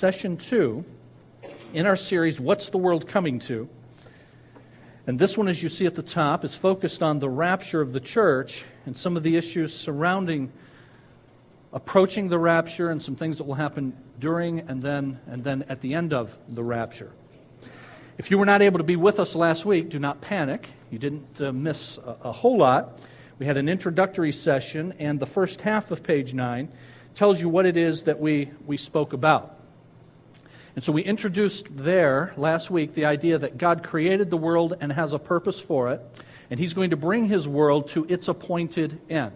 session 0.00 0.34
two 0.34 0.82
in 1.74 1.86
our 1.86 1.94
series, 1.94 2.40
What's 2.40 2.70
the 2.70 2.78
World 2.78 3.06
Coming 3.06 3.38
to? 3.40 3.68
And 5.06 5.18
this 5.18 5.36
one, 5.36 5.46
as 5.46 5.62
you 5.62 5.68
see 5.68 5.84
at 5.84 5.94
the 5.94 6.02
top, 6.02 6.42
is 6.42 6.54
focused 6.54 7.02
on 7.02 7.18
the 7.18 7.28
rapture 7.28 7.82
of 7.82 7.92
the 7.92 8.00
church 8.00 8.64
and 8.86 8.96
some 8.96 9.14
of 9.14 9.22
the 9.22 9.36
issues 9.36 9.76
surrounding 9.76 10.50
approaching 11.74 12.30
the 12.30 12.38
rapture 12.38 12.88
and 12.88 13.02
some 13.02 13.14
things 13.14 13.36
that 13.36 13.44
will 13.44 13.56
happen 13.56 13.94
during 14.18 14.60
and 14.60 14.82
then 14.82 15.20
and 15.26 15.44
then 15.44 15.66
at 15.68 15.82
the 15.82 15.92
end 15.92 16.14
of 16.14 16.34
the 16.48 16.64
rapture. 16.64 17.12
If 18.16 18.30
you 18.30 18.38
were 18.38 18.46
not 18.46 18.62
able 18.62 18.78
to 18.78 18.84
be 18.84 18.96
with 18.96 19.20
us 19.20 19.34
last 19.34 19.66
week, 19.66 19.90
do 19.90 19.98
not 19.98 20.22
panic. 20.22 20.66
You 20.90 20.98
didn't 20.98 21.42
uh, 21.42 21.52
miss 21.52 21.98
a, 21.98 22.16
a 22.22 22.32
whole 22.32 22.56
lot. 22.56 23.02
We 23.38 23.44
had 23.44 23.58
an 23.58 23.68
introductory 23.68 24.32
session, 24.32 24.94
and 24.98 25.20
the 25.20 25.26
first 25.26 25.60
half 25.60 25.90
of 25.90 26.02
page 26.02 26.32
9 26.32 26.70
tells 27.14 27.38
you 27.38 27.50
what 27.50 27.66
it 27.66 27.76
is 27.76 28.04
that 28.04 28.18
we, 28.18 28.50
we 28.64 28.78
spoke 28.78 29.12
about. 29.12 29.58
And 30.76 30.84
so 30.84 30.92
we 30.92 31.02
introduced 31.02 31.76
there 31.76 32.32
last 32.36 32.70
week 32.70 32.94
the 32.94 33.06
idea 33.06 33.38
that 33.38 33.58
God 33.58 33.82
created 33.82 34.30
the 34.30 34.36
world 34.36 34.76
and 34.80 34.92
has 34.92 35.12
a 35.12 35.18
purpose 35.18 35.60
for 35.60 35.90
it, 35.90 36.00
and 36.48 36.60
He's 36.60 36.74
going 36.74 36.90
to 36.90 36.96
bring 36.96 37.26
His 37.26 37.48
world 37.48 37.88
to 37.88 38.06
its 38.08 38.28
appointed 38.28 39.00
end. 39.10 39.32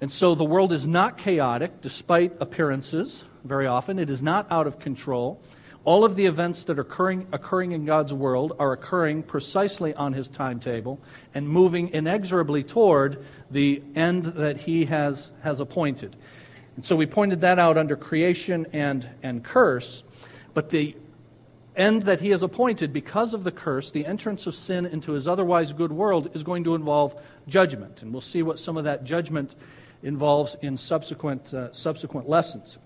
And 0.00 0.10
so 0.10 0.34
the 0.34 0.44
world 0.44 0.72
is 0.72 0.86
not 0.86 1.18
chaotic, 1.18 1.82
despite 1.82 2.32
appearances, 2.40 3.22
very 3.44 3.66
often. 3.66 3.98
It 3.98 4.08
is 4.08 4.22
not 4.22 4.50
out 4.50 4.66
of 4.66 4.78
control. 4.78 5.42
All 5.84 6.04
of 6.04 6.16
the 6.16 6.26
events 6.26 6.64
that 6.64 6.78
are 6.78 6.82
occurring, 6.82 7.26
occurring 7.32 7.72
in 7.72 7.84
God's 7.84 8.12
world 8.12 8.54
are 8.58 8.72
occurring 8.72 9.22
precisely 9.22 9.94
on 9.94 10.14
His 10.14 10.28
timetable 10.28 11.00
and 11.34 11.46
moving 11.46 11.90
inexorably 11.90 12.64
toward 12.64 13.24
the 13.50 13.82
end 13.94 14.24
that 14.24 14.56
He 14.56 14.86
has, 14.86 15.30
has 15.42 15.60
appointed. 15.60 16.16
And 16.76 16.84
so 16.84 16.96
we 16.96 17.06
pointed 17.06 17.42
that 17.42 17.58
out 17.58 17.76
under 17.76 17.96
creation 17.96 18.66
and, 18.72 19.06
and 19.22 19.44
curse. 19.44 20.02
But 20.54 20.70
the 20.70 20.96
end 21.76 22.02
that 22.02 22.20
he 22.20 22.30
has 22.30 22.42
appointed 22.42 22.92
because 22.92 23.34
of 23.34 23.44
the 23.44 23.52
curse, 23.52 23.90
the 23.90 24.06
entrance 24.06 24.46
of 24.46 24.54
sin 24.54 24.86
into 24.86 25.12
his 25.12 25.28
otherwise 25.28 25.72
good 25.72 25.92
world, 25.92 26.30
is 26.34 26.42
going 26.42 26.64
to 26.64 26.74
involve 26.74 27.20
judgment. 27.48 28.02
And 28.02 28.12
we'll 28.12 28.20
see 28.20 28.42
what 28.42 28.58
some 28.58 28.76
of 28.76 28.84
that 28.84 29.04
judgment 29.04 29.54
involves 30.02 30.56
in 30.62 30.76
subsequent, 30.76 31.52
uh, 31.54 31.72
subsequent 31.72 32.28
lessons. 32.28 32.78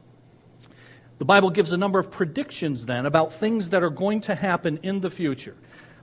The 1.19 1.25
Bible 1.25 1.51
gives 1.51 1.73
a 1.73 1.77
number 1.77 1.99
of 1.99 2.11
predictions 2.11 2.87
then 2.87 3.07
about 3.07 3.35
things 3.35 3.71
that 3.71 3.83
are 3.83 3.91
going 3.91 4.21
to 4.23 4.35
happen 4.35 4.81
in 4.83 5.01
the 5.01 5.11
future. 5.11 5.57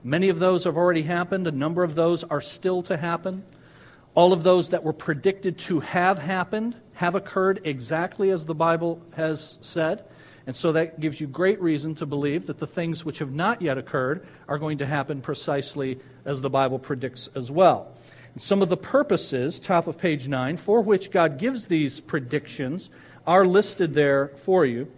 Many 0.03 0.29
of 0.29 0.39
those 0.39 0.63
have 0.63 0.77
already 0.77 1.03
happened, 1.03 1.47
a 1.47 1.51
number 1.51 1.83
of 1.83 1.95
those 1.95 2.23
are 2.23 2.41
still 2.41 2.81
to 2.83 2.97
happen. 2.97 3.43
All 4.15 4.33
of 4.33 4.43
those 4.43 4.69
that 4.69 4.83
were 4.83 4.93
predicted 4.93 5.57
to 5.59 5.79
have 5.81 6.17
happened 6.17 6.75
have 6.93 7.15
occurred 7.15 7.61
exactly 7.63 8.29
as 8.29 8.45
the 8.45 8.55
Bible 8.55 9.01
has 9.15 9.57
said. 9.61 10.03
And 10.47 10.55
so 10.55 10.71
that 10.71 10.99
gives 10.99 11.21
you 11.21 11.27
great 11.27 11.61
reason 11.61 11.93
to 11.95 12.05
believe 12.05 12.47
that 12.47 12.57
the 12.57 12.67
things 12.67 13.05
which 13.05 13.19
have 13.19 13.31
not 13.31 13.61
yet 13.61 13.77
occurred 13.77 14.25
are 14.47 14.57
going 14.57 14.79
to 14.79 14.85
happen 14.85 15.21
precisely 15.21 15.99
as 16.25 16.41
the 16.41 16.49
Bible 16.49 16.79
predicts 16.79 17.29
as 17.35 17.51
well. 17.51 17.95
And 18.33 18.41
some 18.41 18.61
of 18.61 18.69
the 18.69 18.77
purposes, 18.77 19.59
top 19.59 19.87
of 19.87 19.97
page 19.97 20.27
9, 20.27 20.57
for 20.57 20.81
which 20.81 21.11
God 21.11 21.37
gives 21.37 21.67
these 21.67 21.99
predictions 21.99 22.89
are 23.27 23.45
listed 23.45 23.93
there 23.93 24.29
for 24.29 24.65
you 24.65 24.91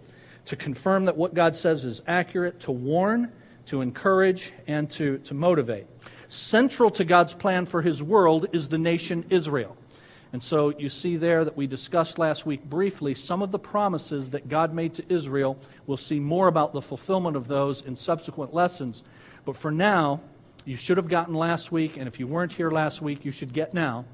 to 0.46 0.56
confirm 0.56 1.06
that 1.06 1.16
what 1.16 1.34
God 1.34 1.56
says 1.56 1.84
is 1.84 2.02
accurate, 2.06 2.60
to 2.60 2.72
warn, 2.72 3.32
to 3.66 3.80
encourage, 3.80 4.52
and 4.66 4.88
to, 4.90 5.18
to 5.18 5.34
motivate. 5.34 5.86
Central 6.28 6.90
to 6.90 7.04
God's 7.04 7.34
plan 7.34 7.66
for 7.66 7.82
his 7.82 8.02
world 8.02 8.46
is 8.52 8.68
the 8.68 8.78
nation 8.78 9.24
Israel. 9.30 9.76
And 10.34 10.42
so 10.42 10.70
you 10.70 10.88
see 10.88 11.16
there 11.16 11.44
that 11.44 11.56
we 11.56 11.68
discussed 11.68 12.18
last 12.18 12.44
week 12.44 12.64
briefly 12.64 13.14
some 13.14 13.40
of 13.40 13.52
the 13.52 13.58
promises 13.60 14.30
that 14.30 14.48
God 14.48 14.74
made 14.74 14.94
to 14.94 15.04
Israel. 15.08 15.56
We'll 15.86 15.96
see 15.96 16.18
more 16.18 16.48
about 16.48 16.72
the 16.72 16.82
fulfillment 16.82 17.36
of 17.36 17.46
those 17.46 17.82
in 17.82 17.94
subsequent 17.94 18.52
lessons. 18.52 19.04
But 19.44 19.56
for 19.56 19.70
now, 19.70 20.20
you 20.64 20.74
should 20.74 20.96
have 20.96 21.06
gotten 21.06 21.34
last 21.34 21.70
week, 21.70 21.96
and 21.98 22.08
if 22.08 22.18
you 22.18 22.26
weren't 22.26 22.52
here 22.52 22.72
last 22.72 23.00
week, 23.00 23.24
you 23.24 23.30
should 23.30 23.52
get 23.52 23.74
now, 23.74 24.06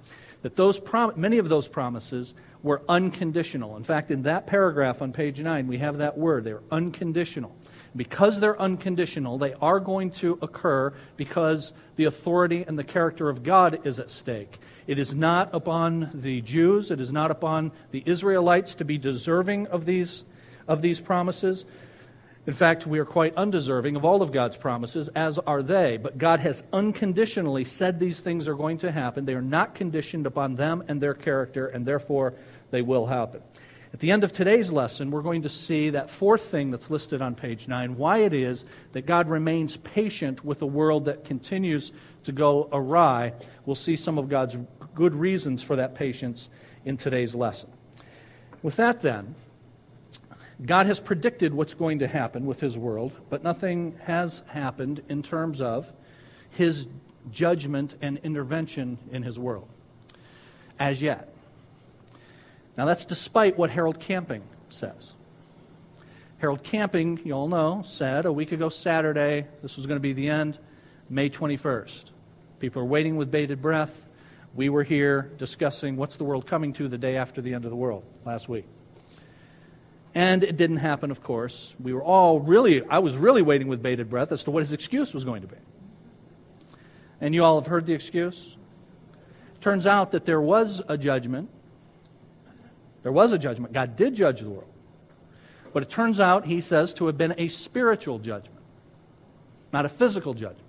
that 0.43 0.57
those 0.57 0.79
prom- 0.79 1.15
many 1.17 1.39
of 1.39 1.49
those 1.49 1.69
promises 1.69 2.35
were 2.63 2.83
unconditional. 2.87 3.79
In 3.79 3.85
fact, 3.85 4.11
in 4.11 4.25
that 4.25 4.47
paragraph 4.47 5.01
on 5.01 5.15
page 5.15 5.41
9, 5.41 5.67
we 5.67 5.79
have 5.79 5.97
that 5.97 6.19
word. 6.19 6.45
They're 6.45 6.61
unconditional. 6.71 7.57
Because 7.97 8.41
they're 8.41 8.61
unconditional, 8.61 9.39
they 9.39 9.55
are 9.55 9.81
going 9.81 10.11
to 10.11 10.39
occur 10.43 10.93
because 11.17 11.73
the 11.97 12.05
authority 12.05 12.63
and 12.69 12.79
the 12.79 12.85
character 12.85 13.31
of 13.31 13.43
God 13.43 13.81
is 13.87 13.99
at 13.99 14.11
stake. 14.11 14.59
It 14.91 14.99
is 14.99 15.15
not 15.15 15.51
upon 15.53 16.11
the 16.13 16.41
Jews, 16.41 16.91
it 16.91 17.01
is 17.01 17.13
not 17.13 17.31
upon 17.31 17.71
the 17.93 18.03
Israelites 18.05 18.75
to 18.75 18.85
be 18.85 18.99
deserving 18.99 19.69
of 19.69 19.85
these, 19.87 20.25
of 20.67 20.83
these 20.83 21.01
promises. 21.01 21.65
In 22.45 22.53
fact, 22.55 22.89
we 22.89 22.99
are 22.99 23.05
quite 23.05 23.37
undeserving 23.37 23.95
of 23.95 24.05
all 24.05 24.21
of 24.21 24.33
God's 24.33 24.57
promises, 24.57 25.07
as 25.15 25.39
are 25.39 25.63
they. 25.63 25.97
But 25.97 26.19
God 26.19 26.41
has 26.41 26.65
unconditionally 26.73 27.63
said 27.63 28.01
these 28.01 28.19
things 28.19 28.49
are 28.49 28.57
going 28.57 28.79
to 28.79 28.91
happen. 28.91 29.27
They 29.27 29.35
are 29.35 29.41
not 29.41 29.77
conditioned 29.77 30.27
upon 30.27 30.57
them 30.57 30.83
and 30.89 31.01
their 31.01 31.15
character, 31.15 31.69
and 31.69 31.87
therefore 31.87 32.35
they 32.73 32.83
will 32.83 33.07
happen. 33.07 33.43
At 33.93 33.99
the 33.99 34.13
end 34.13 34.23
of 34.23 34.33
today's 34.33 34.71
lesson, 34.71 35.11
we're 35.11 35.23
going 35.23 35.43
to 35.43 35.49
see 35.49 35.91
that 35.91 36.11
fourth 36.11 36.43
thing 36.43 36.71
that's 36.71 36.91
listed 36.91 37.21
on 37.21 37.35
page 37.35 37.67
9 37.67 37.97
why 37.97 38.19
it 38.19 38.33
is 38.33 38.65
that 38.93 39.05
God 39.05 39.29
remains 39.29 39.77
patient 39.79 40.45
with 40.45 40.63
a 40.63 40.67
world 40.67 41.07
that 41.07 41.25
continues 41.25 41.91
to 42.23 42.31
go 42.31 42.69
awry. 42.73 43.33
We'll 43.67 43.75
see 43.75 43.97
some 43.97 44.17
of 44.17 44.29
God's 44.29 44.57
good 44.95 45.15
reasons 45.15 45.63
for 45.63 45.77
that 45.77 45.95
patience 45.95 46.49
in 46.85 46.97
today's 46.97 47.35
lesson. 47.35 47.71
With 48.63 48.77
that, 48.77 49.01
then, 49.01 49.35
God 50.65 50.87
has 50.87 51.01
predicted 51.01 51.55
what's 51.55 51.75
going 51.75 52.01
to 52.01 52.07
happen 52.07 52.45
with 52.47 52.61
his 52.61 52.77
world, 52.77 53.13
but 53.31 53.43
nothing 53.43 53.99
has 54.05 54.43
happened 54.49 55.03
in 55.09 55.23
terms 55.23 55.61
of 55.61 55.91
his 56.51 56.87
judgment 57.31 57.95
and 58.03 58.19
intervention 58.19 58.99
in 59.11 59.23
his 59.23 59.39
world 59.39 59.69
as 60.79 61.01
yet. 61.01 61.33
Now, 62.77 62.87
that's 62.87 63.05
despite 63.05 63.59
what 63.59 63.71
Harold 63.71 64.01
Camping 64.01 64.43
says. 64.71 65.13
Harold 66.39 66.63
Camping, 66.63 67.21
you 67.25 67.33
all 67.33 67.49
know, 67.49 67.83
said 67.85 68.25
a 68.25 68.33
week 68.33 68.53
ago 68.53 68.71
Saturday, 68.71 69.47
this 69.61 69.77
was 69.77 69.87
going 69.87 69.97
to 69.97 70.03
be 70.03 70.15
the 70.15 70.31
end, 70.31 70.59
May 71.11 71.29
21st. 71.29 72.05
People 72.59 72.83
are 72.83 72.87
waiting 72.87 73.17
with 73.17 73.31
bated 73.31 73.61
breath 73.61 74.07
we 74.55 74.69
were 74.69 74.83
here 74.83 75.31
discussing 75.37 75.97
what's 75.97 76.17
the 76.17 76.25
world 76.25 76.47
coming 76.47 76.73
to 76.75 76.89
the 76.89 76.99
day 76.99 77.17
after 77.17 77.41
the 77.41 77.55
end 77.55 77.65
of 77.65 77.71
the 77.71 77.77
world 77.77 78.05
last 78.25 78.49
week. 78.49 78.67
And 80.15 80.43
it 80.43 80.57
didn't 80.57 80.79
happen, 80.79 81.11
of 81.11 81.23
course. 81.23 81.75
We 81.79 81.93
were 81.93 82.03
all 82.03 82.41
really, 82.41 82.85
I 82.85 82.99
was 82.99 83.17
really 83.17 83.43
waiting 83.43 83.69
with 83.69 83.81
bated 83.81 84.11
breath 84.11 84.33
as 84.33 84.43
to 84.45 84.51
what 84.51 84.61
his 84.61 84.73
excuse 84.73 85.15
was 85.15 85.25
going 85.25 85.43
to 85.43 85.49
be. 85.49 85.57
And 87.21 87.35
you 87.35 87.45
all 87.45 87.61
have 87.61 87.69
heard 87.69 87.87
the 87.87 87.93
excuse? 87.93 88.57
Turns 89.61 89.87
out 89.87 90.11
that 90.13 90.25
there 90.25 90.41
was 90.41 90.83
a 90.89 90.99
judgment. 90.99 91.49
There 93.03 93.13
was 93.13 93.31
a 93.31 93.39
judgment. 93.39 93.73
God 93.73 93.95
did 93.95 94.15
judge 94.15 94.41
the 94.41 94.51
world. 94.51 94.73
But 95.73 95.85
it 95.85 95.91
turns 95.91 96.19
out, 96.19 96.47
he 96.47 96.61
says, 96.61 96.93
to 96.95 97.07
have 97.07 97.17
been 97.17 97.35
a 97.39 97.47
spiritual 97.47 98.19
judgment, 98.19 98.59
not 99.73 99.87
a 99.87 99.89
physical 99.89 100.35
judgment. 100.35 100.67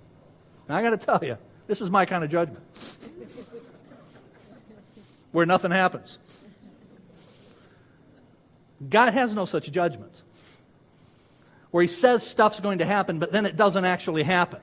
Now, 0.68 0.76
I 0.76 0.82
got 0.82 0.90
to 0.90 0.96
tell 0.96 1.18
you, 1.24 1.36
this 1.66 1.80
is 1.80 1.90
my 1.90 2.06
kind 2.06 2.22
of 2.22 2.30
judgment 2.30 2.62
where 5.32 5.46
nothing 5.46 5.70
happens. 5.70 6.18
God 8.88 9.12
has 9.12 9.34
no 9.34 9.44
such 9.44 9.70
judgment 9.70 10.22
where 11.70 11.82
he 11.82 11.88
says 11.88 12.24
stuff's 12.24 12.60
going 12.60 12.78
to 12.78 12.84
happen, 12.84 13.18
but 13.18 13.32
then 13.32 13.46
it 13.46 13.56
doesn't 13.56 13.84
actually 13.84 14.22
happen. 14.22 14.60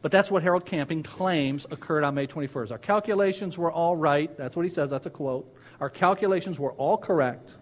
But 0.00 0.10
that's 0.10 0.30
what 0.30 0.42
Harold 0.42 0.64
Camping 0.64 1.02
claims 1.02 1.66
occurred 1.70 2.04
on 2.04 2.14
May 2.14 2.26
21st. 2.26 2.72
Our 2.72 2.78
calculations 2.78 3.56
were 3.58 3.70
all 3.70 3.96
right. 3.96 4.36
That's 4.36 4.56
what 4.56 4.62
he 4.62 4.68
says. 4.68 4.90
That's 4.90 5.06
a 5.06 5.10
quote. 5.10 5.52
Our 5.80 5.90
calculations 5.90 6.58
were 6.58 6.72
all 6.72 6.96
correct. 6.96 7.52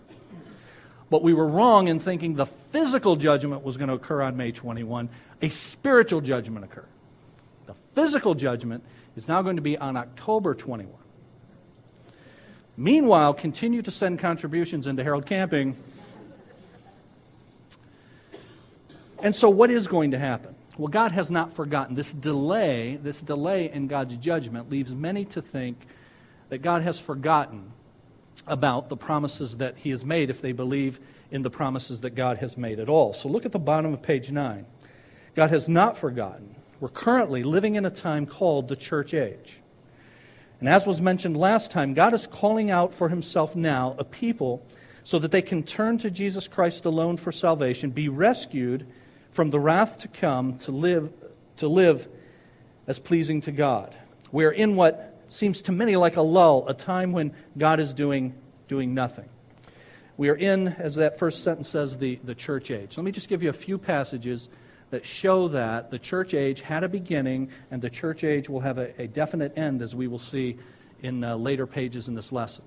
But 1.10 1.22
we 1.22 1.34
were 1.34 1.46
wrong 1.46 1.88
in 1.88 1.98
thinking 1.98 2.34
the 2.34 2.46
physical 2.46 3.16
judgment 3.16 3.64
was 3.64 3.76
going 3.76 3.88
to 3.88 3.94
occur 3.94 4.22
on 4.22 4.36
May 4.36 4.52
21. 4.52 5.08
A 5.42 5.48
spiritual 5.48 6.20
judgment 6.20 6.64
occurred. 6.64 6.88
The 7.66 7.74
physical 7.94 8.34
judgment 8.34 8.84
is 9.16 9.28
now 9.28 9.42
going 9.42 9.56
to 9.56 9.62
be 9.62 9.76
on 9.76 9.96
October 9.96 10.54
21. 10.54 10.94
Meanwhile, 12.80 13.34
continue 13.34 13.82
to 13.82 13.90
send 13.90 14.20
contributions 14.20 14.86
into 14.86 15.04
Harold 15.04 15.26
Camping. 15.26 15.76
And 19.22 19.36
so, 19.36 19.50
what 19.50 19.68
is 19.68 19.86
going 19.86 20.12
to 20.12 20.18
happen? 20.18 20.54
Well, 20.78 20.88
God 20.88 21.12
has 21.12 21.30
not 21.30 21.52
forgotten. 21.52 21.94
This 21.94 22.10
delay, 22.10 22.98
this 23.02 23.20
delay 23.20 23.70
in 23.70 23.86
God's 23.86 24.16
judgment, 24.16 24.70
leaves 24.70 24.94
many 24.94 25.26
to 25.26 25.42
think 25.42 25.76
that 26.48 26.62
God 26.62 26.80
has 26.80 26.98
forgotten 26.98 27.70
about 28.46 28.88
the 28.88 28.96
promises 28.96 29.58
that 29.58 29.76
He 29.76 29.90
has 29.90 30.02
made 30.02 30.30
if 30.30 30.40
they 30.40 30.52
believe 30.52 31.00
in 31.30 31.42
the 31.42 31.50
promises 31.50 32.00
that 32.00 32.14
God 32.14 32.38
has 32.38 32.56
made 32.56 32.80
at 32.80 32.88
all. 32.88 33.12
So, 33.12 33.28
look 33.28 33.44
at 33.44 33.52
the 33.52 33.58
bottom 33.58 33.92
of 33.92 34.00
page 34.00 34.32
9. 34.32 34.64
God 35.34 35.50
has 35.50 35.68
not 35.68 35.98
forgotten. 35.98 36.54
We're 36.80 36.88
currently 36.88 37.42
living 37.42 37.74
in 37.74 37.84
a 37.84 37.90
time 37.90 38.24
called 38.24 38.68
the 38.68 38.76
church 38.76 39.12
age. 39.12 39.60
And 40.60 40.68
as 40.68 40.86
was 40.86 41.00
mentioned 41.00 41.36
last 41.36 41.70
time, 41.70 41.94
God 41.94 42.14
is 42.14 42.26
calling 42.26 42.70
out 42.70 42.94
for 42.94 43.08
himself 43.08 43.56
now 43.56 43.96
a 43.98 44.04
people 44.04 44.64
so 45.04 45.18
that 45.18 45.32
they 45.32 45.42
can 45.42 45.62
turn 45.62 45.98
to 45.98 46.10
Jesus 46.10 46.46
Christ 46.46 46.84
alone 46.84 47.16
for 47.16 47.32
salvation, 47.32 47.90
be 47.90 48.08
rescued 48.08 48.86
from 49.32 49.50
the 49.50 49.58
wrath 49.58 49.98
to 49.98 50.08
come 50.08 50.58
to 50.58 50.72
live, 50.72 51.10
to 51.56 51.68
live 51.68 52.06
as 52.86 52.98
pleasing 52.98 53.40
to 53.42 53.52
God. 53.52 53.96
We're 54.30 54.50
in 54.50 54.76
what 54.76 55.18
seems 55.30 55.62
to 55.62 55.72
many 55.72 55.96
like 55.96 56.16
a 56.16 56.22
lull, 56.22 56.68
a 56.68 56.74
time 56.74 57.12
when 57.12 57.34
God 57.56 57.80
is 57.80 57.94
doing, 57.94 58.34
doing 58.68 58.94
nothing. 58.94 59.28
We 60.16 60.28
are 60.28 60.36
in, 60.36 60.68
as 60.68 60.96
that 60.96 61.18
first 61.18 61.42
sentence 61.42 61.70
says, 61.70 61.96
the, 61.96 62.20
the 62.22 62.34
church 62.34 62.70
age. 62.70 62.98
Let 62.98 63.04
me 63.04 63.12
just 63.12 63.28
give 63.28 63.42
you 63.42 63.48
a 63.48 63.54
few 63.54 63.78
passages 63.78 64.50
that 64.90 65.06
show 65.06 65.48
that 65.48 65.90
the 65.90 65.98
church 65.98 66.34
age 66.34 66.60
had 66.60 66.84
a 66.84 66.88
beginning 66.88 67.50
and 67.70 67.80
the 67.80 67.90
church 67.90 68.24
age 68.24 68.48
will 68.48 68.60
have 68.60 68.78
a, 68.78 68.92
a 69.00 69.06
definite 69.06 69.56
end, 69.56 69.82
as 69.82 69.94
we 69.94 70.08
will 70.08 70.18
see 70.18 70.56
in 71.02 71.24
uh, 71.24 71.36
later 71.36 71.66
pages 71.66 72.08
in 72.08 72.14
this 72.14 72.32
lesson. 72.32 72.64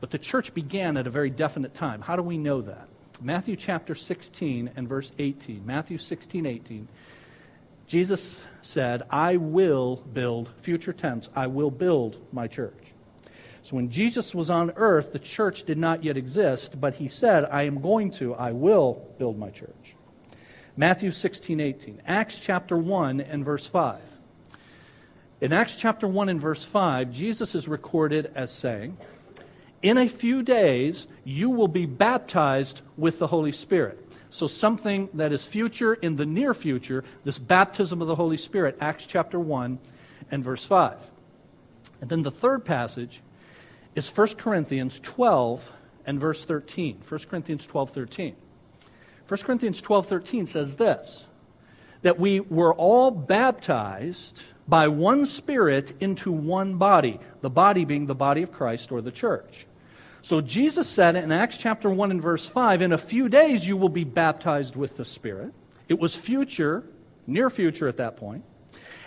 But 0.00 0.10
the 0.10 0.18
church 0.18 0.52
began 0.52 0.96
at 0.96 1.06
a 1.06 1.10
very 1.10 1.30
definite 1.30 1.74
time. 1.74 2.02
How 2.02 2.16
do 2.16 2.22
we 2.22 2.36
know 2.36 2.60
that? 2.62 2.88
Matthew 3.22 3.56
chapter 3.56 3.94
16 3.94 4.70
and 4.76 4.88
verse 4.88 5.12
18. 5.18 5.64
Matthew 5.64 5.98
16, 5.98 6.44
18. 6.46 6.88
Jesus 7.86 8.40
said, 8.62 9.02
I 9.10 9.36
will 9.36 9.96
build, 10.12 10.50
future 10.58 10.92
tense, 10.92 11.28
I 11.34 11.46
will 11.46 11.70
build 11.70 12.18
my 12.32 12.48
church. 12.48 12.92
So 13.62 13.76
when 13.76 13.88
Jesus 13.88 14.34
was 14.34 14.50
on 14.50 14.72
earth, 14.76 15.12
the 15.12 15.18
church 15.18 15.62
did 15.64 15.78
not 15.78 16.04
yet 16.04 16.16
exist, 16.16 16.78
but 16.80 16.94
he 16.94 17.08
said, 17.08 17.44
I 17.44 17.62
am 17.62 17.80
going 17.80 18.10
to, 18.12 18.34
I 18.34 18.52
will 18.52 19.06
build 19.18 19.38
my 19.38 19.50
church. 19.50 19.93
Matthew 20.76 21.12
16, 21.12 21.60
18. 21.60 22.02
Acts 22.06 22.40
chapter 22.40 22.76
1 22.76 23.20
and 23.20 23.44
verse 23.44 23.66
5. 23.66 24.00
In 25.40 25.52
Acts 25.52 25.76
chapter 25.76 26.08
1 26.08 26.28
and 26.28 26.40
verse 26.40 26.64
5, 26.64 27.12
Jesus 27.12 27.54
is 27.54 27.68
recorded 27.68 28.32
as 28.34 28.50
saying, 28.50 28.96
in 29.82 29.98
a 29.98 30.08
few 30.08 30.42
days, 30.42 31.06
you 31.24 31.50
will 31.50 31.68
be 31.68 31.86
baptized 31.86 32.80
with 32.96 33.18
the 33.18 33.26
Holy 33.26 33.52
Spirit. 33.52 34.00
So, 34.30 34.46
something 34.46 35.10
that 35.14 35.30
is 35.30 35.44
future 35.44 35.94
in 35.94 36.16
the 36.16 36.26
near 36.26 36.54
future, 36.54 37.04
this 37.22 37.38
baptism 37.38 38.00
of 38.00 38.08
the 38.08 38.14
Holy 38.16 38.38
Spirit, 38.38 38.78
Acts 38.80 39.06
chapter 39.06 39.38
1 39.38 39.78
and 40.30 40.42
verse 40.42 40.64
5. 40.64 41.10
And 42.00 42.10
then 42.10 42.22
the 42.22 42.30
third 42.30 42.64
passage 42.64 43.20
is 43.94 44.08
1 44.08 44.28
Corinthians 44.38 44.98
12 45.00 45.70
and 46.06 46.18
verse 46.18 46.44
13. 46.44 47.02
1 47.06 47.20
Corinthians 47.28 47.66
12, 47.66 47.90
13. 47.90 48.36
1 49.28 49.40
Corinthians 49.40 49.80
12, 49.80 50.06
13 50.06 50.46
says 50.46 50.76
this 50.76 51.26
that 52.02 52.20
we 52.20 52.40
were 52.40 52.74
all 52.74 53.10
baptized 53.10 54.42
by 54.68 54.86
one 54.88 55.24
Spirit 55.24 55.94
into 56.00 56.30
one 56.30 56.74
body, 56.74 57.18
the 57.40 57.48
body 57.48 57.86
being 57.86 58.06
the 58.06 58.14
body 58.14 58.42
of 58.42 58.52
Christ 58.52 58.92
or 58.92 59.00
the 59.00 59.10
church. 59.10 59.66
So 60.20 60.40
Jesus 60.40 60.86
said 60.86 61.16
in 61.16 61.32
Acts 61.32 61.56
chapter 61.56 61.88
1 61.88 62.10
and 62.10 62.20
verse 62.20 62.46
5, 62.46 62.82
in 62.82 62.92
a 62.92 62.98
few 62.98 63.28
days 63.28 63.66
you 63.66 63.76
will 63.76 63.88
be 63.88 64.04
baptized 64.04 64.76
with 64.76 64.96
the 64.96 65.04
Spirit. 65.04 65.52
It 65.88 65.98
was 65.98 66.14
future, 66.14 66.84
near 67.26 67.48
future 67.48 67.88
at 67.88 67.96
that 67.98 68.16
point. 68.16 68.44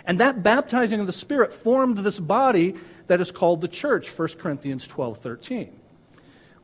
And 0.04 0.18
that 0.20 0.42
baptizing 0.42 1.00
of 1.00 1.06
the 1.06 1.12
Spirit 1.12 1.52
formed 1.52 1.98
this 1.98 2.18
body 2.18 2.74
that 3.08 3.20
is 3.20 3.30
called 3.30 3.60
the 3.60 3.68
church, 3.68 4.08
1 4.08 4.28
Corinthians 4.38 4.86
12 4.86 5.18
13. 5.18 5.72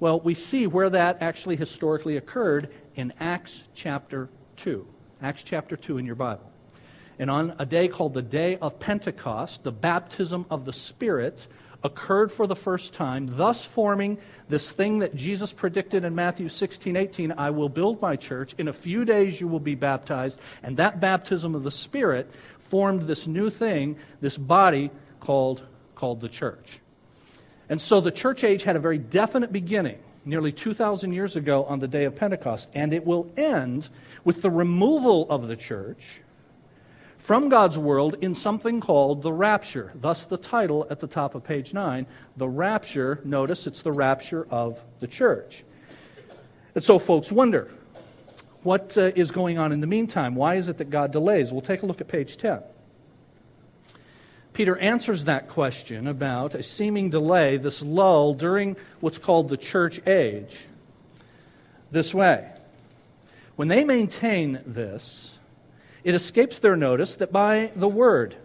Well, 0.00 0.21
we 0.21 0.35
see 0.35 0.67
where 0.67 0.91
that 0.91 1.19
actually 1.21 1.57
historically 1.57 2.17
occurred 2.17 2.73
in 2.94 3.12
Acts 3.20 3.64
chapter 3.75 4.29
2. 4.56 4.87
Acts 5.23 5.43
chapter 5.43 5.76
2 5.76 5.99
in 5.99 6.06
your 6.06 6.14
Bible. 6.14 6.50
And 7.19 7.31
on 7.31 7.55
a 7.58 7.67
day 7.67 7.88
called 7.88 8.14
the 8.14 8.23
Day 8.23 8.56
of 8.56 8.79
Pentecost, 8.81 9.62
the 9.62 9.73
baptism 9.73 10.46
of 10.50 10.64
the 10.64 10.73
Spirit 10.73 11.46
occurred 11.85 12.32
for 12.32 12.46
the 12.46 12.56
first 12.56 12.94
time, 12.94 13.29
thus 13.37 13.64
forming 13.64 14.19
this 14.49 14.73
thing 14.73 15.00
that 15.00 15.14
Jesus 15.14 15.52
predicted 15.52 16.02
in 16.05 16.14
Matthew 16.14 16.49
16, 16.49 16.96
18 16.96 17.32
I 17.32 17.50
will 17.50 17.69
build 17.69 18.00
my 18.00 18.17
church. 18.17 18.55
In 18.58 18.69
a 18.69 18.73
few 18.73 19.05
days 19.05 19.40
you 19.40 19.47
will 19.47 19.61
be 19.61 19.75
baptized. 19.75 20.40
And 20.62 20.79
that 20.79 20.99
baptism 20.99 21.55
of 21.55 21.62
the 21.62 21.70
Spirit 21.70 22.31
formed 22.58 23.02
this 23.02 23.26
new 23.26 23.50
thing, 23.50 23.97
this 24.20 24.38
body 24.38 24.90
called, 25.20 25.62
called 25.94 26.20
the 26.20 26.29
church. 26.29 26.81
And 27.69 27.81
so 27.81 28.00
the 28.00 28.11
church 28.11 28.44
age 28.44 28.64
had 28.64 28.76
a 28.76 28.81
very 28.81 28.99
definite 28.99 29.52
beginning 29.52 29.99
nearly 30.25 30.53
2,000 30.53 31.12
years 31.12 31.37
ago 31.37 31.65
on 31.65 31.79
the 31.79 31.88
day 31.88 32.05
of 32.05 32.17
Pentecost. 32.17 32.71
And 32.75 32.93
it 32.93 33.05
will 33.05 33.32
end 33.37 33.88
with 34.25 34.43
the 34.43 34.50
removal 34.50 35.29
of 35.31 35.49
the 35.49 35.56
church 35.56 36.21
from 37.19 37.49
God's 37.49 37.79
world 37.79 38.17
in 38.21 38.35
something 38.35 38.81
called 38.81 39.23
the 39.23 39.32
rapture. 39.32 39.93
Thus, 39.94 40.26
the 40.26 40.37
title 40.37 40.87
at 40.91 41.00
the 41.00 41.06
top 41.06 41.35
of 41.35 41.43
page 41.43 41.73
9 41.73 42.06
the 42.37 42.49
rapture. 42.49 43.21
Notice 43.25 43.67
it's 43.67 43.82
the 43.82 43.93
rapture 43.93 44.47
of 44.50 44.82
the 45.00 45.06
church. 45.06 45.65
And 46.75 46.82
so, 46.82 46.99
folks 46.99 47.31
wonder 47.31 47.71
what 48.62 48.97
uh, 48.99 49.12
is 49.15 49.31
going 49.31 49.59
on 49.59 49.73
in 49.73 49.81
the 49.81 49.87
meantime? 49.87 50.35
Why 50.35 50.56
is 50.56 50.69
it 50.69 50.79
that 50.79 50.91
God 50.91 51.12
delays? 51.12 51.53
We'll 51.53 51.61
take 51.61 51.82
a 51.82 51.87
look 51.87 52.00
at 52.00 52.09
page 52.09 52.37
10. 52.37 52.61
Peter 54.55 54.79
answers 54.79 55.25
that 55.25 55.49
question 55.49 56.06
about 56.06 56.55
a 56.55 56.62
seeming 56.62 57.11
delay, 57.11 57.56
this 57.56 57.83
lull 57.83 58.33
during 58.33 58.77
what's 59.01 59.19
called 59.19 59.49
the 59.49 59.56
church 59.56 60.01
age, 60.06 60.65
this 61.91 62.15
way. 62.15 62.49
When 63.56 63.69
they 63.69 63.85
maintain 63.85 64.61
this, 64.65 65.37
it 66.05 66.15
escapes 66.15 66.61
their 66.61 66.77
notice 66.77 67.17
that 67.17 67.33
by 67.33 67.73
the 67.75 67.89
Word, 67.89 68.37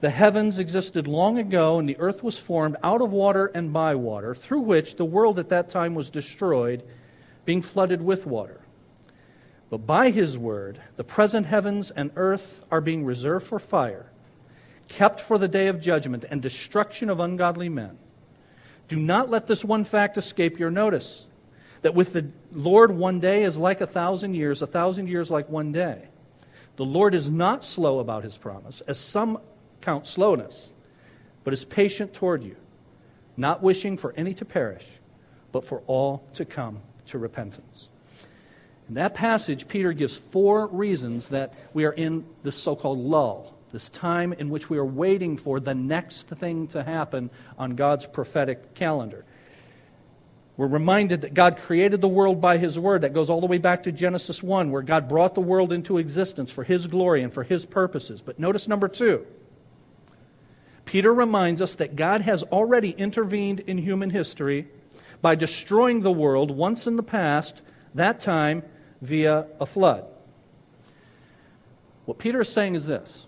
the 0.00 0.10
heavens 0.10 0.58
existed 0.58 1.08
long 1.08 1.38
ago, 1.38 1.78
and 1.78 1.88
the 1.88 1.98
earth 1.98 2.22
was 2.22 2.38
formed 2.38 2.76
out 2.82 3.02
of 3.02 3.12
water 3.12 3.46
and 3.54 3.72
by 3.72 3.96
water, 3.96 4.34
through 4.34 4.60
which 4.60 4.96
the 4.96 5.04
world 5.04 5.38
at 5.38 5.48
that 5.48 5.68
time 5.68 5.94
was 5.94 6.10
destroyed, 6.10 6.84
being 7.44 7.62
flooded 7.62 8.02
with 8.02 8.24
water. 8.24 8.60
But 9.68 9.86
by 9.86 10.10
his 10.10 10.38
word, 10.38 10.80
the 10.96 11.04
present 11.04 11.46
heavens 11.46 11.90
and 11.90 12.12
earth 12.14 12.62
are 12.70 12.80
being 12.80 13.04
reserved 13.04 13.46
for 13.46 13.58
fire, 13.58 14.06
kept 14.88 15.20
for 15.20 15.38
the 15.38 15.48
day 15.48 15.68
of 15.68 15.80
judgment 15.80 16.24
and 16.30 16.42
destruction 16.42 17.10
of 17.10 17.20
ungodly 17.20 17.68
men. 17.68 17.98
Do 18.88 18.96
not 18.96 19.30
let 19.30 19.46
this 19.46 19.64
one 19.64 19.84
fact 19.84 20.18
escape 20.18 20.58
your 20.58 20.70
notice 20.70 21.26
that 21.82 21.94
with 21.94 22.12
the 22.12 22.30
Lord, 22.52 22.90
one 22.90 23.20
day 23.20 23.42
is 23.42 23.56
like 23.58 23.80
a 23.80 23.86
thousand 23.86 24.34
years, 24.34 24.62
a 24.62 24.66
thousand 24.66 25.08
years 25.08 25.30
like 25.30 25.48
one 25.48 25.72
day. 25.72 26.08
The 26.76 26.84
Lord 26.84 27.14
is 27.14 27.30
not 27.30 27.64
slow 27.64 27.98
about 27.98 28.24
his 28.24 28.36
promise, 28.36 28.80
as 28.82 28.98
some 28.98 29.38
count 29.80 30.06
slowness, 30.06 30.70
but 31.44 31.52
is 31.52 31.64
patient 31.64 32.14
toward 32.14 32.42
you, 32.42 32.56
not 33.36 33.62
wishing 33.62 33.96
for 33.96 34.14
any 34.16 34.32
to 34.34 34.44
perish, 34.44 34.86
but 35.50 35.66
for 35.66 35.82
all 35.86 36.24
to 36.34 36.44
come 36.44 36.80
to 37.06 37.18
repentance. 37.18 37.88
In 38.88 38.94
that 38.94 39.14
passage, 39.14 39.68
Peter 39.68 39.92
gives 39.92 40.16
four 40.16 40.66
reasons 40.66 41.28
that 41.28 41.54
we 41.72 41.84
are 41.84 41.92
in 41.92 42.24
this 42.42 42.56
so 42.56 42.76
called 42.76 42.98
lull, 42.98 43.51
this 43.72 43.90
time 43.90 44.32
in 44.32 44.50
which 44.50 44.70
we 44.70 44.78
are 44.78 44.84
waiting 44.84 45.36
for 45.36 45.58
the 45.58 45.74
next 45.74 46.28
thing 46.28 46.66
to 46.68 46.82
happen 46.82 47.30
on 47.58 47.74
God's 47.74 48.06
prophetic 48.06 48.74
calendar. 48.74 49.24
We're 50.56 50.66
reminded 50.66 51.22
that 51.22 51.32
God 51.34 51.56
created 51.56 52.00
the 52.02 52.08
world 52.08 52.40
by 52.40 52.58
His 52.58 52.78
Word. 52.78 53.00
That 53.00 53.14
goes 53.14 53.30
all 53.30 53.40
the 53.40 53.46
way 53.46 53.58
back 53.58 53.84
to 53.84 53.92
Genesis 53.92 54.42
1, 54.42 54.70
where 54.70 54.82
God 54.82 55.08
brought 55.08 55.34
the 55.34 55.40
world 55.40 55.72
into 55.72 55.98
existence 55.98 56.50
for 56.50 56.62
His 56.62 56.86
glory 56.86 57.22
and 57.22 57.32
for 57.32 57.42
His 57.42 57.64
purposes. 57.64 58.20
But 58.20 58.38
notice 58.38 58.68
number 58.68 58.88
two. 58.88 59.26
Peter 60.84 61.12
reminds 61.12 61.62
us 61.62 61.76
that 61.76 61.96
God 61.96 62.20
has 62.20 62.42
already 62.42 62.90
intervened 62.90 63.60
in 63.60 63.78
human 63.78 64.10
history 64.10 64.68
by 65.22 65.34
destroying 65.36 66.02
the 66.02 66.12
world 66.12 66.50
once 66.50 66.86
in 66.86 66.96
the 66.96 67.02
past, 67.02 67.62
that 67.94 68.20
time 68.20 68.62
via 69.00 69.46
a 69.58 69.64
flood. 69.64 70.04
What 72.04 72.18
Peter 72.18 72.42
is 72.42 72.48
saying 72.48 72.74
is 72.74 72.86
this 72.86 73.26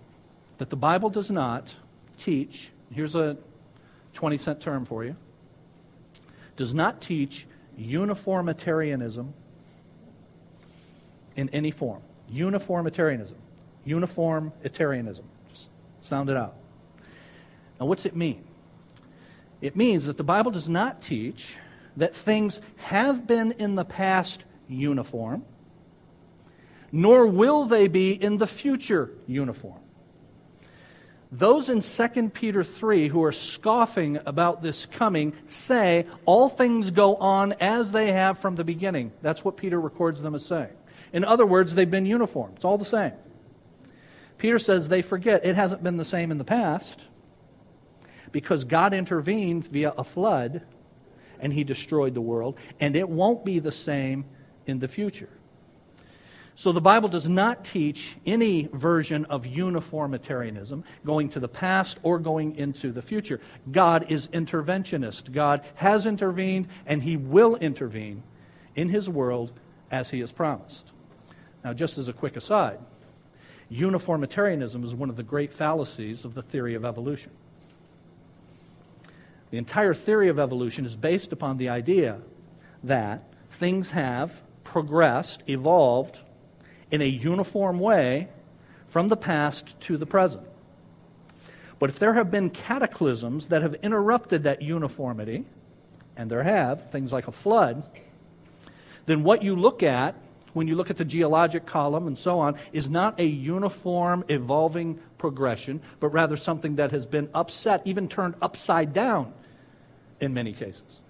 that 0.57 0.69
the 0.69 0.75
Bible 0.75 1.09
does 1.09 1.29
not 1.29 1.73
teach, 2.17 2.71
here's 2.91 3.15
a 3.15 3.37
20 4.13 4.37
cent 4.37 4.61
term 4.61 4.85
for 4.85 5.03
you 5.03 5.15
does 6.55 6.73
not 6.73 7.01
teach 7.01 7.45
uniformitarianism 7.77 9.33
in 11.35 11.49
any 11.49 11.71
form. 11.71 12.01
Uniformitarianism. 12.29 13.37
Uniformitarianism. 13.83 15.25
Just 15.49 15.69
sound 16.01 16.29
it 16.29 16.37
out. 16.37 16.55
Now, 17.79 17.87
what's 17.87 18.05
it 18.05 18.15
mean? 18.15 18.43
It 19.61 19.75
means 19.75 20.05
that 20.05 20.17
the 20.17 20.23
Bible 20.23 20.51
does 20.51 20.69
not 20.69 21.01
teach 21.01 21.55
that 21.97 22.15
things 22.15 22.59
have 22.77 23.27
been 23.27 23.53
in 23.53 23.75
the 23.75 23.85
past 23.85 24.43
uniform, 24.67 25.43
nor 26.91 27.27
will 27.27 27.65
they 27.65 27.87
be 27.87 28.11
in 28.11 28.37
the 28.37 28.47
future 28.47 29.11
uniform. 29.27 29.79
Those 31.31 31.69
in 31.69 31.81
2 31.81 32.29
Peter 32.29 32.63
3 32.63 33.07
who 33.07 33.23
are 33.23 33.31
scoffing 33.31 34.19
about 34.25 34.61
this 34.61 34.85
coming 34.85 35.33
say 35.47 36.05
all 36.25 36.49
things 36.49 36.91
go 36.91 37.15
on 37.15 37.53
as 37.59 37.91
they 37.91 38.11
have 38.11 38.37
from 38.37 38.55
the 38.55 38.63
beginning. 38.63 39.11
That's 39.21 39.43
what 39.43 39.57
Peter 39.57 39.79
records 39.79 40.21
them 40.21 40.35
as 40.35 40.45
saying. 40.45 40.69
In 41.11 41.25
other 41.25 41.45
words, 41.45 41.75
they've 41.75 41.89
been 41.89 42.05
uniform. 42.05 42.53
It's 42.55 42.65
all 42.65 42.77
the 42.77 42.85
same. 42.85 43.13
Peter 44.37 44.59
says 44.59 44.87
they 44.87 45.01
forget 45.01 45.45
it 45.45 45.55
hasn't 45.55 45.83
been 45.83 45.97
the 45.97 46.05
same 46.05 46.31
in 46.31 46.37
the 46.37 46.43
past 46.43 47.05
because 48.31 48.63
God 48.63 48.93
intervened 48.93 49.67
via 49.67 49.91
a 49.91 50.03
flood 50.03 50.61
and 51.39 51.51
he 51.51 51.63
destroyed 51.63 52.13
the 52.13 52.21
world, 52.21 52.57
and 52.79 52.95
it 52.95 53.07
won't 53.07 53.43
be 53.43 53.59
the 53.59 53.71
same 53.71 54.25
in 54.65 54.79
the 54.79 54.87
future. 54.87 55.29
So 56.57 56.71
the 56.71 56.81
Bible 56.81 57.09
does 57.09 57.27
not 57.27 57.65
teach 57.65 58.15
any 58.25 58.69
version 58.71 59.25
of 59.25 59.45
uniformitarianism, 59.45 60.85
going 61.05 61.27
to 61.29 61.41
the 61.41 61.49
past 61.49 61.99
or 62.01 62.17
going 62.17 62.55
into 62.55 62.93
the 62.93 63.01
future. 63.01 63.41
God 63.71 64.05
is 64.09 64.27
interventionist. 64.27 65.33
God 65.33 65.65
has 65.75 66.05
intervened, 66.05 66.69
and 66.85 67.03
he 67.03 67.17
will 67.17 67.57
intervene 67.57 68.23
in 68.73 68.87
his 68.87 69.09
world 69.09 69.51
as 69.91 70.09
he 70.09 70.21
has 70.21 70.31
promised. 70.31 70.91
Now, 71.63 71.73
just 71.73 71.97
as 71.97 72.07
a 72.07 72.13
quick 72.13 72.37
aside, 72.37 72.79
uniformitarianism 73.69 74.83
is 74.85 74.95
one 74.95 75.09
of 75.09 75.17
the 75.17 75.23
great 75.23 75.51
fallacies 75.51 76.23
of 76.23 76.35
the 76.35 76.41
theory 76.41 76.75
of 76.75 76.85
evolution. 76.85 77.31
The 79.51 79.57
entire 79.57 79.93
theory 79.93 80.29
of 80.29 80.39
evolution 80.39 80.85
is 80.85 80.95
based 80.95 81.33
upon 81.33 81.57
the 81.57 81.67
idea 81.67 82.21
that 82.83 83.23
things 83.51 83.89
have 83.89 84.41
progressed, 84.63 85.43
evolved 85.47 86.21
in 86.95 87.01
a 87.01 87.05
uniform 87.05 87.77
way 87.79 88.29
from 88.87 89.09
the 89.09 89.17
past 89.17 89.77
to 89.81 89.97
the 89.97 90.05
present. 90.05 90.47
But 91.77 91.89
if 91.89 91.99
there 91.99 92.13
have 92.13 92.31
been 92.31 92.49
cataclysms 92.49 93.49
that 93.49 93.61
have 93.61 93.75
interrupted 93.83 94.43
that 94.43 94.61
uniformity, 94.61 95.43
and 96.15 96.31
there 96.31 96.41
have, 96.41 96.89
things 96.91 97.11
like 97.11 97.27
a 97.27 97.33
flood, 97.33 97.83
then 99.05 99.23
what 99.23 99.43
you 99.43 99.55
look 99.55 99.83
at 99.83 100.15
when 100.53 100.69
you 100.69 100.75
look 100.75 100.89
at 100.89 100.95
the 100.95 101.03
geologic 101.03 101.65
column 101.65 102.07
and 102.07 102.17
so 102.17 102.39
on 102.39 102.55
is 102.71 102.89
not 102.89 103.19
a 103.19 103.25
uniform 103.25 104.23
evolving 104.29 104.97
progression, 105.17 105.81
but 105.99 106.07
rather 106.07 106.37
something 106.37 106.77
that 106.77 106.91
has 106.91 107.05
been 107.05 107.29
upset, 107.33 107.81
even 107.83 108.07
turned 108.07 108.35
upside 108.41 108.93
down 108.93 109.33
in 110.21 110.33
many 110.33 110.53
cases. 110.53 111.01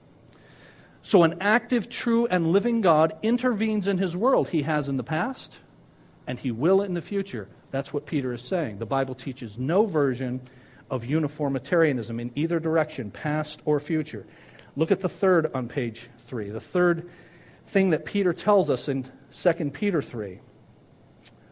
So, 1.04 1.22
an 1.22 1.38
active, 1.42 1.90
true, 1.90 2.26
and 2.26 2.52
living 2.52 2.82
God 2.82 3.16
intervenes 3.22 3.86
in 3.86 4.00
his 4.00 4.18
world. 4.18 4.50
He 4.50 4.64
has 4.64 4.90
in 4.90 4.98
the 4.98 5.04
past, 5.04 5.60
and 6.28 6.40
he 6.40 6.52
will 6.52 6.82
in 6.82 6.94
the 6.94 7.02
future. 7.02 7.48
That's 7.72 7.94
what 7.94 8.06
Peter 8.06 8.34
is 8.34 8.42
saying. 8.42 8.80
The 8.80 8.86
Bible 8.86 9.16
teaches 9.16 9.58
no 9.58 9.86
version 9.86 10.42
of 10.90 11.06
uniformitarianism 11.06 12.20
in 12.20 12.32
either 12.36 12.60
direction, 12.60 13.12
past 13.12 13.62
or 13.66 13.80
future. 13.80 14.26
Look 14.76 14.92
at 14.92 15.00
the 15.00 15.10
third 15.10 15.52
on 15.54 15.68
page 15.68 16.10
3. 16.28 16.50
The 16.50 16.60
third 16.60 17.10
thing 17.68 17.90
that 17.92 18.06
Peter 18.06 18.34
tells 18.34 18.70
us 18.70 18.88
in 18.88 19.10
2 19.32 19.54
Peter 19.72 20.02
3 20.02 20.40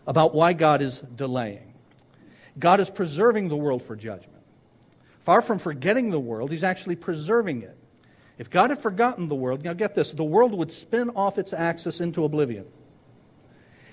about 0.06 0.36
why 0.36 0.54
God 0.54 0.82
is 0.82 1.00
delaying. 1.16 1.74
God 2.60 2.80
is 2.80 2.90
preserving 2.90 3.48
the 3.48 3.56
world 3.56 3.82
for 3.82 3.96
judgment. 3.96 4.44
Far 5.22 5.42
from 5.42 5.58
forgetting 5.58 6.10
the 6.10 6.20
world, 6.20 6.52
he's 6.52 6.64
actually 6.64 6.98
preserving 6.98 7.64
it. 7.64 7.78
If 8.38 8.50
God 8.50 8.72
had 8.72 8.82
forgotten 8.82 9.28
the 9.28 9.36
world, 9.36 9.64
now 9.64 9.74
get 9.74 9.96
this, 9.96 10.12
the 10.12 10.24
world 10.24 10.54
would 10.54 10.72
spin 10.72 11.10
off 11.12 11.38
its 11.38 11.54
axis 11.54 12.02
into 12.02 12.26
oblivion. 12.26 12.66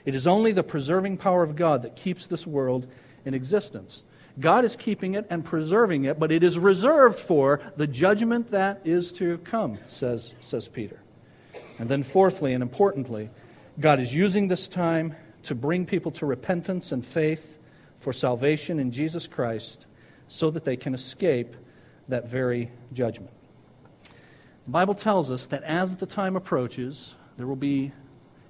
It 0.05 0.15
is 0.15 0.27
only 0.27 0.53
the 0.53 0.63
preserving 0.63 1.19
power 1.19 1.43
of 1.43 1.57
God 1.57 1.83
that 1.83 1.97
keeps 1.97 2.27
this 2.27 2.47
world 2.47 2.87
in 3.25 3.35
existence. 3.35 4.03
God 4.39 4.65
is 4.65 4.77
keeping 4.77 5.15
it 5.15 5.27
and 5.29 5.45
preserving 5.45 6.05
it, 6.05 6.19
but 6.19 6.33
it 6.33 6.43
is 6.43 6.59
reserved 6.59 7.19
for 7.19 7.61
the 7.77 7.87
judgment 7.87 8.51
that 8.53 8.81
is 8.85 9.13
to 9.15 9.39
come, 9.39 9.79
says, 9.89 10.35
says 10.41 10.69
Peter. 10.69 11.01
And 11.79 11.89
then, 11.89 12.03
fourthly 12.03 12.53
and 12.53 12.63
importantly, 12.63 13.31
God 13.79 14.01
is 14.01 14.15
using 14.15 14.49
this 14.49 14.69
time 14.69 15.15
to 15.45 15.55
bring 15.55 15.87
people 15.87 16.13
to 16.13 16.27
repentance 16.27 16.93
and 16.93 17.05
faith 17.05 17.59
for 17.99 18.13
salvation 18.13 18.79
in 18.79 18.91
Jesus 18.91 19.27
Christ 19.27 19.87
so 20.29 20.51
that 20.51 20.65
they 20.65 20.77
can 20.77 20.95
escape 20.95 21.57
that 22.09 22.29
very 22.29 22.71
judgment. 22.93 23.33
The 24.67 24.71
Bible 24.71 24.95
tells 24.95 25.31
us 25.31 25.47
that 25.47 25.63
as 25.65 25.97
the 25.97 26.07
time 26.07 26.37
approaches, 26.37 27.15
there 27.37 27.47
will 27.47 27.57
be 27.57 27.93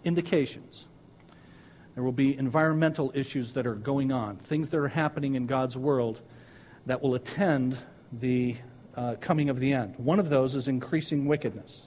indications 0.05 0.87
there 1.95 2.05
will 2.05 2.13
be 2.13 2.37
environmental 2.37 3.11
issues 3.15 3.53
that 3.55 3.67
are 3.67 3.75
going 3.75 4.13
on, 4.13 4.37
things 4.37 4.71
that 4.71 4.79
are 4.79 4.89
happening 4.89 5.35
in 5.35 5.47
God's 5.47 5.77
world 5.77 6.21
that 6.87 7.03
will 7.03 7.15
attend 7.15 7.77
the 8.13 8.57
uh, 8.97 9.17
coming 9.21 9.49
of 9.49 9.61
the 9.61 9.73
end. 9.73 9.95
One 9.99 10.19
of 10.19 10.31
those 10.31 10.55
is 10.55 10.69
increasing 10.69 11.27
wickedness. 11.27 11.87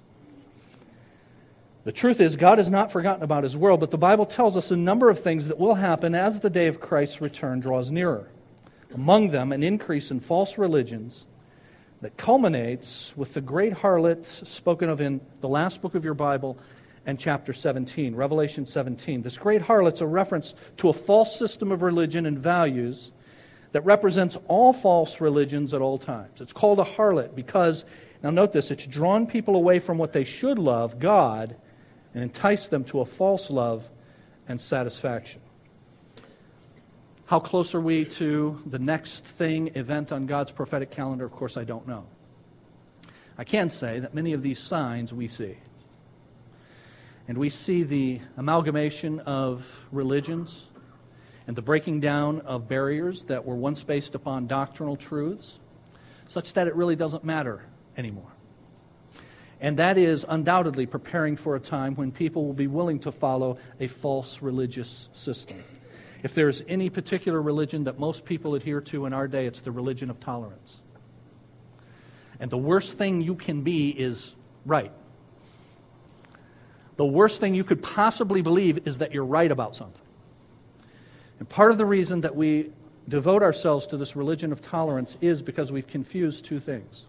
The 1.83 1.91
truth 1.91 2.21
is, 2.21 2.37
God 2.37 2.59
has 2.59 2.69
not 2.69 2.91
forgotten 2.91 3.23
about 3.23 3.43
his 3.43 3.57
world, 3.57 3.81
but 3.81 3.91
the 3.91 3.97
Bible 3.97 4.25
tells 4.25 4.55
us 4.55 4.71
a 4.71 4.77
number 4.77 5.09
of 5.09 5.19
things 5.19 5.49
that 5.49 5.59
will 5.59 5.75
happen 5.75 6.15
as 6.15 6.39
the 6.39 6.49
day 6.49 6.67
of 6.67 6.79
Christ's 6.79 7.19
return 7.19 7.59
draws 7.59 7.91
nearer. 7.91 8.29
Among 8.93 9.31
them, 9.31 9.51
an 9.51 9.63
increase 9.63 10.09
in 10.09 10.21
false 10.21 10.57
religions 10.57 11.25
that 12.01 12.15
culminates 12.15 13.11
with 13.17 13.33
the 13.33 13.41
great 13.41 13.73
harlot 13.73 14.25
spoken 14.25 14.89
of 14.89 15.01
in 15.01 15.19
the 15.41 15.49
last 15.49 15.81
book 15.81 15.95
of 15.95 16.05
your 16.05 16.13
Bible, 16.13 16.57
and 17.05 17.19
chapter 17.19 17.53
17, 17.53 18.15
Revelation 18.15 18.65
17. 18.65 19.21
This 19.21 19.37
great 19.37 19.61
harlot's 19.61 20.01
a 20.01 20.07
reference 20.07 20.55
to 20.77 20.89
a 20.89 20.93
false 20.93 21.37
system 21.37 21.71
of 21.71 21.81
religion 21.81 22.25
and 22.25 22.39
values 22.39 23.11
that 23.73 23.83
represents 23.85 24.37
all 24.47 24.71
false 24.71 25.19
religions 25.19 25.73
at 25.73 25.81
all 25.81 25.97
times. 25.97 26.39
It's 26.39 26.53
called 26.53 26.79
a 26.79 26.83
harlot 26.83 27.35
because, 27.35 27.85
now 28.21 28.29
note 28.29 28.53
this, 28.53 28.71
it's 28.71 28.85
drawn 28.85 29.27
people 29.27 29.55
away 29.55 29.79
from 29.79 29.97
what 29.97 30.13
they 30.13 30.23
should 30.23 30.59
love, 30.59 30.99
God, 30.99 31.55
and 32.13 32.23
enticed 32.23 32.71
them 32.71 32.83
to 32.85 33.01
a 33.01 33.05
false 33.05 33.49
love 33.49 33.89
and 34.47 34.61
satisfaction. 34.61 35.41
How 37.25 37.39
close 37.39 37.73
are 37.73 37.81
we 37.81 38.05
to 38.05 38.61
the 38.65 38.79
next 38.79 39.25
thing, 39.25 39.71
event 39.75 40.11
on 40.11 40.27
God's 40.27 40.51
prophetic 40.51 40.91
calendar? 40.91 41.25
Of 41.25 41.31
course, 41.31 41.57
I 41.57 41.63
don't 41.63 41.87
know. 41.87 42.05
I 43.37 43.43
can 43.43 43.69
say 43.69 43.99
that 43.99 44.13
many 44.13 44.33
of 44.33 44.43
these 44.43 44.59
signs 44.59 45.11
we 45.11 45.27
see. 45.27 45.57
And 47.27 47.37
we 47.37 47.49
see 47.49 47.83
the 47.83 48.19
amalgamation 48.35 49.21
of 49.21 49.69
religions 49.91 50.65
and 51.47 51.55
the 51.55 51.61
breaking 51.61 51.99
down 51.99 52.41
of 52.41 52.67
barriers 52.67 53.23
that 53.23 53.45
were 53.45 53.55
once 53.55 53.83
based 53.83 54.15
upon 54.15 54.47
doctrinal 54.47 54.95
truths, 54.95 55.59
such 56.27 56.53
that 56.53 56.67
it 56.67 56.75
really 56.75 56.95
doesn't 56.95 57.23
matter 57.23 57.63
anymore. 57.97 58.31
And 59.61 59.77
that 59.79 59.97
is 59.97 60.25
undoubtedly 60.27 60.85
preparing 60.85 61.37
for 61.37 61.55
a 61.55 61.59
time 61.59 61.95
when 61.95 62.11
people 62.11 62.45
will 62.45 62.53
be 62.53 62.67
willing 62.67 62.99
to 62.99 63.11
follow 63.11 63.57
a 63.79 63.87
false 63.87 64.41
religious 64.41 65.07
system. 65.13 65.63
If 66.23 66.35
there's 66.35 66.61
any 66.67 66.89
particular 66.89 67.41
religion 67.41 67.85
that 67.85 67.99
most 67.99 68.25
people 68.25 68.55
adhere 68.55 68.81
to 68.81 69.05
in 69.05 69.13
our 69.13 69.27
day, 69.27 69.45
it's 69.45 69.61
the 69.61 69.71
religion 69.71 70.09
of 70.09 70.19
tolerance. 70.19 70.81
And 72.39 72.51
the 72.51 72.57
worst 72.57 72.97
thing 72.97 73.21
you 73.21 73.35
can 73.35 73.61
be 73.61 73.89
is 73.89 74.35
right 74.65 74.91
the 77.03 77.07
worst 77.07 77.41
thing 77.41 77.53
you 77.53 77.65
could 77.65 77.83
possibly 77.83 78.41
believe 78.41 78.87
is 78.87 78.99
that 78.99 79.13
you're 79.13 79.25
right 79.25 79.51
about 79.51 79.75
something. 79.75 80.05
And 81.37 81.49
part 81.49 81.69
of 81.69 81.77
the 81.77 81.85
reason 81.85 82.21
that 82.21 82.33
we 82.33 82.69
devote 83.09 83.43
ourselves 83.43 83.87
to 83.87 83.97
this 83.97 84.15
religion 84.15 84.53
of 84.53 84.61
tolerance 84.61 85.17
is 85.19 85.41
because 85.41 85.69
we've 85.69 85.85
confused 85.85 86.45
two 86.45 86.61
things. 86.61 87.03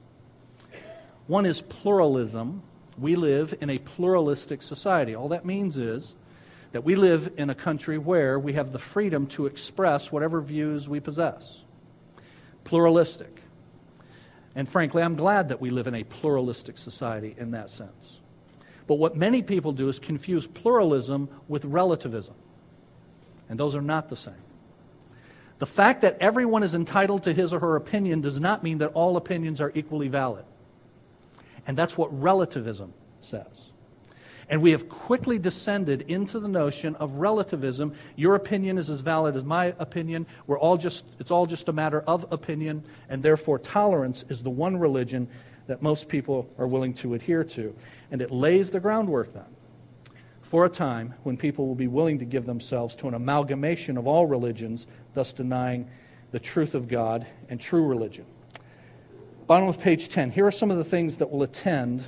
One 1.28 1.46
is 1.46 1.62
pluralism. 1.62 2.64
We 2.98 3.14
live 3.14 3.54
in 3.60 3.70
a 3.70 3.78
pluralistic 3.78 4.62
society. 4.62 5.14
All 5.14 5.28
that 5.28 5.44
means 5.44 5.78
is 5.78 6.16
that 6.72 6.82
we 6.82 6.96
live 6.96 7.32
in 7.36 7.48
a 7.48 7.54
country 7.54 7.96
where 7.96 8.36
we 8.36 8.54
have 8.54 8.72
the 8.72 8.80
freedom 8.80 9.28
to 9.28 9.46
express 9.46 10.10
whatever 10.10 10.40
views 10.40 10.88
we 10.88 10.98
possess. 10.98 11.60
Pluralistic. 12.64 13.42
And 14.56 14.68
frankly, 14.68 15.04
I'm 15.04 15.14
glad 15.14 15.50
that 15.50 15.60
we 15.60 15.70
live 15.70 15.86
in 15.86 15.94
a 15.94 16.02
pluralistic 16.02 16.78
society 16.78 17.36
in 17.38 17.52
that 17.52 17.70
sense. 17.70 18.18
But 18.86 18.96
what 18.96 19.16
many 19.16 19.42
people 19.42 19.72
do 19.72 19.88
is 19.88 19.98
confuse 19.98 20.46
pluralism 20.46 21.28
with 21.48 21.64
relativism. 21.64 22.34
And 23.48 23.58
those 23.58 23.74
are 23.74 23.82
not 23.82 24.08
the 24.08 24.16
same. 24.16 24.34
The 25.58 25.66
fact 25.66 26.02
that 26.02 26.18
everyone 26.20 26.62
is 26.62 26.74
entitled 26.74 27.22
to 27.24 27.32
his 27.32 27.52
or 27.52 27.60
her 27.60 27.76
opinion 27.76 28.20
does 28.20 28.40
not 28.40 28.62
mean 28.62 28.78
that 28.78 28.92
all 28.92 29.16
opinions 29.16 29.60
are 29.60 29.72
equally 29.74 30.08
valid. 30.08 30.44
And 31.66 31.76
that's 31.76 31.96
what 31.96 32.08
relativism 32.20 32.92
says. 33.20 33.70
And 34.48 34.60
we 34.60 34.72
have 34.72 34.88
quickly 34.88 35.38
descended 35.38 36.02
into 36.02 36.38
the 36.38 36.48
notion 36.48 36.94
of 36.96 37.14
relativism. 37.14 37.94
Your 38.16 38.34
opinion 38.34 38.76
is 38.76 38.90
as 38.90 39.00
valid 39.00 39.36
as 39.36 39.44
my 39.44 39.74
opinion. 39.78 40.26
We're 40.46 40.58
all 40.58 40.76
just, 40.76 41.04
it's 41.18 41.30
all 41.30 41.46
just 41.46 41.68
a 41.68 41.72
matter 41.72 42.02
of 42.02 42.30
opinion, 42.30 42.84
and 43.08 43.22
therefore 43.22 43.58
tolerance 43.58 44.24
is 44.28 44.42
the 44.42 44.50
one 44.50 44.76
religion 44.76 45.28
that 45.66 45.80
most 45.80 46.08
people 46.08 46.46
are 46.58 46.66
willing 46.66 46.92
to 46.92 47.14
adhere 47.14 47.42
to. 47.42 47.74
And 48.14 48.22
it 48.22 48.30
lays 48.30 48.70
the 48.70 48.78
groundwork 48.78 49.34
then 49.34 49.42
for 50.40 50.64
a 50.64 50.68
time 50.68 51.14
when 51.24 51.36
people 51.36 51.66
will 51.66 51.74
be 51.74 51.88
willing 51.88 52.20
to 52.20 52.24
give 52.24 52.46
themselves 52.46 52.94
to 52.94 53.08
an 53.08 53.14
amalgamation 53.14 53.96
of 53.96 54.06
all 54.06 54.24
religions, 54.24 54.86
thus 55.14 55.32
denying 55.32 55.90
the 56.30 56.38
truth 56.38 56.76
of 56.76 56.86
God 56.86 57.26
and 57.48 57.60
true 57.60 57.84
religion. 57.84 58.24
Bottom 59.48 59.68
of 59.68 59.80
page 59.80 60.08
10. 60.10 60.30
Here 60.30 60.46
are 60.46 60.52
some 60.52 60.70
of 60.70 60.76
the 60.76 60.84
things 60.84 61.16
that 61.16 61.28
will 61.28 61.42
attend 61.42 62.04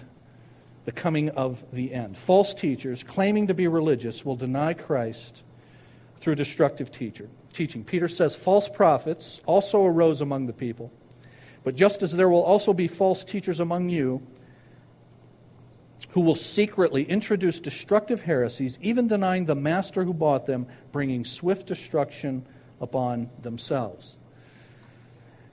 the 0.85 0.93
coming 0.93 1.31
of 1.31 1.61
the 1.73 1.93
end. 1.93 2.17
False 2.17 2.55
teachers 2.55 3.03
claiming 3.03 3.49
to 3.49 3.55
be 3.55 3.67
religious 3.67 4.25
will 4.25 4.37
deny 4.37 4.75
Christ 4.75 5.43
through 6.21 6.37
destructive 6.37 6.93
teacher, 6.93 7.29
teaching. 7.53 7.83
Peter 7.83 8.07
says 8.07 8.37
false 8.37 8.69
prophets 8.69 9.41
also 9.45 9.85
arose 9.85 10.21
among 10.21 10.47
the 10.47 10.53
people 10.53 10.93
but 11.67 11.75
just 11.75 12.05
as 12.05 12.13
there 12.13 12.29
will 12.29 12.45
also 12.45 12.73
be 12.73 12.87
false 12.87 13.25
teachers 13.25 13.59
among 13.59 13.89
you, 13.89 14.25
who 16.17 16.23
will 16.23 16.35
secretly 16.35 17.03
introduce 17.05 17.61
destructive 17.61 18.23
heresies, 18.23 18.79
even 18.81 19.07
denying 19.07 19.45
the 19.45 19.55
master 19.55 20.03
who 20.03 20.15
bought 20.15 20.47
them, 20.47 20.67
bringing 20.91 21.27
swift 21.27 21.67
destruction 21.67 22.43
upon 22.81 23.29
themselves. 23.43 24.17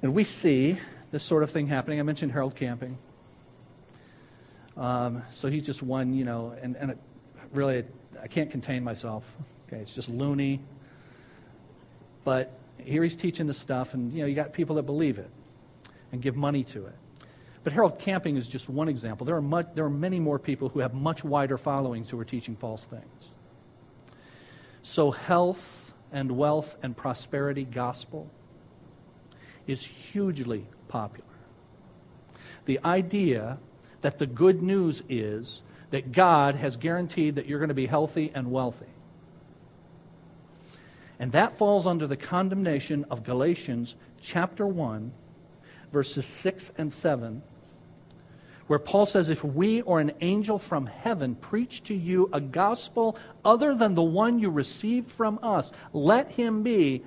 And 0.01 0.13
we 0.13 0.23
see 0.23 0.79
this 1.11 1.21
sort 1.21 1.43
of 1.43 1.51
thing 1.51 1.67
happening. 1.67 1.99
I 1.99 2.03
mentioned 2.03 2.31
Harold 2.31 2.55
Camping. 2.55 2.97
Um, 4.77 5.23
so 5.31 5.49
he's 5.49 5.65
just 5.65 5.83
one, 5.83 6.13
you 6.13 6.23
know, 6.23 6.55
and, 6.61 6.77
and 6.77 6.91
it, 6.91 6.97
really, 7.51 7.83
I 8.21 8.27
can't 8.27 8.49
contain 8.49 8.85
myself. 8.85 9.25
Okay, 9.67 9.81
it's 9.81 9.93
just 9.93 10.07
loony. 10.07 10.61
But 12.23 12.57
here 12.77 13.03
he's 13.03 13.17
teaching 13.17 13.47
this 13.47 13.57
stuff, 13.57 13.95
and, 13.95 14.13
you 14.13 14.21
know, 14.21 14.27
you 14.27 14.35
got 14.35 14.53
people 14.53 14.77
that 14.77 14.83
believe 14.83 15.17
it 15.17 15.29
and 16.13 16.21
give 16.21 16.37
money 16.37 16.63
to 16.63 16.85
it. 16.85 16.95
But 17.63 17.73
Harold 17.73 17.97
Camping 17.99 18.35
is 18.35 18.47
just 18.47 18.67
one 18.67 18.89
example. 18.89 19.25
There 19.25 19.35
are, 19.35 19.41
much, 19.41 19.67
there 19.73 19.85
are 19.85 19.89
many 19.89 20.19
more 20.19 20.37
people 20.37 20.69
who 20.69 20.79
have 20.79 20.93
much 20.93 21.23
wider 21.23 21.57
followings 21.57 22.09
who 22.09 22.19
are 22.19 22.25
teaching 22.25 22.55
false 22.55 22.85
things. 22.85 23.29
So, 24.81 25.11
health 25.11 25.93
and 26.11 26.31
wealth 26.33 26.75
and 26.83 26.95
prosperity 26.95 27.63
gospel 27.63 28.29
is 29.65 29.85
hugely 29.85 30.65
popular. 30.89 31.29
The 32.65 32.79
idea 32.83 33.59
that 34.01 34.17
the 34.17 34.27
good 34.27 34.61
news 34.61 35.01
is 35.07 35.61
that 35.91 36.11
God 36.11 36.55
has 36.55 36.75
guaranteed 36.75 37.35
that 37.35 37.45
you're 37.45 37.59
going 37.59 37.69
to 37.69 37.73
be 37.73 37.85
healthy 37.85 38.31
and 38.33 38.51
wealthy. 38.51 38.85
And 41.19 41.31
that 41.31 41.57
falls 41.57 41.87
under 41.87 42.07
the 42.07 42.17
condemnation 42.17 43.05
of 43.09 43.23
Galatians 43.23 43.95
chapter 44.19 44.67
1, 44.67 45.13
verses 45.91 46.25
6 46.25 46.71
and 46.77 46.91
7, 46.91 47.41
where 48.73 48.79
Paul 48.79 49.05
says, 49.05 49.29
If 49.29 49.43
we 49.43 49.83
or 49.83 49.99
an 49.99 50.13
angel 50.21 50.57
from 50.57 50.87
heaven 50.87 51.35
preach 51.35 51.83
to 51.83 51.93
you 51.93 52.27
a 52.33 52.41
gospel 52.41 53.19
other 53.45 53.75
than 53.75 53.93
the 53.93 54.01
one 54.01 54.39
you 54.39 54.49
received 54.49 55.11
from 55.11 55.37
us, 55.43 55.71
let 55.93 56.31
him 56.31 56.63
be 56.63 57.03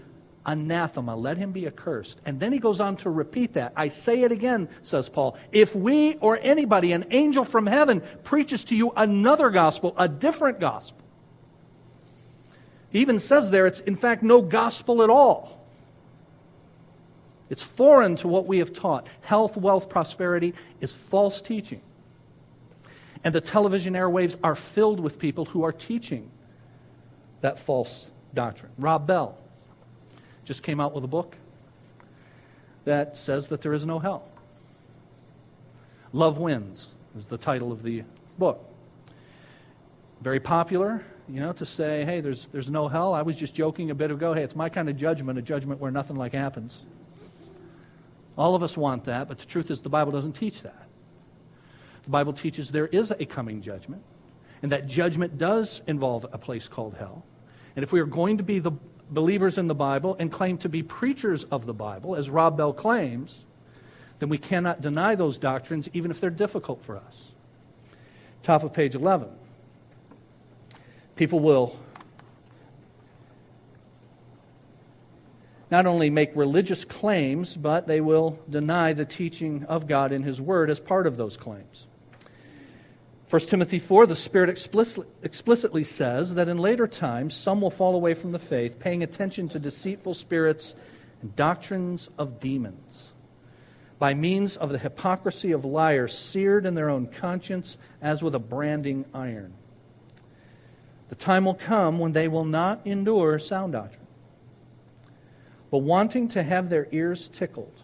anathema, 0.47 1.17
let 1.17 1.37
him 1.37 1.51
be 1.51 1.67
accursed. 1.67 2.21
And 2.25 2.39
then 2.39 2.53
he 2.53 2.61
goes 2.61 2.81
on 2.81 2.99
to 2.99 3.11
repeat 3.11 3.55
that. 3.55 3.73
I 3.75 3.89
say 3.89 4.23
it 4.23 4.31
again, 4.31 4.69
says 4.85 5.09
Paul. 5.09 5.37
If 5.51 5.75
we 5.75 6.15
or 6.19 6.39
anybody, 6.41 6.93
an 6.93 7.07
angel 7.11 7.45
from 7.45 7.67
heaven, 7.67 8.01
preaches 8.23 8.63
to 8.67 8.77
you 8.77 8.93
another 8.97 9.51
gospel, 9.51 9.93
a 9.99 10.07
different 10.07 10.61
gospel, 10.61 11.03
he 12.91 13.01
even 13.01 13.19
says 13.19 13.51
there 13.51 13.67
it's 13.67 13.81
in 13.81 13.97
fact 13.97 14.23
no 14.23 14.41
gospel 14.41 15.03
at 15.03 15.11
all. 15.11 15.56
It's 17.49 17.63
foreign 17.63 18.17
to 18.17 18.29
what 18.29 18.47
we 18.47 18.59
have 18.59 18.73
taught. 18.73 19.07
Health, 19.21 19.57
wealth, 19.57 19.89
prosperity 19.89 20.55
is 20.81 20.93
false 20.93 21.41
teaching. 21.41 21.81
And 23.23 23.35
the 23.35 23.41
television 23.41 23.95
airwaves 23.95 24.37
are 24.43 24.55
filled 24.55 25.01
with 25.01 25.19
people 25.19 25.45
who 25.47 25.63
are 25.63 25.73
teaching 25.73 26.31
that 27.41 27.59
false 27.59 28.11
doctrine. 28.35 28.73
Rob 28.79 29.07
Bell 29.07 29.37
just 30.45 30.63
came 30.63 30.81
out 30.81 30.95
with 30.95 31.05
a 31.05 31.09
book 31.09 31.37
that 32.85 33.17
says 33.17 33.49
that 33.49 33.63
there 33.63 33.73
is 33.73 33.85
no 33.85 33.99
hell. 33.99 34.25
Love 36.13 36.39
Wins 36.39 36.89
is 37.17 37.27
the 37.27 37.39
title 37.39 37.73
of 37.73 37.83
the 37.83 38.05
book. 38.39 38.65
Very 40.21 40.41
popular, 40.41 41.05
you 41.29 41.41
know, 41.41 41.53
to 41.53 41.67
say, 41.67 42.05
hey, 42.05 42.21
there's, 42.21 42.47
there's 42.49 42.71
no 42.71 42.89
hell. 42.89 43.13
I 43.13 43.23
was 43.23 43.37
just 43.37 43.55
joking 43.55 43.91
a 43.91 43.95
bit 43.95 44.11
ago. 44.11 44.33
Hey, 44.33 44.43
it's 44.43 44.57
my 44.57 44.69
kind 44.69 44.89
of 44.89 44.97
judgment, 44.97 45.39
a 45.39 45.43
judgment 45.43 45.81
where 45.81 45.91
nothing 45.91 46.17
like 46.17 46.33
happens. 46.33 46.81
All 48.37 48.55
of 48.55 48.63
us 48.63 48.77
want 48.77 49.05
that, 49.05 49.29
but 49.29 49.39
the 49.39 49.47
truth 49.47 49.71
is 49.71 49.83
the 49.83 49.89
Bible 49.89 50.13
doesn't 50.13 50.35
teach 50.35 50.63
that. 50.63 50.87
The 52.05 52.11
Bible 52.11 52.33
teaches 52.33 52.71
there 52.71 52.87
is 52.87 53.11
a 53.11 53.27
coming 53.27 53.61
judgment, 53.63 54.03
and 54.63 54.71
that 54.73 54.87
judgment 54.87 55.39
does 55.39 55.83
involve 55.87 56.27
a 56.33 56.39
place 56.39 56.69
called 56.69 56.95
hell. 56.99 57.25
And 57.75 57.83
if 57.83 57.93
we 57.93 58.01
are 58.01 58.07
going 58.07 58.39
to 58.39 58.43
be 58.43 58.59
the 58.59 58.73
believers 59.11 59.59
in 59.59 59.67
the 59.67 59.75
Bible 59.75 60.17
and 60.19 60.31
claim 60.31 60.59
to 60.59 60.69
be 60.69 60.83
preachers 60.83 61.45
of 61.45 61.67
the 61.67 61.75
Bible, 61.75 62.17
as 62.17 62.31
Rob 62.31 62.57
Bell 62.57 62.73
claims, 62.73 63.45
then 64.19 64.29
we 64.29 64.39
cannot 64.39 64.81
deny 64.81 65.15
those 65.15 65.39
doctrines 65.39 65.89
even 65.93 66.11
if 66.11 66.21
they're 66.21 66.31
difficult 66.31 66.83
for 66.83 66.97
us. 66.97 67.25
Top 68.43 68.63
of 68.63 68.73
page 68.73 68.95
11. 68.95 69.29
People 71.17 71.41
will 71.41 71.77
not 75.71 75.87
only 75.87 76.11
make 76.11 76.31
religious 76.37 76.85
claims, 76.85 77.57
but 77.57 77.87
they 77.87 78.01
will 78.01 78.39
deny 78.49 78.93
the 78.93 79.05
teaching 79.05 79.65
of 79.65 79.87
God 79.87 80.13
in 80.13 80.23
His 80.23 80.41
Word 80.41 80.71
as 80.71 80.79
part 80.79 81.07
of 81.07 81.17
those 81.17 81.37
claims. 81.37 81.87
1 83.29 83.41
Timothy 83.43 83.81
4, 83.81 84.07
the 84.07 84.15
Spirit 84.15 84.49
explicitly 84.49 85.83
says 85.83 86.35
that 86.37 86.49
in 86.49 86.59
later 86.59 86.87
times 86.87 87.35
some 87.35 87.61
will 87.61 87.73
fall 87.73 87.97
away 87.97 88.15
from 88.15 88.31
the 88.31 88.39
faith, 88.39 88.79
paying 88.79 89.03
attention 89.03 89.49
to 89.49 89.59
deceitful 89.59 90.15
spirits 90.15 90.77
and 91.21 91.35
doctrines 91.35 92.09
of 92.17 92.39
demons, 92.39 93.13
by 93.99 94.15
means 94.15 94.57
of 94.57 94.71
the 94.71 94.79
hypocrisy 94.79 95.51
of 95.51 95.65
liars, 95.65 96.17
seared 96.17 96.65
in 96.65 96.77
their 96.77 96.89
own 96.89 97.09
conscience 97.09 97.77
as 98.01 98.23
with 98.23 98.37
a 98.37 98.39
branding 98.39 99.05
iron. 99.13 99.53
The 101.09 101.17
time 101.17 101.47
will 101.47 101.55
come 101.55 101.99
when 101.99 102.13
they 102.13 102.29
will 102.29 102.45
not 102.45 102.83
endure 102.85 103.41
sound 103.41 103.73
doctrine 103.73 104.06
but 105.71 105.79
wanting 105.79 106.29
to 106.29 106.43
have 106.43 106.71
their 106.71 106.89
ears 106.93 107.29
tickled, 107.29 107.83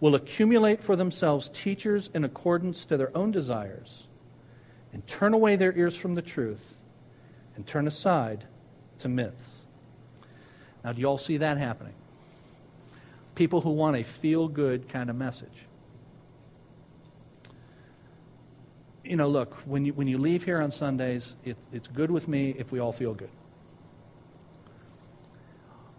will 0.00 0.14
accumulate 0.14 0.82
for 0.82 0.96
themselves 0.96 1.48
teachers 1.52 2.10
in 2.12 2.24
accordance 2.24 2.84
to 2.84 2.96
their 2.96 3.16
own 3.16 3.30
desires, 3.30 4.08
and 4.92 5.06
turn 5.06 5.34
away 5.34 5.56
their 5.56 5.76
ears 5.76 5.96
from 5.96 6.14
the 6.14 6.22
truth, 6.22 6.76
and 7.54 7.66
turn 7.66 7.86
aside 7.86 8.44
to 8.98 9.08
myths. 9.08 9.58
Now, 10.84 10.92
do 10.92 11.00
you 11.00 11.06
all 11.06 11.18
see 11.18 11.38
that 11.38 11.58
happening? 11.58 11.94
People 13.34 13.60
who 13.60 13.70
want 13.70 13.96
a 13.96 14.02
feel 14.02 14.48
good 14.48 14.88
kind 14.88 15.10
of 15.10 15.16
message. 15.16 15.66
You 19.04 19.16
know, 19.16 19.28
look, 19.28 19.54
when 19.66 19.84
you, 19.84 19.92
when 19.92 20.08
you 20.08 20.18
leave 20.18 20.44
here 20.44 20.60
on 20.60 20.70
Sundays, 20.70 21.36
it's, 21.44 21.66
it's 21.72 21.88
good 21.88 22.10
with 22.10 22.26
me 22.28 22.54
if 22.58 22.72
we 22.72 22.80
all 22.80 22.92
feel 22.92 23.14
good. 23.14 23.30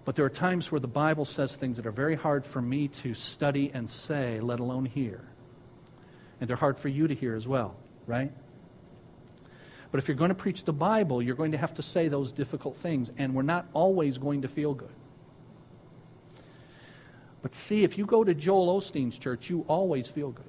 But 0.08 0.15
there 0.15 0.24
are 0.24 0.30
times 0.30 0.72
where 0.72 0.80
the 0.80 0.88
Bible 0.88 1.26
says 1.26 1.58
things 1.58 1.76
that 1.76 1.86
are 1.86 1.91
very 1.91 2.15
hard 2.15 2.46
for 2.46 2.62
me 2.62 2.88
to 2.88 3.13
study 3.13 3.72
and 3.74 3.89
say, 3.89 4.39
let 4.39 4.62
alone 4.62 4.86
hear. 4.86 5.20
And 6.39 6.50
they're 6.50 6.56
hard 6.56 6.80
for 6.80 6.88
you 6.88 7.10
to 7.10 7.13
hear 7.13 7.36
as 7.36 7.46
well, 7.46 7.76
right? 8.06 8.32
But 9.91 9.98
if 9.98 10.08
you're 10.08 10.15
going 10.15 10.30
to 10.30 10.36
preach 10.36 10.63
the 10.63 10.72
Bible, 10.72 11.22
you're 11.22 11.36
going 11.36 11.52
to 11.52 11.58
have 11.58 11.74
to 11.74 11.82
say 11.82 12.08
those 12.08 12.32
difficult 12.32 12.78
things, 12.78 13.12
and 13.17 13.36
we're 13.36 13.41
not 13.41 13.65
always 13.74 14.17
going 14.17 14.43
to 14.43 14.48
feel 14.48 14.74
good. 14.74 14.96
But 17.41 17.54
see, 17.54 17.84
if 17.84 17.98
you 17.98 18.06
go 18.06 18.24
to 18.24 18.34
Joel 18.34 18.80
Osteen's 18.80 19.17
church, 19.17 19.50
you 19.50 19.65
always 19.67 20.08
feel 20.08 20.32
good. 20.32 20.46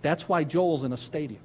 That's 0.00 0.28
why 0.28 0.44
Joel's 0.44 0.84
in 0.84 0.92
a 0.92 0.96
stadium. 0.96 1.42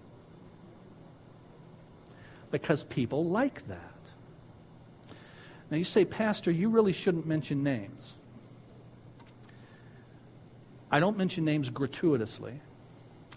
Because 2.51 2.83
people 2.83 3.25
like 3.25 3.67
that. 3.67 3.92
Now 5.73 5.77
you 5.77 5.85
say, 5.85 6.05
Pastor, 6.05 6.51
you 6.51 6.69
really 6.69 6.93
shouldn't 6.93 7.25
mention 7.25 7.63
names. 7.63 8.13
I 10.91 10.99
don't 10.99 11.17
mention 11.17 11.43
names 11.45 11.71
gratuitously. 11.71 12.61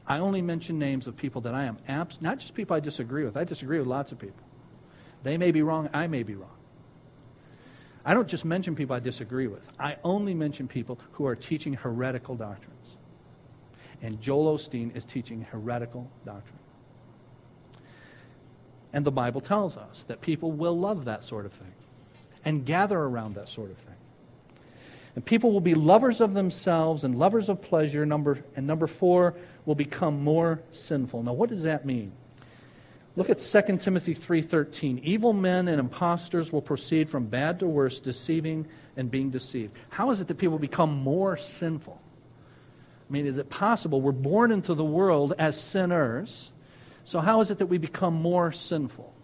I 0.07 0.19
only 0.19 0.43
mention 0.43 0.79
names 0.79 1.07
of 1.07 1.17
people 1.17 1.41
that 1.41 1.55
I 1.55 1.65
am 1.65 1.79
abs- 1.89 2.21
not 2.21 2.39
just 2.39 2.53
people 2.53 2.77
I 2.77 2.81
disagree 2.81 3.25
with. 3.25 3.39
I 3.39 3.45
disagree 3.45 3.79
with 3.79 3.89
lots 3.89 4.13
of 4.13 4.19
people. 4.19 4.45
They 5.23 5.39
may 5.39 5.51
be 5.51 5.63
wrong, 5.63 5.89
I 5.95 6.09
may 6.09 6.25
be 6.25 6.35
wrong. 6.35 6.59
I 8.05 8.13
don't 8.13 8.29
just 8.29 8.45
mention 8.45 8.77
people 8.77 8.95
I 8.95 9.01
disagree 9.01 9.47
with. 9.47 9.67
I 9.81 9.97
only 10.05 10.35
mention 10.35 10.69
people 10.69 10.99
who 11.13 11.25
are 11.25 11.37
teaching 11.37 11.73
heretical 11.73 12.35
doctrines. 12.35 12.99
And 14.03 14.21
Joel 14.21 14.59
Osteen 14.59 14.95
is 14.95 15.07
teaching 15.07 15.41
heretical 15.41 16.11
doctrine. 16.27 16.59
And 18.93 19.07
the 19.07 19.11
Bible 19.11 19.41
tells 19.41 19.79
us 19.79 20.05
that 20.09 20.21
people 20.21 20.53
will 20.53 20.79
love 20.79 21.07
that 21.07 21.25
sort 21.25 21.47
of 21.47 21.55
thing 21.55 21.73
and 22.47 22.65
gather 22.65 22.99
around 22.99 23.35
that 23.35 23.51
sort 23.51 23.71
of 23.71 23.77
thing. 23.77 23.95
And 25.17 25.25
people 25.25 25.51
will 25.51 25.61
be 25.61 25.75
lovers 25.75 26.21
of 26.21 26.33
themselves 26.33 27.05
and 27.05 27.19
lovers 27.19 27.49
of 27.49 27.61
pleasure. 27.61 28.07
Number, 28.07 28.45
and 28.55 28.67
number 28.67 28.87
four, 28.87 29.35
will 29.67 29.75
become 29.75 30.23
more 30.23 30.63
sinful. 30.71 31.25
Now, 31.25 31.33
what 31.33 31.51
does 31.51 31.65
that 31.65 31.85
mean? 31.85 32.13
Look 33.17 33.31
at 33.31 33.41
2 33.41 33.79
Timothy 33.79 34.15
3:13. 34.15 35.01
Evil 35.03 35.33
men 35.33 35.69
and 35.69 35.81
impostors 35.81 36.53
will 36.53 36.63
proceed 36.63 37.11
from 37.11 37.27
bad 37.27 37.59
to 37.61 37.67
worse, 37.67 37.99
deceiving 37.99 38.67
and 38.97 39.11
being 39.11 39.31
deceived. 39.31 39.75
How 39.89 40.11
is 40.11 40.21
it 40.21 40.29
that 40.29 40.37
people 40.37 40.59
become 40.59 40.95
more 40.95 41.37
sinful? 41.37 41.99
I 43.09 43.13
mean, 43.13 43.27
is 43.27 43.39
it 43.39 43.49
possible 43.49 44.01
we're 44.01 44.13
born 44.13 44.53
into 44.53 44.75
the 44.75 44.85
world 44.85 45.33
as 45.39 45.59
sinners? 45.59 46.53
So 47.05 47.21
how 47.21 47.41
is 47.41 47.51
it 47.51 47.59
that 47.59 47.67
we 47.67 47.79
become 47.79 48.15
more 48.15 48.53
sinful? 48.53 49.16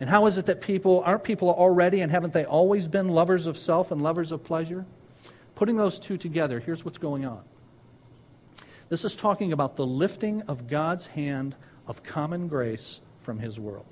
And 0.00 0.08
how 0.08 0.26
is 0.26 0.38
it 0.38 0.46
that 0.46 0.62
people 0.62 1.02
aren't 1.04 1.22
people 1.22 1.50
already 1.50 2.00
and 2.00 2.10
haven't 2.10 2.32
they 2.32 2.44
always 2.44 2.88
been 2.88 3.08
lovers 3.08 3.46
of 3.46 3.58
self 3.58 3.90
and 3.90 4.02
lovers 4.02 4.32
of 4.32 4.42
pleasure? 4.42 4.86
Putting 5.54 5.76
those 5.76 5.98
two 5.98 6.16
together, 6.16 6.58
here's 6.58 6.84
what's 6.84 6.98
going 6.98 7.26
on. 7.26 7.42
This 8.88 9.04
is 9.04 9.14
talking 9.14 9.52
about 9.52 9.76
the 9.76 9.86
lifting 9.86 10.42
of 10.42 10.66
God's 10.66 11.06
hand 11.06 11.54
of 11.86 12.02
common 12.02 12.48
grace 12.48 13.00
from 13.20 13.38
his 13.38 13.60
world. 13.60 13.86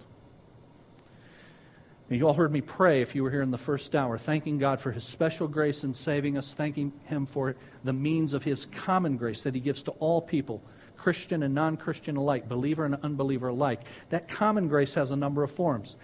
Now, 2.09 2.17
you 2.17 2.27
all 2.27 2.35
heard 2.35 2.53
me 2.53 2.63
pray 2.63 3.03
if 3.03 3.15
you 3.15 3.23
were 3.23 3.31
here 3.31 3.43
in 3.43 3.51
the 3.51 3.59
first 3.59 3.95
hour, 3.95 4.17
thanking 4.17 4.57
God 4.57 4.81
for 4.81 4.93
his 4.93 5.05
special 5.05 5.47
grace 5.47 5.85
in 5.85 5.93
saving 5.93 6.39
us, 6.39 6.55
thanking 6.55 6.93
him 7.05 7.27
for 7.27 7.55
the 7.85 7.93
means 7.93 8.33
of 8.33 8.43
his 8.43 8.67
common 8.67 9.19
grace 9.19 9.43
that 9.43 9.55
he 9.55 9.61
gives 9.61 9.83
to 9.83 9.91
all 9.93 10.23
people, 10.23 10.63
Christian 10.99 11.43
and 11.43 11.55
non 11.55 11.77
Christian 11.77 12.17
alike, 12.17 12.49
believer 12.49 12.85
and 12.85 12.97
unbeliever 13.03 13.49
alike. 13.49 13.81
That 14.11 14.29
common 14.29 14.69
grace 14.69 14.95
has 14.95 15.11
a 15.11 15.17
number 15.17 15.43
of 15.43 15.51
forms. 15.51 15.97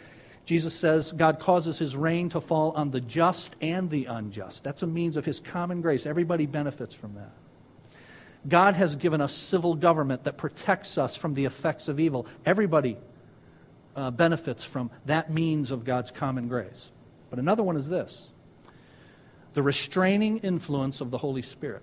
Jesus 0.46 0.74
says 0.74 1.12
God 1.12 1.40
causes 1.40 1.78
his 1.78 1.96
rain 1.96 2.28
to 2.30 2.40
fall 2.40 2.72
on 2.72 2.90
the 2.90 3.00
just 3.00 3.57
and 3.61 3.90
the 3.90 4.07
unjust. 4.07 4.62
That's 4.62 4.83
a 4.83 4.87
means 4.87 5.16
of 5.16 5.24
his 5.24 5.40
common 5.40 5.80
grace. 5.80 6.07
Everybody 6.07 6.46
benefits 6.46 6.94
from 6.94 7.14
that. 7.14 7.33
God 8.46 8.74
has 8.74 8.96
given 8.96 9.20
us 9.20 9.33
civil 9.33 9.74
government 9.74 10.24
that 10.24 10.37
protects 10.37 10.98
us 10.98 11.16
from 11.16 11.35
the 11.35 11.46
effects 11.46 11.88
of 11.88 11.98
evil. 11.98 12.26
Everybody 12.44 12.98
uh, 13.96 14.11
benefits 14.11 14.64
from 14.64 14.90
that 15.07 15.33
means 15.33 15.70
of 15.70 15.85
God's 15.85 16.11
common 16.11 16.48
grace. 16.48 16.90
But 17.30 17.38
another 17.38 17.62
one 17.62 17.76
is 17.76 17.88
this 17.88 18.28
the 19.54 19.62
restraining 19.62 20.38
influence 20.38 21.00
of 21.00 21.11
the 21.11 21.18
Holy 21.18 21.42
Spirit. 21.42 21.83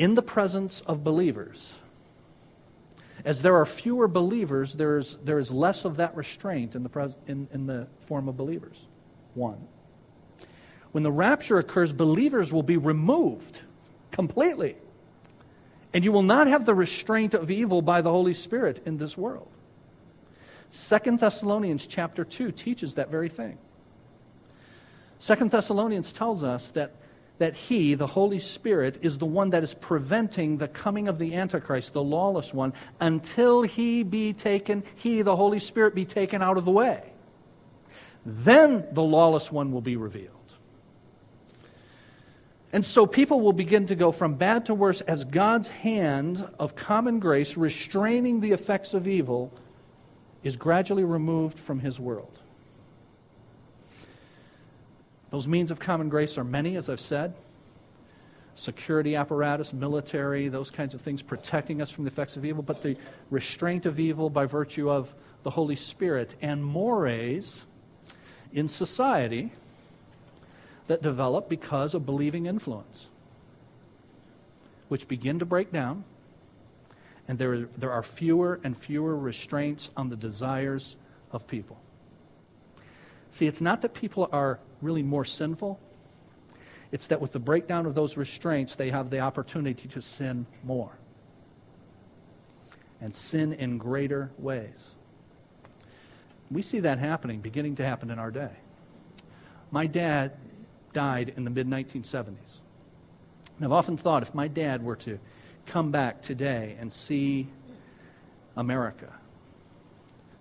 In 0.00 0.14
the 0.14 0.22
presence 0.22 0.80
of 0.86 1.04
believers, 1.04 1.74
as 3.22 3.42
there 3.42 3.56
are 3.56 3.66
fewer 3.66 4.08
believers, 4.08 4.72
there 4.72 4.96
is, 4.96 5.18
there 5.22 5.38
is 5.38 5.50
less 5.50 5.84
of 5.84 5.98
that 5.98 6.16
restraint 6.16 6.74
in 6.74 6.82
the, 6.82 6.88
pres- 6.88 7.18
in, 7.26 7.46
in 7.52 7.66
the 7.66 7.86
form 8.00 8.26
of 8.26 8.36
believers. 8.36 8.86
One 9.34 9.68
when 10.92 11.02
the 11.02 11.12
rapture 11.12 11.58
occurs, 11.58 11.92
believers 11.92 12.52
will 12.52 12.62
be 12.62 12.76
removed 12.76 13.60
completely. 14.10 14.76
And 15.92 16.04
you 16.04 16.12
will 16.12 16.22
not 16.22 16.46
have 16.46 16.64
the 16.64 16.74
restraint 16.74 17.34
of 17.34 17.50
evil 17.50 17.82
by 17.82 18.00
the 18.00 18.10
Holy 18.10 18.34
Spirit 18.34 18.82
in 18.86 18.98
this 18.98 19.16
world. 19.16 19.48
Second 20.70 21.20
Thessalonians 21.20 21.86
chapter 21.86 22.24
2 22.24 22.52
teaches 22.52 22.94
that 22.94 23.10
very 23.10 23.28
thing. 23.28 23.58
Second 25.18 25.50
Thessalonians 25.50 26.12
tells 26.12 26.42
us 26.42 26.68
that, 26.68 26.94
that 27.40 27.56
He, 27.56 27.94
the 27.94 28.06
Holy 28.06 28.38
Spirit, 28.38 28.98
is 29.00 29.16
the 29.16 29.26
one 29.26 29.50
that 29.50 29.62
is 29.62 29.72
preventing 29.72 30.58
the 30.58 30.68
coming 30.68 31.08
of 31.08 31.18
the 31.18 31.34
Antichrist, 31.34 31.94
the 31.94 32.02
lawless 32.02 32.52
one, 32.52 32.74
until 33.00 33.62
He 33.62 34.02
be 34.02 34.34
taken, 34.34 34.84
He, 34.94 35.22
the 35.22 35.34
Holy 35.34 35.58
Spirit, 35.58 35.94
be 35.94 36.04
taken 36.04 36.42
out 36.42 36.58
of 36.58 36.66
the 36.66 36.70
way. 36.70 37.02
Then 38.26 38.86
the 38.92 39.02
lawless 39.02 39.50
one 39.50 39.72
will 39.72 39.80
be 39.80 39.96
revealed. 39.96 40.36
And 42.74 42.84
so 42.84 43.06
people 43.06 43.40
will 43.40 43.54
begin 43.54 43.86
to 43.86 43.94
go 43.94 44.12
from 44.12 44.34
bad 44.34 44.66
to 44.66 44.74
worse 44.74 45.00
as 45.00 45.24
God's 45.24 45.68
hand 45.68 46.46
of 46.58 46.76
common 46.76 47.20
grace, 47.20 47.56
restraining 47.56 48.40
the 48.40 48.52
effects 48.52 48.92
of 48.92 49.08
evil, 49.08 49.50
is 50.44 50.56
gradually 50.56 51.04
removed 51.04 51.58
from 51.58 51.80
his 51.80 51.98
world. 51.98 52.39
Those 55.30 55.46
means 55.46 55.70
of 55.70 55.78
common 55.78 56.08
grace 56.08 56.36
are 56.38 56.44
many, 56.44 56.76
as 56.76 56.88
I've 56.88 57.00
said 57.00 57.34
security 58.60 59.16
apparatus, 59.16 59.72
military, 59.72 60.48
those 60.48 60.70
kinds 60.70 60.92
of 60.92 61.00
things 61.00 61.22
protecting 61.22 61.80
us 61.80 61.90
from 61.90 62.04
the 62.04 62.10
effects 62.10 62.36
of 62.36 62.44
evil, 62.44 62.62
but 62.62 62.82
the 62.82 62.96
restraint 63.30 63.86
of 63.86 63.98
evil 63.98 64.28
by 64.28 64.44
virtue 64.44 64.90
of 64.90 65.14
the 65.42 65.50
Holy 65.50 65.76
Spirit 65.76 66.34
and 66.42 66.62
mores 66.62 67.64
in 68.52 68.68
society 68.68 69.50
that 70.88 71.00
develop 71.00 71.48
because 71.48 71.94
of 71.94 72.04
believing 72.04 72.46
influence, 72.46 73.08
which 74.88 75.08
begin 75.08 75.38
to 75.38 75.46
break 75.46 75.72
down, 75.72 76.04
and 77.28 77.38
there, 77.38 77.66
there 77.78 77.92
are 77.92 78.02
fewer 78.02 78.60
and 78.62 78.76
fewer 78.76 79.16
restraints 79.16 79.90
on 79.96 80.10
the 80.10 80.16
desires 80.16 80.96
of 81.32 81.46
people. 81.46 81.78
See, 83.30 83.46
it's 83.46 83.60
not 83.60 83.80
that 83.82 83.94
people 83.94 84.28
are 84.32 84.58
really 84.80 85.02
more 85.02 85.24
sinful, 85.24 85.80
it's 86.92 87.06
that 87.08 87.20
with 87.20 87.32
the 87.32 87.38
breakdown 87.38 87.86
of 87.86 87.94
those 87.94 88.16
restraints, 88.16 88.74
they 88.74 88.90
have 88.90 89.10
the 89.10 89.20
opportunity 89.20 89.88
to 89.88 90.02
sin 90.02 90.46
more 90.64 90.90
and 93.00 93.14
sin 93.14 93.52
in 93.52 93.78
greater 93.78 94.30
ways. 94.38 94.94
We 96.50 96.62
see 96.62 96.80
that 96.80 96.98
happening, 96.98 97.40
beginning 97.40 97.76
to 97.76 97.84
happen 97.84 98.10
in 98.10 98.18
our 98.18 98.30
day. 98.30 98.50
My 99.70 99.86
dad 99.86 100.32
died 100.92 101.32
in 101.36 101.44
the 101.44 101.50
mid 101.50 101.68
1970s. 101.68 102.58
And 103.56 103.64
I've 103.64 103.72
often 103.72 103.96
thought 103.96 104.22
if 104.22 104.34
my 104.34 104.48
dad 104.48 104.82
were 104.82 104.96
to 104.96 105.18
come 105.66 105.90
back 105.90 106.22
today 106.22 106.76
and 106.80 106.92
see 106.92 107.46
America, 108.56 109.12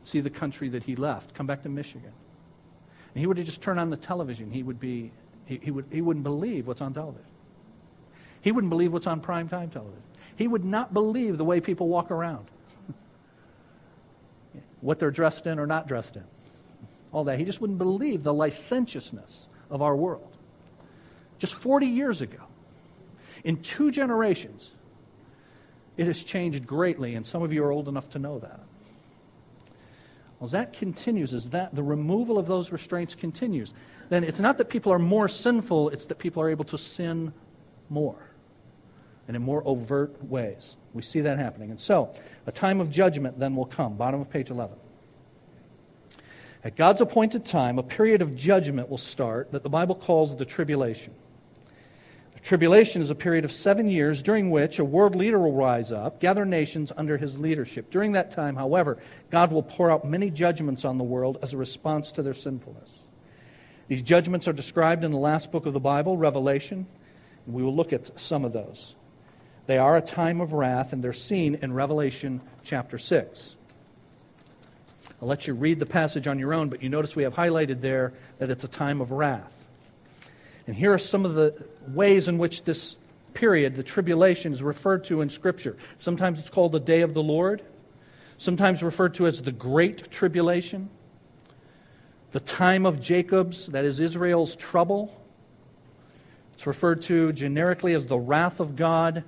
see 0.02 0.20
the 0.20 0.30
country 0.30 0.70
that 0.70 0.84
he 0.84 0.96
left, 0.96 1.36
come 1.36 1.46
back 1.46 1.62
to 1.64 1.70
Michigan, 1.70 2.14
and 3.14 3.20
he 3.20 3.28
would 3.28 3.38
just 3.38 3.62
turn 3.62 3.80
on 3.80 3.90
the 3.90 3.98
television, 3.98 4.52
he 4.52 4.64
would 4.64 4.80
be 4.80 5.12
he, 5.46 5.60
he 5.62 5.72
would 5.72 5.86
he 5.92 6.02
wouldn't 6.02 6.24
believe 6.24 6.68
what's 6.68 6.82
on 6.82 6.94
television. 6.94 7.26
He 8.42 8.52
wouldn't 8.52 8.70
believe 8.70 8.94
what's 8.94 9.08
on 9.08 9.20
prime 9.20 9.50
time 9.50 9.70
television. 9.70 10.04
He 10.36 10.48
would 10.48 10.64
not 10.64 10.94
believe 10.94 11.38
the 11.38 11.46
way 11.46 11.60
people 11.60 11.88
walk 11.88 12.12
around. 12.12 12.48
what 14.82 15.00
they're 15.00 15.12
dressed 15.12 15.48
in 15.48 15.60
or 15.60 15.68
not 15.68 15.88
dressed 15.88 16.16
in. 16.16 16.24
All 17.12 17.24
that. 17.26 17.40
He 17.40 17.46
just 17.46 17.60
wouldn't 17.60 17.80
believe 17.80 18.24
the 18.24 18.34
licentiousness 18.34 19.48
of 19.70 19.82
our 19.82 19.96
world 19.96 20.38
just 21.40 21.56
40 21.56 21.88
years 21.88 22.22
ago. 22.22 22.40
In 23.44 23.62
two 23.62 23.90
generations, 23.90 24.72
it 25.98 26.06
has 26.06 26.24
changed 26.24 26.68
greatly, 26.68 27.16
and 27.16 27.26
some 27.26 27.42
of 27.42 27.52
you 27.52 27.64
are 27.64 27.72
old 27.72 27.88
enough 27.88 28.10
to 28.12 28.20
know 28.20 28.40
that. 28.40 28.60
As 30.42 30.52
that 30.52 30.72
continues, 30.74 31.34
as 31.34 31.50
that 31.50 31.76
the 31.76 31.84
removal 31.84 32.38
of 32.38 32.48
those 32.48 32.72
restraints 32.72 33.14
continues, 33.14 33.74
then 34.10 34.24
it's 34.24 34.40
not 34.40 34.58
that 34.58 34.70
people 34.70 34.92
are 34.92 35.00
more 35.00 35.28
sinful, 35.28 35.90
it's 35.90 36.06
that 36.06 36.18
people 36.18 36.42
are 36.42 36.50
able 36.50 36.66
to 36.66 36.78
sin 36.78 37.34
more 37.90 38.30
and 39.28 39.36
in 39.36 39.44
more 39.44 39.62
overt 39.66 40.24
ways. 40.24 40.76
We 40.94 41.02
see 41.02 41.22
that 41.22 41.38
happening. 41.38 41.70
And 41.70 41.80
so, 41.80 42.14
a 42.48 42.52
time 42.52 42.82
of 42.82 42.90
judgment 42.90 43.38
then 43.38 43.56
will 43.56 43.66
come. 43.66 43.96
Bottom 43.96 44.22
of 44.22 44.30
page 44.30 44.50
11. 44.50 44.76
At 46.64 46.76
God's 46.76 47.02
appointed 47.02 47.46
time, 47.46 47.78
a 47.78 47.84
period 47.84 48.22
of 48.22 48.36
judgment 48.36 48.90
will 48.90 48.98
start 48.98 49.52
that 49.52 49.64
the 49.64 49.70
Bible 49.70 49.96
calls 49.96 50.36
the 50.36 50.46
tribulation. 50.46 51.14
Tribulation 52.50 53.00
is 53.04 53.12
a 53.12 53.16
period 53.16 53.46
of 53.46 53.52
seven 53.52 53.88
years 53.88 54.24
during 54.24 54.50
which 54.50 54.80
a 54.80 54.84
world 54.84 55.16
leader 55.16 55.38
will 55.38 55.54
rise 55.54 55.92
up, 55.92 56.20
gather 56.20 56.46
nations 56.46 56.92
under 56.98 57.16
his 57.16 57.38
leadership. 57.38 57.92
During 57.92 58.14
that 58.14 58.32
time, 58.32 58.56
however, 58.56 58.98
God 59.30 59.52
will 59.52 59.62
pour 59.62 59.92
out 59.92 60.04
many 60.04 60.32
judgments 60.32 60.84
on 60.84 60.98
the 60.98 61.04
world 61.04 61.38
as 61.44 61.54
a 61.54 61.58
response 61.58 62.12
to 62.14 62.24
their 62.24 62.34
sinfulness. 62.34 63.02
These 63.88 64.02
judgments 64.02 64.48
are 64.48 64.54
described 64.54 65.04
in 65.04 65.12
the 65.12 65.20
last 65.20 65.52
book 65.52 65.68
of 65.68 65.74
the 65.74 65.80
Bible, 65.80 66.18
Revelation, 66.18 66.88
and 67.46 67.54
we 67.54 67.62
will 67.62 67.76
look 67.76 67.94
at 67.94 68.20
some 68.20 68.44
of 68.44 68.52
those. 68.52 68.96
They 69.68 69.78
are 69.78 69.96
a 69.96 70.02
time 70.02 70.42
of 70.42 70.52
wrath, 70.52 70.92
and 70.92 71.04
they're 71.04 71.14
seen 71.14 71.54
in 71.62 71.72
Revelation 71.72 72.42
chapter 72.64 72.98
6. 72.98 73.58
I'll 75.22 75.28
let 75.28 75.46
you 75.46 75.54
read 75.54 75.80
the 75.80 75.86
passage 75.86 76.26
on 76.26 76.40
your 76.40 76.56
own, 76.56 76.70
but 76.70 76.82
you 76.82 76.90
notice 76.90 77.16
we 77.16 77.22
have 77.22 77.36
highlighted 77.36 77.82
there 77.82 78.12
that 78.40 78.50
it's 78.50 78.64
a 78.64 78.68
time 78.68 79.02
of 79.02 79.12
wrath. 79.12 79.59
And 80.70 80.78
here 80.78 80.94
are 80.94 81.00
some 81.00 81.26
of 81.26 81.34
the 81.34 81.56
ways 81.96 82.28
in 82.28 82.38
which 82.38 82.62
this 82.62 82.96
period, 83.34 83.76
the 83.76 83.82
tribulation, 83.82 84.54
is 84.54 84.62
referred 84.62 85.04
to 85.06 85.22
in 85.22 85.30
Scripture. 85.30 85.76
Sometimes 85.98 86.38
it's 86.38 86.52
called 86.52 86.74
the 86.74 86.80
day 86.80 87.02
of 87.02 87.16
the 87.16 87.24
Lord, 87.24 87.64
sometimes 88.38 88.84
referred 88.84 89.16
to 89.16 89.26
as 89.26 89.42
the 89.42 89.52
Great 89.52 90.12
Tribulation, 90.12 90.92
the 92.34 92.40
time 92.40 92.86
of 92.86 93.02
Jacob's, 93.02 93.66
that 93.70 93.84
is 93.84 94.00
Israel's 94.00 94.56
trouble. 94.56 95.20
It's 96.54 96.68
referred 96.68 97.02
to 97.02 97.34
generically 97.34 97.96
as 97.96 98.06
the 98.06 98.20
wrath 98.20 98.60
of 98.60 98.76
God. 98.76 99.24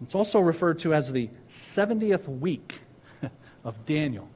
It's 0.00 0.14
also 0.14 0.40
referred 0.40 0.78
to 0.78 0.94
as 0.94 1.12
the 1.12 1.28
70th 1.50 2.26
week 2.28 2.76
of 3.62 3.84
Daniel. 3.84 4.26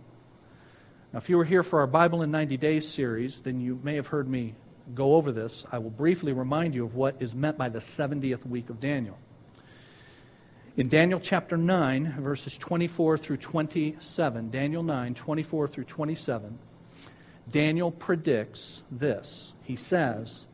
Now, 1.14 1.20
if 1.20 1.30
you 1.30 1.38
were 1.38 1.46
here 1.46 1.62
for 1.62 1.80
our 1.80 1.86
Bible 1.86 2.20
in 2.20 2.30
90 2.30 2.58
Days 2.58 2.86
series, 2.86 3.40
then 3.40 3.62
you 3.62 3.80
may 3.82 3.94
have 3.94 4.08
heard 4.08 4.28
me 4.28 4.52
go 4.94 5.14
over 5.14 5.32
this, 5.32 5.64
I 5.72 5.78
will 5.78 5.90
briefly 5.90 6.32
remind 6.32 6.74
you 6.74 6.84
of 6.84 6.94
what 6.94 7.16
is 7.20 7.34
meant 7.34 7.56
by 7.56 7.68
the 7.68 7.78
70th 7.78 8.46
week 8.46 8.68
of 8.70 8.80
Daniel. 8.80 9.18
In 10.76 10.88
Daniel 10.88 11.20
chapter 11.20 11.56
9, 11.56 12.16
verses 12.18 12.58
24 12.58 13.16
through 13.16 13.36
27, 13.36 14.50
Daniel 14.50 14.82
9, 14.82 15.14
24 15.14 15.68
through 15.68 15.84
27, 15.84 16.58
Daniel 17.50 17.92
predicts 17.92 18.82
this. 18.90 19.52
He 19.62 19.76
says, 19.76 20.46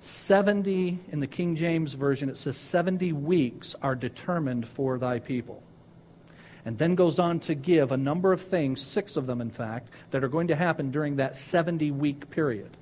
70, 0.00 0.98
in 1.10 1.20
the 1.20 1.28
King 1.28 1.54
James 1.54 1.94
Version, 1.94 2.28
it 2.28 2.36
says, 2.36 2.56
70 2.56 3.12
weeks 3.12 3.76
are 3.82 3.94
determined 3.94 4.66
for 4.66 4.98
thy 4.98 5.20
people. 5.20 5.62
And 6.64 6.76
then 6.76 6.96
goes 6.96 7.20
on 7.20 7.38
to 7.40 7.54
give 7.54 7.92
a 7.92 7.96
number 7.96 8.32
of 8.32 8.40
things, 8.40 8.80
six 8.80 9.16
of 9.16 9.26
them 9.26 9.40
in 9.40 9.50
fact, 9.50 9.90
that 10.10 10.24
are 10.24 10.28
going 10.28 10.48
to 10.48 10.56
happen 10.56 10.90
during 10.90 11.16
that 11.16 11.36
70 11.36 11.92
week 11.92 12.30
period. 12.30 12.76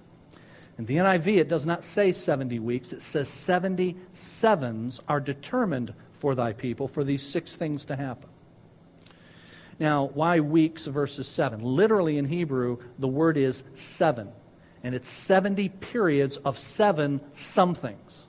In 0.81 0.87
the 0.87 0.97
NIV, 0.97 1.37
it 1.37 1.49
does 1.51 1.67
not 1.67 1.85
say 1.85 2.11
70 2.11 2.59
weeks, 2.59 2.95
it 2.95 3.03
says 3.03 3.29
70 3.29 3.97
sevens 4.15 4.99
are 5.09 5.21
determined 5.21 5.93
for 6.15 6.35
thy 6.35 6.55
people 6.55 6.89
for 6.89 7.05
these 7.05 7.23
six 7.23 7.55
things 7.55 7.85
to 7.85 7.97
happen. 7.97 8.31
Now, 9.79 10.07
why 10.15 10.41
weeks 10.41 10.87
versus 10.87 11.29
seven? 11.29 11.61
Literally 11.61 12.17
in 12.17 12.25
Hebrew, 12.25 12.79
the 12.99 13.09
word 13.09 13.37
is 13.37 13.63
seven. 13.75 14.31
And 14.83 14.95
it's 14.95 15.07
70 15.07 15.69
periods 15.69 16.39
of 16.39 16.57
seven 16.57 17.21
somethings. 17.35 18.27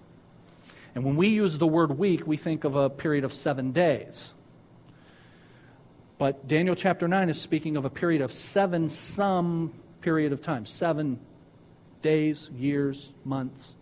And 0.94 1.06
when 1.06 1.16
we 1.16 1.30
use 1.30 1.58
the 1.58 1.68
word 1.68 1.98
week, 1.98 2.28
we 2.28 2.36
think 2.36 2.66
of 2.66 2.76
a 2.76 2.90
period 2.90 3.24
of 3.24 3.32
seven 3.32 3.72
days. 3.72 4.34
But 6.18 6.50
Daniel 6.50 6.76
chapter 6.76 7.08
9 7.08 7.30
is 7.30 7.40
speaking 7.40 7.78
of 7.78 7.86
a 7.86 7.90
period 7.90 8.22
of 8.22 8.34
seven 8.34 8.90
some 8.90 9.72
period 10.02 10.34
of 10.34 10.42
time. 10.42 10.66
Seven 10.66 11.18
days, 12.02 12.50
years, 12.56 13.12
months. 13.24 13.76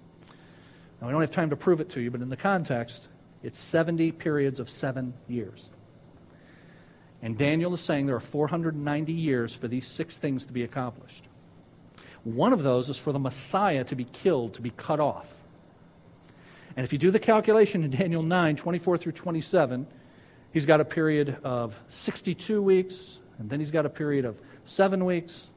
Now, 0.99 1.07
we 1.07 1.13
don't 1.13 1.21
have 1.21 1.31
time 1.31 1.49
to 1.51 1.55
prove 1.55 1.79
it 1.79 1.89
to 1.89 2.01
you, 2.01 2.11
but 2.11 2.21
in 2.21 2.29
the 2.29 2.37
context, 2.37 3.07
it's 3.43 3.57
70 3.57 4.11
periods 4.13 4.59
of 4.59 4.69
seven 4.69 5.13
years. 5.27 5.69
And 7.21 7.37
Daniel 7.37 7.73
is 7.73 7.81
saying 7.81 8.05
there 8.05 8.15
are 8.15 8.21
490 8.21 9.13
years 9.13 9.53
for 9.53 9.67
these 9.67 9.87
six 9.87 10.17
things 10.17 10.45
to 10.45 10.53
be 10.53 10.63
accomplished. 10.63 11.25
One 12.23 12.53
of 12.53 12.63
those 12.63 12.89
is 12.89 12.97
for 12.97 13.11
the 13.11 13.19
Messiah 13.19 13.83
to 13.85 13.95
be 13.95 14.03
killed, 14.03 14.53
to 14.55 14.61
be 14.61 14.71
cut 14.71 14.99
off. 14.99 15.27
And 16.75 16.85
if 16.85 16.93
you 16.93 16.99
do 16.99 17.11
the 17.11 17.19
calculation 17.19 17.83
in 17.83 17.91
Daniel 17.91 18.23
9, 18.23 18.55
24 18.55 18.97
through 18.97 19.11
27, 19.13 19.87
he's 20.53 20.65
got 20.65 20.81
a 20.81 20.85
period 20.85 21.37
of 21.43 21.79
62 21.89 22.61
weeks, 22.61 23.17
and 23.37 23.49
then 23.49 23.59
he's 23.59 23.71
got 23.71 23.85
a 23.85 23.89
period 23.89 24.25
of 24.25 24.37
seven 24.65 25.05
weeks, 25.05 25.47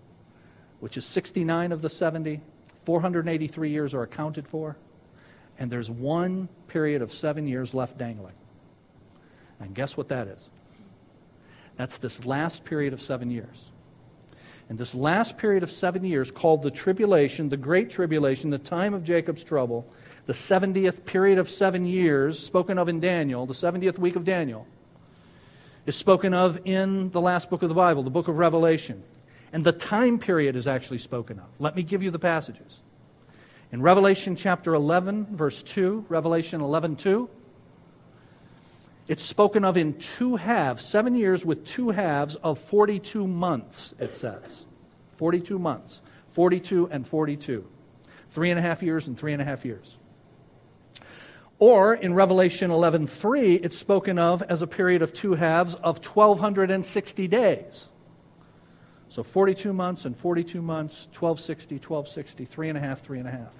which 0.80 0.96
is 0.96 1.04
69 1.04 1.72
of 1.72 1.82
the 1.82 1.90
70. 1.90 2.40
483 2.84 3.70
years 3.70 3.94
are 3.94 4.02
accounted 4.02 4.46
for, 4.46 4.76
and 5.58 5.70
there's 5.70 5.90
one 5.90 6.48
period 6.68 7.02
of 7.02 7.12
seven 7.12 7.46
years 7.46 7.74
left 7.74 7.98
dangling. 7.98 8.34
And 9.60 9.74
guess 9.74 9.96
what 9.96 10.08
that 10.08 10.26
is? 10.26 10.50
That's 11.76 11.98
this 11.98 12.24
last 12.24 12.64
period 12.64 12.92
of 12.92 13.00
seven 13.00 13.30
years. 13.30 13.70
And 14.68 14.78
this 14.78 14.94
last 14.94 15.36
period 15.38 15.62
of 15.62 15.70
seven 15.70 16.04
years, 16.04 16.30
called 16.30 16.62
the 16.62 16.70
tribulation, 16.70 17.48
the 17.48 17.56
great 17.56 17.90
tribulation, 17.90 18.50
the 18.50 18.58
time 18.58 18.94
of 18.94 19.04
Jacob's 19.04 19.44
trouble, 19.44 19.86
the 20.26 20.32
70th 20.32 21.04
period 21.04 21.38
of 21.38 21.50
seven 21.50 21.84
years, 21.86 22.38
spoken 22.38 22.78
of 22.78 22.88
in 22.88 23.00
Daniel, 23.00 23.44
the 23.44 23.54
70th 23.54 23.98
week 23.98 24.16
of 24.16 24.24
Daniel, 24.24 24.66
is 25.84 25.96
spoken 25.96 26.32
of 26.32 26.60
in 26.64 27.10
the 27.10 27.20
last 27.20 27.50
book 27.50 27.62
of 27.62 27.68
the 27.68 27.74
Bible, 27.74 28.02
the 28.02 28.10
book 28.10 28.28
of 28.28 28.38
Revelation. 28.38 29.02
And 29.52 29.64
the 29.64 29.72
time 29.72 30.18
period 30.18 30.56
is 30.56 30.66
actually 30.66 30.98
spoken 30.98 31.38
of. 31.38 31.46
Let 31.58 31.76
me 31.76 31.82
give 31.82 32.02
you 32.02 32.10
the 32.10 32.18
passages. 32.18 32.80
In 33.70 33.82
Revelation 33.82 34.36
chapter 34.36 34.74
11, 34.74 35.36
verse 35.36 35.62
2, 35.62 36.06
Revelation 36.08 36.60
11, 36.60 36.96
2, 36.96 37.28
it's 39.08 39.22
spoken 39.22 39.64
of 39.64 39.76
in 39.76 39.94
two 39.98 40.36
halves, 40.36 40.84
seven 40.84 41.14
years 41.14 41.44
with 41.44 41.66
two 41.66 41.90
halves 41.90 42.36
of 42.36 42.58
42 42.58 43.26
months, 43.26 43.94
it 43.98 44.14
says. 44.14 44.64
42 45.16 45.58
months. 45.58 46.02
42 46.30 46.88
and 46.90 47.06
42. 47.06 47.66
Three 48.30 48.50
and 48.50 48.58
a 48.58 48.62
half 48.62 48.82
years 48.82 49.08
and 49.08 49.18
three 49.18 49.32
and 49.32 49.42
a 49.42 49.44
half 49.44 49.64
years. 49.64 49.96
Or 51.58 51.94
in 51.94 52.14
Revelation 52.14 52.70
11:3, 52.70 53.60
it's 53.62 53.78
spoken 53.78 54.18
of 54.18 54.42
as 54.42 54.62
a 54.62 54.66
period 54.66 55.02
of 55.02 55.12
two 55.12 55.34
halves 55.34 55.74
of 55.76 56.00
1260 56.00 57.28
days. 57.28 57.88
So 59.12 59.22
42 59.22 59.74
months 59.74 60.06
and 60.06 60.16
42 60.16 60.62
months, 60.62 61.04
1260, 61.08 61.74
1260, 61.74 62.46
three 62.46 62.70
and 62.70 62.78
a 62.78 62.80
half, 62.80 63.02
three 63.02 63.18
and 63.18 63.28
a 63.28 63.30
half. 63.30 63.52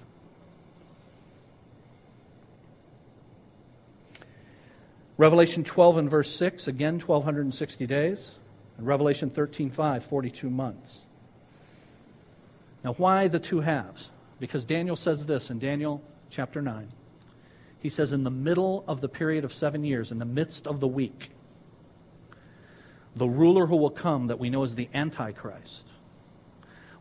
Revelation 5.15 5.63
12 5.63 5.97
and 5.97 6.09
verse 6.09 6.35
6, 6.35 6.67
again 6.67 6.95
1260 6.95 7.85
days. 7.85 8.33
And 8.79 8.87
Revelation 8.87 9.29
13, 9.29 9.69
5, 9.69 10.03
42 10.03 10.49
months. 10.49 11.01
Now, 12.83 12.93
why 12.93 13.27
the 13.27 13.39
two 13.39 13.59
halves? 13.59 14.09
Because 14.39 14.65
Daniel 14.65 14.95
says 14.95 15.27
this 15.27 15.51
in 15.51 15.59
Daniel 15.59 16.01
chapter 16.31 16.63
9. 16.63 16.87
He 17.77 17.89
says, 17.89 18.11
In 18.11 18.23
the 18.23 18.31
middle 18.31 18.83
of 18.87 19.01
the 19.01 19.09
period 19.09 19.45
of 19.45 19.53
seven 19.53 19.83
years, 19.83 20.11
in 20.11 20.17
the 20.17 20.25
midst 20.25 20.65
of 20.65 20.79
the 20.79 20.87
week, 20.87 21.29
the 23.15 23.27
ruler 23.27 23.65
who 23.67 23.75
will 23.75 23.89
come, 23.89 24.27
that 24.27 24.39
we 24.39 24.49
know 24.49 24.63
as 24.63 24.75
the 24.75 24.89
Antichrist, 24.93 25.87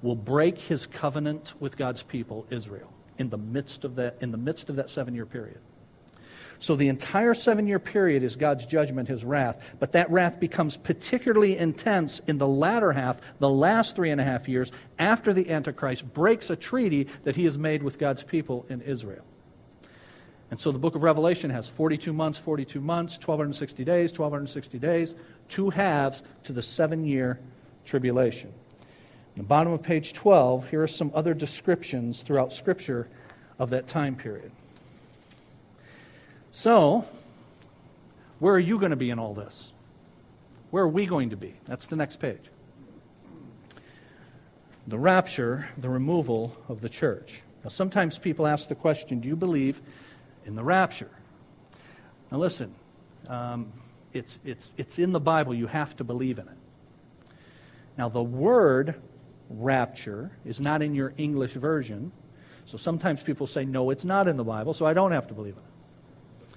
will 0.03 0.16
break 0.16 0.59
his 0.59 0.87
covenant 0.87 1.55
with 1.61 1.77
God's 1.77 2.03
people, 2.03 2.46
Israel, 2.51 2.92
in 3.18 3.31
the 3.31 3.38
midst 3.38 3.85
of 3.85 3.96
that, 3.96 4.18
in 4.20 4.31
the 4.31 4.38
midst 4.38 4.68
of 4.68 4.77
that 4.77 4.90
seven 4.90 5.14
year 5.14 5.27
period. 5.27 5.59
So 6.59 6.77
the 6.77 6.88
entire 6.88 7.35
seven 7.35 7.66
year 7.66 7.81
period 7.81 8.22
is 8.22 8.37
God's 8.37 8.66
judgment, 8.66 9.09
his 9.09 9.25
wrath. 9.25 9.61
But 9.81 9.92
that 9.92 10.09
wrath 10.12 10.38
becomes 10.38 10.77
particularly 10.77 11.57
intense 11.57 12.20
in 12.29 12.38
the 12.38 12.46
latter 12.46 12.92
half, 12.92 13.20
the 13.40 13.51
last 13.51 13.96
three 13.96 14.11
and 14.11 14.20
a 14.20 14.25
half 14.25 14.48
years, 14.48 14.70
after 14.96 15.33
the 15.33 15.51
Antichrist 15.51 16.12
breaks 16.14 16.51
a 16.51 16.57
treaty 16.57 17.09
that 17.25 17.35
he 17.35 17.44
has 17.44 17.59
made 17.59 17.83
with 17.83 17.98
God's 17.98 18.22
people 18.22 18.64
in 18.68 18.81
Israel. 18.83 19.25
And 20.52 20.60
so 20.60 20.70
the 20.70 20.78
book 20.78 20.94
of 20.94 21.02
Revelation 21.02 21.48
has 21.48 21.66
42 21.66 22.12
months, 22.12 22.36
42 22.36 22.78
months, 22.78 23.14
1260 23.14 23.86
days, 23.86 24.10
1260 24.10 24.78
days, 24.78 25.14
two 25.48 25.70
halves 25.70 26.22
to 26.42 26.52
the 26.52 26.60
seven 26.60 27.06
year 27.06 27.40
tribulation. 27.86 28.52
In 29.34 29.44
the 29.44 29.48
bottom 29.48 29.72
of 29.72 29.82
page 29.82 30.12
12, 30.12 30.68
here 30.68 30.82
are 30.82 30.86
some 30.86 31.10
other 31.14 31.32
descriptions 31.32 32.20
throughout 32.20 32.52
Scripture 32.52 33.08
of 33.58 33.70
that 33.70 33.86
time 33.86 34.14
period. 34.14 34.52
So, 36.50 37.06
where 38.38 38.52
are 38.52 38.58
you 38.58 38.78
going 38.78 38.90
to 38.90 38.96
be 38.96 39.08
in 39.08 39.18
all 39.18 39.32
this? 39.32 39.72
Where 40.70 40.84
are 40.84 40.88
we 40.88 41.06
going 41.06 41.30
to 41.30 41.36
be? 41.38 41.54
That's 41.64 41.86
the 41.86 41.96
next 41.96 42.16
page. 42.16 42.50
The 44.86 44.98
rapture, 44.98 45.70
the 45.78 45.88
removal 45.88 46.54
of 46.68 46.82
the 46.82 46.90
church. 46.90 47.40
Now, 47.64 47.70
sometimes 47.70 48.18
people 48.18 48.46
ask 48.46 48.68
the 48.68 48.74
question 48.74 49.20
do 49.20 49.28
you 49.28 49.36
believe 49.36 49.80
in 50.44 50.55
the 50.55 50.64
rapture? 50.64 51.11
Now, 52.31 52.38
listen, 52.38 52.74
um, 53.28 53.72
it's, 54.12 54.38
it's, 54.44 54.74
it's 54.76 54.98
in 54.98 55.12
the 55.12 55.20
Bible. 55.20 55.55
You 55.55 55.66
have 55.66 55.96
to 55.96 56.05
believe 56.05 56.38
in 56.38 56.48
it. 56.48 56.57
Now, 57.98 58.09
the 58.09 58.22
word 58.22 58.94
rapture 59.50 60.31
is 60.44 60.61
not 60.61 60.83
in 60.83 60.94
your 60.94 61.12
English 61.16 61.52
version. 61.52 62.12
So 62.64 62.76
sometimes 62.78 63.22
people 63.22 63.46
say, 63.46 63.64
no, 63.64 63.90
it's 63.90 64.05
not 64.05 64.28
in 64.28 64.37
the 64.37 64.44
Bible, 64.44 64.72
so 64.72 64.87
I 64.87 64.92
don't 64.92 65.12
have 65.12 65.26
to 65.28 65.35
believe 65.35 65.55
in 65.55 65.61
it. 65.61 66.57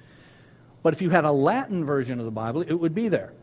But 0.84 0.93
if 0.93 1.02
you 1.02 1.10
had 1.10 1.26
a 1.26 1.32
Latin 1.32 1.84
version 1.84 2.19
of 2.19 2.26
the 2.26 2.32
Bible, 2.32 2.62
it 2.62 2.74
would 2.74 2.93
be 2.93 3.10
there. 3.10 3.34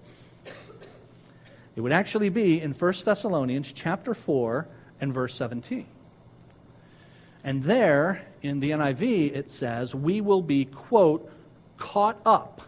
It 1.74 1.80
would 1.80 1.92
actually 1.92 2.28
be 2.28 2.60
in 2.60 2.72
1 2.72 2.94
Thessalonians 3.04 3.72
chapter 3.72 4.14
4 4.14 4.68
and 5.00 5.12
verse 5.12 5.34
17. 5.34 5.86
And 7.44 7.62
there, 7.62 8.24
in 8.42 8.60
the 8.60 8.70
NIV, 8.70 9.34
it 9.34 9.50
says, 9.50 9.94
we 9.94 10.20
will 10.20 10.42
be, 10.42 10.64
quote, 10.66 11.30
caught 11.76 12.20
up. 12.24 12.62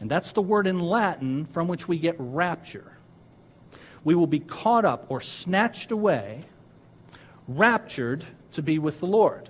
And 0.00 0.10
that's 0.10 0.32
the 0.32 0.42
word 0.42 0.66
in 0.66 0.78
Latin 0.78 1.46
from 1.46 1.68
which 1.68 1.88
we 1.88 1.98
get 1.98 2.16
rapture. 2.18 2.92
We 4.04 4.14
will 4.14 4.26
be 4.26 4.40
caught 4.40 4.84
up 4.84 5.06
or 5.08 5.20
snatched 5.20 5.90
away, 5.90 6.42
raptured 7.48 8.24
to 8.52 8.62
be 8.62 8.78
with 8.78 9.00
the 9.00 9.06
Lord. 9.06 9.48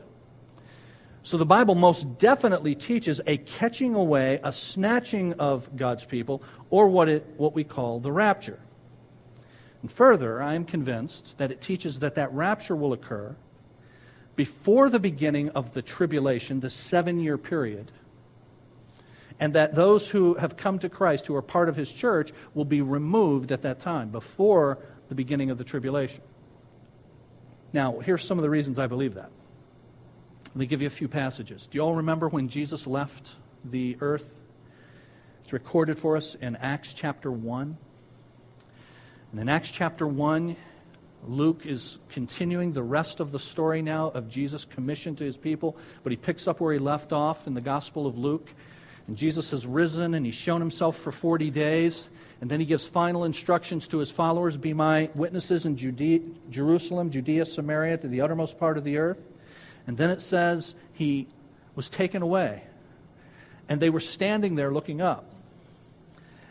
So 1.22 1.36
the 1.36 1.46
Bible 1.46 1.74
most 1.74 2.18
definitely 2.18 2.74
teaches 2.74 3.20
a 3.26 3.36
catching 3.36 3.94
away, 3.94 4.40
a 4.42 4.50
snatching 4.50 5.34
of 5.34 5.76
God's 5.76 6.04
people, 6.04 6.42
or 6.70 6.88
what, 6.88 7.08
it, 7.08 7.26
what 7.36 7.54
we 7.54 7.62
call 7.62 8.00
the 8.00 8.10
rapture. 8.10 8.58
And 9.82 9.90
further, 9.90 10.42
I 10.42 10.54
am 10.54 10.64
convinced 10.64 11.38
that 11.38 11.50
it 11.50 11.60
teaches 11.60 11.98
that 12.00 12.14
that 12.14 12.32
rapture 12.32 12.76
will 12.76 12.92
occur 12.92 13.36
before 14.40 14.88
the 14.88 14.98
beginning 14.98 15.50
of 15.50 15.74
the 15.74 15.82
tribulation, 15.82 16.60
the 16.60 16.70
seven 16.70 17.20
year 17.20 17.36
period, 17.36 17.92
and 19.38 19.52
that 19.52 19.74
those 19.74 20.08
who 20.08 20.32
have 20.32 20.56
come 20.56 20.78
to 20.78 20.88
Christ, 20.88 21.26
who 21.26 21.36
are 21.36 21.42
part 21.42 21.68
of 21.68 21.76
his 21.76 21.92
church, 21.92 22.32
will 22.54 22.64
be 22.64 22.80
removed 22.80 23.52
at 23.52 23.60
that 23.60 23.80
time, 23.80 24.08
before 24.08 24.78
the 25.10 25.14
beginning 25.14 25.50
of 25.50 25.58
the 25.58 25.64
tribulation. 25.64 26.22
Now, 27.74 27.98
here's 27.98 28.24
some 28.24 28.38
of 28.38 28.42
the 28.42 28.48
reasons 28.48 28.78
I 28.78 28.86
believe 28.86 29.12
that. 29.16 29.30
Let 30.46 30.56
me 30.56 30.64
give 30.64 30.80
you 30.80 30.86
a 30.86 30.96
few 31.02 31.06
passages. 31.06 31.66
Do 31.66 31.76
you 31.76 31.82
all 31.82 31.96
remember 31.96 32.26
when 32.26 32.48
Jesus 32.48 32.86
left 32.86 33.32
the 33.62 33.98
earth? 34.00 34.32
It's 35.42 35.52
recorded 35.52 35.98
for 35.98 36.16
us 36.16 36.34
in 36.34 36.56
Acts 36.56 36.94
chapter 36.94 37.30
1. 37.30 37.76
And 39.32 39.40
in 39.42 39.50
Acts 39.50 39.70
chapter 39.70 40.06
1, 40.06 40.56
Luke 41.26 41.66
is 41.66 41.98
continuing 42.08 42.72
the 42.72 42.82
rest 42.82 43.20
of 43.20 43.30
the 43.30 43.38
story 43.38 43.82
now 43.82 44.08
of 44.08 44.28
Jesus' 44.28 44.64
commission 44.64 45.14
to 45.16 45.24
his 45.24 45.36
people, 45.36 45.76
but 46.02 46.12
he 46.12 46.16
picks 46.16 46.48
up 46.48 46.60
where 46.60 46.72
he 46.72 46.78
left 46.78 47.12
off 47.12 47.46
in 47.46 47.54
the 47.54 47.60
Gospel 47.60 48.06
of 48.06 48.18
Luke. 48.18 48.48
And 49.06 49.16
Jesus 49.16 49.50
has 49.50 49.66
risen 49.66 50.14
and 50.14 50.24
he's 50.24 50.34
shown 50.34 50.60
himself 50.60 50.96
for 50.96 51.12
40 51.12 51.50
days. 51.50 52.08
And 52.40 52.50
then 52.50 52.58
he 52.58 52.66
gives 52.66 52.86
final 52.86 53.24
instructions 53.24 53.86
to 53.88 53.98
his 53.98 54.10
followers 54.10 54.56
be 54.56 54.72
my 54.72 55.10
witnesses 55.14 55.66
in 55.66 55.76
Judea, 55.76 56.20
Jerusalem, 56.48 57.10
Judea, 57.10 57.44
Samaria, 57.44 57.98
to 57.98 58.08
the 58.08 58.22
uttermost 58.22 58.58
part 58.58 58.78
of 58.78 58.84
the 58.84 58.96
earth. 58.96 59.20
And 59.86 59.96
then 59.98 60.10
it 60.10 60.20
says 60.20 60.74
he 60.94 61.26
was 61.74 61.90
taken 61.90 62.22
away. 62.22 62.62
And 63.68 63.80
they 63.80 63.90
were 63.90 64.00
standing 64.00 64.54
there 64.54 64.72
looking 64.72 65.00
up. 65.00 65.26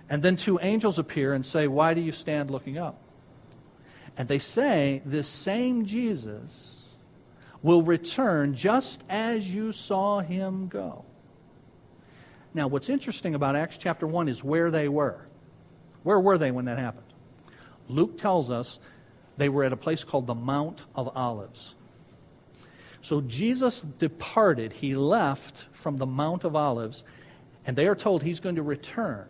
And 0.10 0.21
then 0.21 0.36
two 0.36 0.60
angels 0.62 0.99
appear 0.99 1.34
and 1.34 1.45
say, 1.45 1.67
Why 1.67 1.93
do 1.93 2.01
you 2.01 2.12
stand 2.12 2.51
looking 2.51 2.77
up? 2.77 2.99
And 4.19 4.27
they 4.27 4.38
say, 4.38 5.01
This 5.05 5.29
same 5.29 5.86
Jesus 5.86 6.89
will 7.63 7.82
return 7.82 8.53
just 8.53 9.03
as 9.10 9.47
you 9.47 9.71
saw 9.71 10.19
him 10.19 10.67
go. 10.67 11.05
Now, 12.53 12.67
what's 12.67 12.89
interesting 12.89 13.34
about 13.34 13.55
Acts 13.55 13.77
chapter 13.77 14.05
1 14.05 14.27
is 14.27 14.43
where 14.43 14.71
they 14.71 14.89
were. 14.89 15.25
Where 16.03 16.19
were 16.19 16.38
they 16.38 16.51
when 16.51 16.65
that 16.65 16.77
happened? 16.77 17.05
Luke 17.88 18.17
tells 18.17 18.51
us 18.51 18.79
they 19.38 19.47
were 19.47 19.63
at 19.63 19.71
a 19.71 19.77
place 19.77 20.03
called 20.03 20.27
the 20.27 20.36
Mount 20.36 20.82
of 20.95 21.15
Olives. 21.15 21.75
So 23.01 23.21
Jesus 23.21 23.79
departed, 23.79 24.73
he 24.73 24.95
left 24.95 25.67
from 25.71 25.95
the 25.95 26.05
Mount 26.05 26.43
of 26.43 26.58
Olives, 26.58 27.05
and 27.65 27.77
they 27.77 27.88
are 27.88 27.95
told 27.95 28.21
he's 28.21 28.41
going 28.41 28.55
to 28.55 28.63
return 28.63 29.25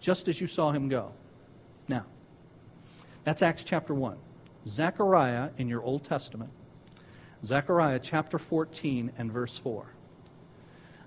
just 0.00 0.26
as 0.26 0.40
you 0.40 0.48
saw 0.48 0.72
him 0.72 0.88
go. 0.88 1.12
That's 3.24 3.42
Acts 3.42 3.64
chapter 3.64 3.94
1. 3.94 4.16
Zechariah 4.66 5.50
in 5.58 5.68
your 5.68 5.82
Old 5.82 6.04
Testament, 6.04 6.50
Zechariah 7.44 7.98
chapter 7.98 8.38
14 8.38 9.12
and 9.18 9.32
verse 9.32 9.56
4. 9.58 9.86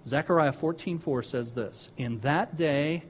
Zechariah 0.05 0.51
14:4 0.51 1.23
says 1.23 1.53
this, 1.53 1.89
"In 1.97 2.19
that 2.19 2.55
day, 2.55 3.03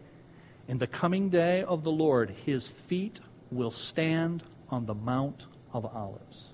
in 0.67 0.77
the 0.77 0.87
coming 0.87 1.29
day 1.29 1.63
of 1.63 1.83
the 1.83 1.91
Lord, 1.91 2.29
his 2.29 2.69
feet 2.69 3.19
will 3.51 3.71
stand 3.71 4.43
on 4.69 4.85
the 4.85 4.93
Mount 4.93 5.47
of 5.73 5.85
Olives." 5.85 6.53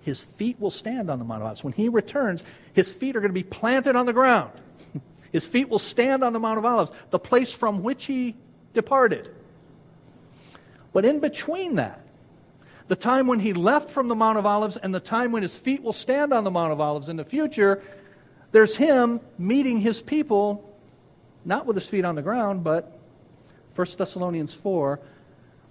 His 0.00 0.24
feet 0.24 0.58
will 0.58 0.70
stand 0.70 1.10
on 1.10 1.18
the 1.18 1.24
Mount 1.24 1.42
of 1.42 1.46
Olives. 1.46 1.64
When 1.64 1.74
he 1.74 1.88
returns, 1.88 2.42
his 2.72 2.90
feet 2.92 3.14
are 3.14 3.20
going 3.20 3.30
to 3.30 3.34
be 3.34 3.42
planted 3.42 3.94
on 3.94 4.06
the 4.06 4.12
ground. 4.12 4.52
His 5.32 5.44
feet 5.44 5.68
will 5.68 5.78
stand 5.78 6.24
on 6.24 6.32
the 6.32 6.40
Mount 6.40 6.56
of 6.56 6.64
Olives, 6.64 6.90
the 7.10 7.18
place 7.18 7.52
from 7.52 7.82
which 7.82 8.06
he 8.06 8.34
departed. 8.72 9.28
But 10.92 11.04
in 11.04 11.20
between 11.20 11.76
that, 11.76 12.00
the 12.88 12.96
time 12.96 13.26
when 13.26 13.40
he 13.40 13.52
left 13.52 13.90
from 13.90 14.08
the 14.08 14.14
Mount 14.14 14.38
of 14.38 14.46
Olives 14.46 14.76
and 14.78 14.94
the 14.94 15.00
time 15.00 15.30
when 15.32 15.42
his 15.42 15.56
feet 15.56 15.82
will 15.82 15.92
stand 15.92 16.32
on 16.32 16.44
the 16.44 16.50
Mount 16.50 16.72
of 16.72 16.80
Olives 16.80 17.08
in 17.08 17.16
the 17.16 17.24
future, 17.24 17.82
there's 18.52 18.74
him 18.74 19.20
meeting 19.36 19.80
his 19.80 20.00
people, 20.00 20.74
not 21.44 21.66
with 21.66 21.76
his 21.76 21.86
feet 21.86 22.04
on 22.04 22.14
the 22.14 22.22
ground, 22.22 22.64
but 22.64 22.98
1 23.74 23.86
Thessalonians 23.98 24.54
4, 24.54 25.00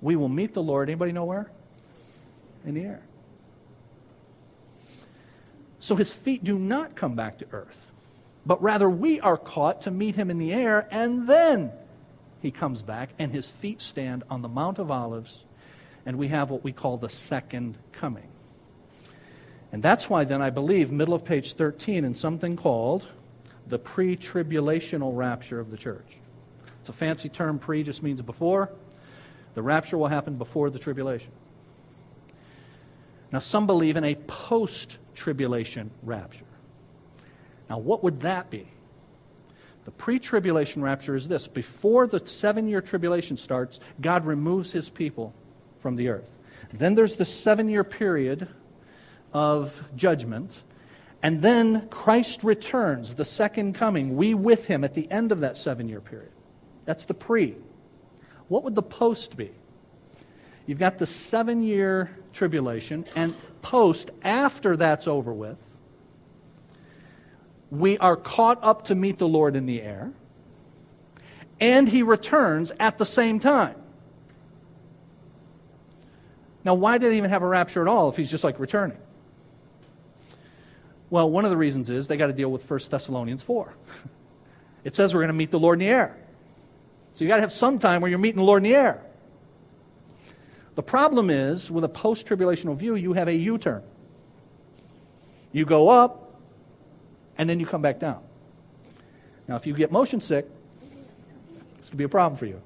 we 0.01 0.15
will 0.15 0.29
meet 0.29 0.53
the 0.53 0.61
Lord. 0.61 0.89
Anybody 0.89 1.11
know 1.11 1.25
where? 1.25 1.49
In 2.65 2.75
the 2.75 2.81
air. 2.81 3.01
So 5.79 5.95
his 5.95 6.13
feet 6.13 6.43
do 6.43 6.59
not 6.59 6.95
come 6.95 7.15
back 7.15 7.39
to 7.39 7.47
earth, 7.51 7.91
but 8.45 8.61
rather 8.61 8.89
we 8.89 9.19
are 9.19 9.37
caught 9.37 9.81
to 9.81 9.91
meet 9.91 10.15
him 10.15 10.29
in 10.29 10.37
the 10.37 10.53
air, 10.53 10.87
and 10.91 11.27
then 11.27 11.71
he 12.47 12.51
comes 12.51 12.81
back, 12.81 13.09
and 13.19 13.29
his 13.29 13.45
feet 13.45 13.81
stand 13.81 14.23
on 14.29 14.41
the 14.41 14.47
Mount 14.47 14.79
of 14.79 14.89
Olives, 14.89 15.43
and 16.05 16.17
we 16.17 16.29
have 16.29 16.49
what 16.49 16.63
we 16.63 16.71
call 16.71 16.95
the 16.95 17.09
second 17.09 17.77
coming. 17.91 18.29
And 19.73 19.83
that's 19.83 20.09
why 20.09 20.23
then 20.23 20.41
I 20.41 20.49
believe, 20.49 20.89
middle 20.89 21.13
of 21.13 21.25
page 21.25 21.55
13, 21.55 22.05
in 22.05 22.15
something 22.15 22.55
called 22.55 23.05
the 23.67 23.77
pre 23.77 24.15
tribulational 24.15 25.11
rapture 25.13 25.59
of 25.59 25.71
the 25.71 25.77
church. 25.77 26.19
It's 26.79 26.87
a 26.87 26.93
fancy 26.93 27.27
term, 27.27 27.59
pre 27.59 27.83
just 27.83 28.01
means 28.01 28.21
before. 28.21 28.71
The 29.53 29.61
rapture 29.61 29.97
will 29.97 30.07
happen 30.07 30.37
before 30.37 30.69
the 30.69 30.79
tribulation. 30.79 31.33
Now, 33.29 33.39
some 33.39 33.67
believe 33.67 33.97
in 33.97 34.05
a 34.05 34.15
post 34.15 34.95
tribulation 35.15 35.91
rapture. 36.01 36.45
Now, 37.69 37.79
what 37.79 38.05
would 38.05 38.21
that 38.21 38.49
be? 38.49 38.69
The 39.87 39.91
pre 39.91 40.19
tribulation 40.19 40.81
rapture 40.81 41.15
is 41.15 41.29
this 41.29 41.47
before 41.47 42.07
the 42.07 42.19
seven 42.27 42.67
year 42.67 42.81
tribulation 42.81 43.37
starts, 43.37 43.79
God 44.01 44.25
removes 44.25 44.69
his 44.69 44.89
people 44.89 45.33
from 45.79 45.95
the 45.95 46.09
earth. 46.09 46.29
Then 46.73 46.93
there's 46.93 47.15
the 47.15 47.23
seven 47.23 47.69
year 47.69 47.85
period 47.85 48.49
of 49.31 49.81
judgment. 49.95 50.61
And 51.23 51.41
then 51.41 51.87
Christ 51.87 52.43
returns, 52.43 53.15
the 53.15 53.23
second 53.23 53.75
coming, 53.75 54.17
we 54.17 54.33
with 54.33 54.67
him 54.67 54.83
at 54.83 54.93
the 54.93 55.09
end 55.09 55.31
of 55.31 55.39
that 55.39 55.57
seven 55.57 55.87
year 55.87 56.01
period. 56.01 56.33
That's 56.83 57.05
the 57.05 57.13
pre. 57.13 57.55
What 58.49 58.65
would 58.65 58.75
the 58.75 58.83
post 58.83 59.37
be? 59.37 59.51
You've 60.65 60.79
got 60.79 60.97
the 60.97 61.07
seven 61.07 61.63
year 61.63 62.11
tribulation, 62.33 63.05
and 63.15 63.33
post, 63.61 64.11
after 64.21 64.75
that's 64.75 65.07
over 65.07 65.33
with, 65.33 65.57
we 67.69 67.97
are 67.97 68.15
caught 68.15 68.59
up 68.63 68.85
to 68.85 68.95
meet 68.95 69.17
the 69.17 69.27
Lord 69.27 69.55
in 69.55 69.65
the 69.65 69.81
air, 69.81 70.11
and 71.59 71.87
he 71.87 72.03
returns 72.03 72.71
at 72.79 72.97
the 72.97 73.05
same 73.05 73.39
time. 73.39 73.75
Now, 76.63 76.75
why 76.75 76.97
did 76.97 77.11
he 77.11 77.17
even 77.17 77.29
have 77.29 77.43
a 77.43 77.47
rapture 77.47 77.81
at 77.81 77.87
all 77.87 78.09
if 78.09 78.17
he's 78.17 78.29
just 78.29 78.43
like 78.43 78.59
returning? 78.59 78.97
Well, 81.09 81.29
one 81.29 81.45
of 81.45 81.51
the 81.51 81.57
reasons 81.57 81.89
is 81.89 82.07
they 82.07 82.17
got 82.17 82.27
to 82.27 82.33
deal 82.33 82.51
with 82.51 82.69
1 82.69 82.79
Thessalonians 82.89 83.43
4. 83.43 83.73
It 84.83 84.95
says 84.95 85.13
we're 85.13 85.19
going 85.19 85.27
to 85.29 85.33
meet 85.33 85.51
the 85.51 85.59
Lord 85.59 85.81
in 85.81 85.85
the 85.85 85.93
air. 85.93 86.15
So 87.11 87.25
you 87.25 87.27
got 87.27 87.37
to 87.37 87.41
have 87.41 87.51
some 87.51 87.77
time 87.77 87.99
where 87.99 88.09
you're 88.09 88.19
meeting 88.19 88.37
the 88.37 88.45
Lord 88.45 88.63
in 88.63 88.71
the 88.71 88.75
air. 88.77 89.01
The 90.75 90.83
problem 90.83 91.29
is, 91.29 91.69
with 91.69 91.83
a 91.83 91.89
post 91.89 92.25
tribulational 92.25 92.77
view, 92.77 92.95
you 92.95 93.11
have 93.11 93.27
a 93.27 93.33
U 93.33 93.57
turn. 93.57 93.83
You 95.51 95.65
go 95.65 95.89
up, 95.89 96.26
and 97.37 97.49
then 97.49 97.59
you 97.59 97.65
come 97.65 97.81
back 97.81 97.99
down. 97.99 98.21
Now, 99.47 99.55
if 99.55 99.65
you 99.65 99.73
get 99.73 99.91
motion 99.91 100.19
sick, 100.19 100.45
this 101.77 101.89
could 101.89 101.97
be 101.97 102.03
a 102.03 102.09
problem 102.09 102.37
for 102.37 102.45
you. 102.45 102.61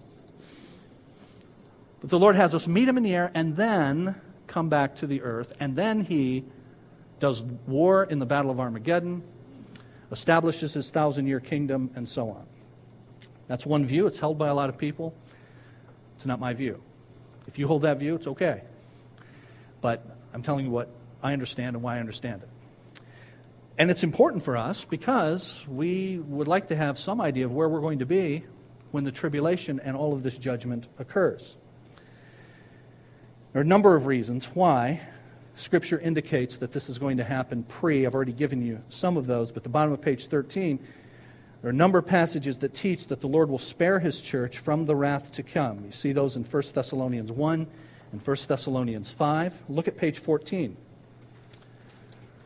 But 1.99 2.09
the 2.09 2.17
Lord 2.17 2.35
has 2.35 2.55
us 2.55 2.67
meet 2.67 2.87
him 2.87 2.97
in 2.97 3.03
the 3.03 3.13
air 3.13 3.31
and 3.33 3.55
then 3.55 4.15
come 4.47 4.69
back 4.69 4.95
to 4.95 5.07
the 5.07 5.21
earth, 5.21 5.55
and 5.59 5.75
then 5.75 6.01
he 6.01 6.43
does 7.19 7.41
war 7.41 8.03
in 8.03 8.19
the 8.19 8.25
Battle 8.25 8.51
of 8.51 8.59
Armageddon, 8.59 9.23
establishes 10.11 10.73
his 10.73 10.89
thousand 10.89 11.27
year 11.27 11.39
kingdom, 11.39 11.91
and 11.95 12.09
so 12.09 12.29
on. 12.29 12.45
That's 13.47 13.65
one 13.65 13.85
view. 13.85 14.07
It's 14.07 14.17
held 14.17 14.37
by 14.37 14.47
a 14.47 14.53
lot 14.53 14.69
of 14.69 14.77
people. 14.77 15.13
It's 16.15 16.25
not 16.25 16.39
my 16.39 16.53
view. 16.53 16.81
If 17.47 17.59
you 17.59 17.67
hold 17.67 17.83
that 17.83 17.97
view, 17.97 18.15
it's 18.15 18.27
okay. 18.27 18.61
But 19.81 20.05
I'm 20.33 20.41
telling 20.41 20.65
you 20.65 20.71
what 20.71 20.89
I 21.21 21.33
understand 21.33 21.75
and 21.75 21.83
why 21.83 21.97
I 21.97 21.99
understand 21.99 22.41
it. 22.43 22.49
And 23.77 23.89
it's 23.89 24.03
important 24.03 24.43
for 24.43 24.57
us 24.57 24.85
because 24.85 25.65
we 25.67 26.19
would 26.19 26.47
like 26.47 26.67
to 26.67 26.75
have 26.75 26.99
some 26.99 27.21
idea 27.21 27.45
of 27.45 27.53
where 27.53 27.69
we're 27.69 27.81
going 27.81 27.99
to 27.99 28.05
be 28.05 28.43
when 28.91 29.03
the 29.03 29.11
tribulation 29.11 29.79
and 29.79 29.95
all 29.95 30.13
of 30.13 30.23
this 30.23 30.37
judgment 30.37 30.87
occurs. 30.99 31.55
There 33.53 33.61
are 33.61 33.63
a 33.63 33.67
number 33.67 33.95
of 33.95 34.05
reasons 34.05 34.45
why 34.45 35.01
Scripture 35.55 35.99
indicates 35.99 36.57
that 36.59 36.71
this 36.71 36.89
is 36.89 36.97
going 36.99 37.17
to 37.17 37.23
happen 37.23 37.63
pre. 37.63 38.05
I've 38.05 38.15
already 38.15 38.33
given 38.33 38.65
you 38.65 38.81
some 38.89 39.17
of 39.17 39.27
those, 39.27 39.51
but 39.51 39.63
the 39.63 39.69
bottom 39.69 39.93
of 39.93 40.01
page 40.01 40.27
13, 40.27 40.77
there 41.61 41.67
are 41.67 41.73
a 41.73 41.75
number 41.75 41.97
of 41.97 42.05
passages 42.05 42.57
that 42.59 42.73
teach 42.73 43.07
that 43.07 43.21
the 43.21 43.27
Lord 43.27 43.49
will 43.49 43.59
spare 43.59 43.99
his 43.99 44.21
church 44.21 44.59
from 44.59 44.85
the 44.85 44.95
wrath 44.95 45.31
to 45.33 45.43
come. 45.43 45.85
You 45.85 45.91
see 45.91 46.13
those 46.13 46.35
in 46.35 46.43
1 46.43 46.63
Thessalonians 46.73 47.31
1 47.31 47.67
and 48.11 48.21
1 48.21 48.37
Thessalonians 48.47 49.11
5. 49.11 49.63
Look 49.69 49.87
at 49.87 49.97
page 49.97 50.19
14. 50.19 50.75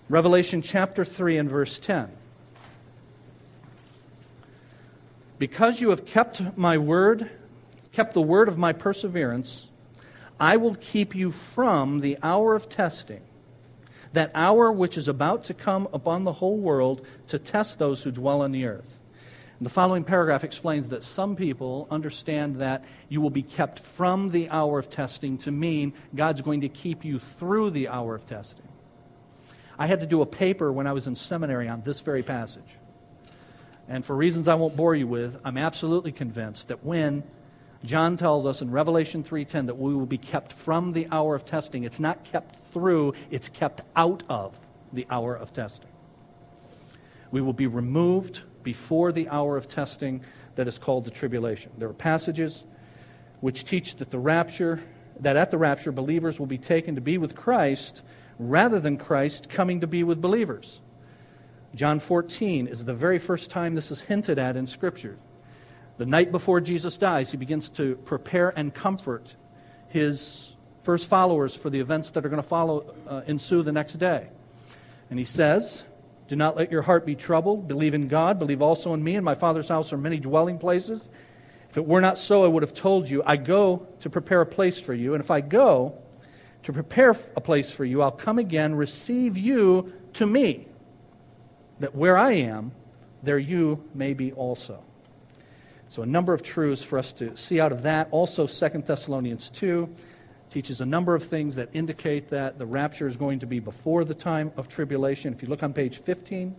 Revelation 0.08 0.62
chapter 0.62 1.04
3 1.04 1.38
and 1.38 1.50
verse 1.50 1.80
10. 1.80 2.10
Because 5.40 5.82
you 5.82 5.90
have 5.90 6.06
kept 6.06 6.58
my 6.58 6.78
word, 6.78 7.30
kept 7.92 8.14
the 8.14 8.22
word 8.22 8.48
of 8.48 8.58
my 8.58 8.72
perseverance, 8.72 9.68
I 10.40 10.58
will 10.58 10.76
keep 10.76 11.16
you 11.16 11.32
from 11.32 12.02
the 12.02 12.20
hour 12.22 12.56
of 12.56 12.70
testing, 12.70 13.22
that 14.14 14.32
hour 14.36 14.72
which 14.72 14.96
is 14.96 15.08
about 15.08 15.46
to 15.46 15.56
come 15.56 15.88
upon 15.92 16.24
the 16.24 16.34
whole 16.34 16.58
world 16.58 17.06
to 17.28 17.40
test 17.40 17.80
those 17.80 18.04
who 18.04 18.12
dwell 18.12 18.44
on 18.44 18.52
the 18.52 18.66
earth. 18.66 19.00
And 19.58 19.66
the 19.66 19.72
following 19.72 20.04
paragraph 20.04 20.44
explains 20.44 20.90
that 20.90 21.04
some 21.04 21.36
people 21.36 21.88
understand 21.90 22.58
that 22.58 22.84
you 23.10 23.22
will 23.22 23.30
be 23.32 23.44
kept 23.44 23.80
from 23.80 24.30
the 24.30 24.50
hour 24.50 24.78
of 24.78 24.90
testing 24.90 25.40
to 25.40 25.52
mean 25.52 25.94
God's 26.14 26.42
going 26.42 26.62
to 26.62 26.70
keep 26.70 27.04
you 27.04 27.18
through 27.18 27.72
the 27.72 27.88
hour 27.88 28.14
of 28.14 28.26
testing. 28.26 28.68
I 29.78 29.88
had 29.88 30.00
to 30.02 30.06
do 30.06 30.22
a 30.22 30.26
paper 30.26 30.72
when 30.72 30.88
I 30.88 30.94
was 30.94 31.08
in 31.08 31.16
seminary 31.16 31.68
on 31.68 31.82
this 31.82 32.02
very 32.02 32.24
passage. 32.24 32.64
And 33.88 34.06
for 34.06 34.16
reasons 34.16 34.48
I 34.48 34.56
won't 34.56 34.76
bore 34.76 34.96
you 34.96 35.08
with, 35.08 35.38
I'm 35.44 35.58
absolutely 35.58 36.12
convinced 36.12 36.70
that 36.70 36.84
when 36.84 37.24
John 37.84 38.18
tells 38.18 38.46
us 38.46 38.62
in 38.62 38.72
Revelation 38.72 39.24
3:10 39.24 39.68
that 39.68 39.78
we 39.78 39.94
will 39.94 40.08
be 40.08 40.18
kept 40.18 40.52
from 40.52 40.94
the 40.94 41.08
hour 41.12 41.36
of 41.36 41.46
testing. 41.46 41.84
It's 41.84 42.00
not 42.00 42.24
kept 42.24 42.56
through, 42.74 43.14
it's 43.30 43.50
kept 43.50 43.82
out 43.96 44.24
of 44.28 44.58
the 44.92 45.06
hour 45.10 45.36
of 45.36 45.54
testing. 45.54 45.90
We 47.32 47.42
will 47.42 47.54
be 47.54 47.68
removed 47.68 48.42
before 48.64 49.12
the 49.12 49.30
hour 49.30 49.56
of 49.58 49.68
testing 49.68 50.22
that 50.56 50.68
is 50.68 50.80
called 50.80 51.06
the 51.06 51.12
tribulation. 51.12 51.72
There 51.78 51.90
are 51.90 51.94
passages 51.94 52.64
which 53.42 53.66
teach 53.66 53.98
that 53.98 54.10
the 54.10 54.20
rapture, 54.20 54.82
that 55.20 55.36
at 55.36 55.52
the 55.52 55.58
rapture 55.58 55.92
believers 55.92 56.40
will 56.40 56.48
be 56.48 56.58
taken 56.58 56.96
to 56.96 57.02
be 57.02 57.18
with 57.18 57.36
Christ 57.36 58.02
rather 58.40 58.80
than 58.80 58.98
Christ 58.98 59.50
coming 59.50 59.82
to 59.82 59.88
be 59.88 60.04
with 60.04 60.22
believers. 60.22 60.82
John 61.74 62.00
14 62.00 62.68
is 62.68 62.86
the 62.86 62.94
very 62.94 63.20
first 63.20 63.50
time 63.50 63.76
this 63.76 63.92
is 63.92 64.02
hinted 64.02 64.40
at 64.40 64.56
in 64.56 64.68
Scripture. 64.68 65.18
The 65.98 66.06
night 66.06 66.32
before 66.32 66.62
Jesus 66.62 66.98
dies, 66.98 67.32
he 67.32 67.38
begins 67.38 67.70
to 67.70 67.96
prepare 68.06 68.50
and 68.58 68.74
comfort 68.74 69.36
his 69.90 70.54
first 70.84 71.08
followers 71.08 71.56
for 71.56 71.70
the 71.70 71.80
events 71.80 72.12
that 72.12 72.26
are 72.26 72.30
going 72.30 72.42
to 72.42 72.48
follow 72.48 72.94
uh, 73.08 73.22
ensue 73.28 73.64
the 73.64 73.72
next 73.72 73.94
day. 73.94 74.28
And 75.10 75.20
he 75.20 75.26
says, 75.26 75.84
Do 76.28 76.36
not 76.36 76.56
let 76.56 76.72
your 76.72 76.82
heart 76.82 77.06
be 77.06 77.16
troubled. 77.16 77.68
Believe 77.68 77.94
in 77.94 78.08
God. 78.08 78.40
Believe 78.40 78.62
also 78.62 78.94
in 78.94 79.04
me. 79.04 79.16
In 79.16 79.24
my 79.24 79.36
Father's 79.36 79.70
house 79.70 79.94
are 79.94 79.98
many 79.98 80.20
dwelling 80.20 80.60
places. 80.60 81.10
If 81.70 81.78
it 81.78 81.86
were 81.86 82.02
not 82.02 82.18
so, 82.18 82.44
I 82.44 82.48
would 82.48 82.64
have 82.64 82.74
told 82.74 83.10
you, 83.10 83.22
I 83.26 83.36
go 83.36 83.88
to 84.00 84.10
prepare 84.10 84.42
a 84.42 84.46
place 84.46 84.80
for 84.80 84.94
you. 84.94 85.14
And 85.14 85.24
if 85.24 85.32
I 85.32 85.42
go 85.42 85.98
to 86.66 86.74
prepare 86.74 87.16
a 87.36 87.42
place 87.42 87.72
for 87.72 87.86
you, 87.86 88.02
I'll 88.02 88.10
come 88.10 88.40
again, 88.40 88.74
receive 88.74 89.38
you 89.38 89.94
to 90.14 90.26
me, 90.26 90.68
that 91.80 91.94
where 91.94 92.18
I 92.18 92.32
am, 92.32 92.72
there 93.22 93.38
you 93.38 93.84
may 93.94 94.16
be 94.16 94.32
also. 94.32 94.84
So, 95.90 96.02
a 96.02 96.08
number 96.08 96.34
of 96.34 96.42
truths 96.42 96.82
for 96.82 96.98
us 96.98 97.14
to 97.14 97.38
see 97.38 97.60
out 97.60 97.72
of 97.72 97.84
that. 97.84 98.08
Also, 98.10 98.48
2 98.48 98.82
Thessalonians 98.82 99.52
2 99.52 99.88
teaches 100.50 100.82
a 100.82 100.86
number 100.88 101.14
of 101.14 101.24
things 101.24 101.56
that 101.56 101.70
indicate 101.74 102.30
that 102.30 102.58
the 102.58 102.66
rapture 102.66 103.06
is 103.06 103.16
going 103.16 103.40
to 103.40 103.46
be 103.46 103.60
before 103.60 104.04
the 104.04 104.16
time 104.16 104.52
of 104.58 104.68
tribulation. 104.68 105.34
If 105.34 105.44
you 105.44 105.50
look 105.50 105.62
on 105.62 105.72
page 105.72 106.00
15, 106.00 106.56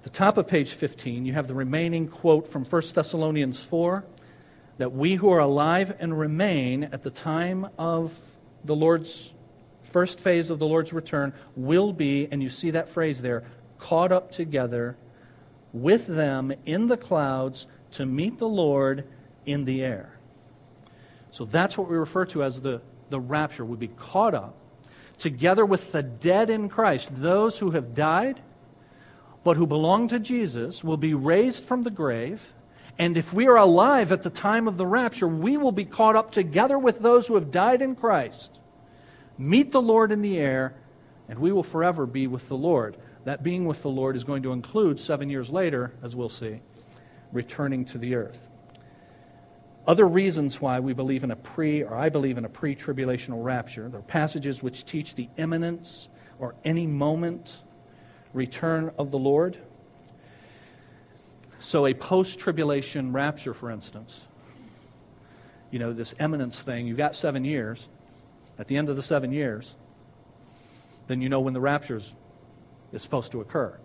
the 0.00 0.10
top 0.10 0.38
of 0.38 0.46
page 0.46 0.70
15, 0.70 1.26
you 1.26 1.34
have 1.34 1.46
the 1.46 1.54
remaining 1.54 2.08
quote 2.08 2.46
from 2.46 2.64
1 2.64 2.82
Thessalonians 2.94 3.62
4 3.62 4.02
that 4.78 4.92
we 4.92 5.14
who 5.14 5.30
are 5.30 5.40
alive 5.40 5.96
and 5.98 6.18
remain 6.18 6.84
at 6.84 7.02
the 7.02 7.10
time 7.10 7.68
of 7.78 8.16
the 8.64 8.74
Lord's 8.74 9.32
first 9.84 10.18
phase 10.18 10.50
of 10.50 10.58
the 10.58 10.66
Lord's 10.66 10.92
return 10.92 11.32
will 11.54 11.92
be, 11.92 12.26
and 12.30 12.42
you 12.42 12.48
see 12.48 12.70
that 12.72 12.88
phrase 12.88 13.22
there, 13.22 13.44
caught 13.78 14.10
up 14.10 14.32
together 14.32 14.96
with 15.72 16.06
them 16.06 16.52
in 16.66 16.88
the 16.88 16.96
clouds 16.96 17.66
to 17.92 18.04
meet 18.04 18.38
the 18.38 18.48
Lord 18.48 19.06
in 19.46 19.64
the 19.64 19.84
air. 19.84 20.18
So 21.30 21.44
that's 21.44 21.78
what 21.78 21.88
we 21.88 21.96
refer 21.96 22.24
to 22.26 22.42
as 22.42 22.60
the, 22.60 22.80
the 23.10 23.20
rapture. 23.20 23.64
We'll 23.64 23.76
be 23.76 23.88
caught 23.88 24.34
up 24.34 24.56
together 25.18 25.64
with 25.64 25.92
the 25.92 26.02
dead 26.02 26.50
in 26.50 26.68
Christ. 26.68 27.10
Those 27.14 27.58
who 27.58 27.70
have 27.70 27.94
died, 27.94 28.40
but 29.44 29.56
who 29.56 29.66
belong 29.66 30.08
to 30.08 30.18
Jesus, 30.18 30.82
will 30.82 30.96
be 30.96 31.14
raised 31.14 31.64
from 31.64 31.82
the 31.82 31.90
grave. 31.90 32.52
And 32.98 33.16
if 33.16 33.32
we 33.32 33.48
are 33.48 33.56
alive 33.56 34.12
at 34.12 34.22
the 34.22 34.30
time 34.30 34.68
of 34.68 34.76
the 34.76 34.86
rapture, 34.86 35.26
we 35.26 35.56
will 35.56 35.72
be 35.72 35.84
caught 35.84 36.16
up 36.16 36.30
together 36.30 36.78
with 36.78 37.00
those 37.00 37.26
who 37.26 37.34
have 37.34 37.50
died 37.50 37.82
in 37.82 37.96
Christ, 37.96 38.58
meet 39.36 39.72
the 39.72 39.82
Lord 39.82 40.12
in 40.12 40.22
the 40.22 40.38
air, 40.38 40.74
and 41.28 41.38
we 41.38 41.50
will 41.50 41.62
forever 41.62 42.06
be 42.06 42.26
with 42.26 42.48
the 42.48 42.56
Lord. 42.56 42.96
That 43.24 43.42
being 43.42 43.64
with 43.64 43.82
the 43.82 43.90
Lord 43.90 44.16
is 44.16 44.22
going 44.22 44.42
to 44.44 44.52
include 44.52 45.00
seven 45.00 45.28
years 45.28 45.50
later, 45.50 45.92
as 46.02 46.14
we'll 46.14 46.28
see, 46.28 46.60
returning 47.32 47.84
to 47.86 47.98
the 47.98 48.14
earth. 48.14 48.48
Other 49.86 50.06
reasons 50.06 50.60
why 50.60 50.80
we 50.80 50.92
believe 50.92 51.24
in 51.24 51.30
a 51.30 51.36
pre, 51.36 51.82
or 51.82 51.94
I 51.94 52.08
believe 52.08 52.38
in 52.38 52.44
a 52.44 52.48
pre 52.48 52.76
tribulational 52.76 53.42
rapture, 53.44 53.88
there 53.88 54.00
are 54.00 54.04
passages 54.04 54.62
which 54.62 54.84
teach 54.84 55.14
the 55.14 55.28
imminence 55.36 56.08
or 56.38 56.54
any 56.64 56.86
moment 56.86 57.58
return 58.32 58.92
of 58.98 59.10
the 59.10 59.18
Lord. 59.18 59.58
So, 61.64 61.86
a 61.86 61.94
post 61.94 62.38
tribulation 62.38 63.14
rapture, 63.14 63.54
for 63.54 63.70
instance, 63.70 64.22
you 65.70 65.78
know, 65.78 65.94
this 65.94 66.14
imminence 66.20 66.60
thing, 66.60 66.86
you've 66.86 66.98
got 66.98 67.16
seven 67.16 67.42
years. 67.42 67.88
At 68.58 68.66
the 68.66 68.76
end 68.76 68.90
of 68.90 68.96
the 68.96 69.02
seven 69.02 69.32
years, 69.32 69.74
then 71.06 71.22
you 71.22 71.30
know 71.30 71.40
when 71.40 71.54
the 71.54 71.62
rapture 71.62 71.96
is 71.96 72.12
supposed 72.98 73.32
to 73.32 73.40
occur. 73.40 73.76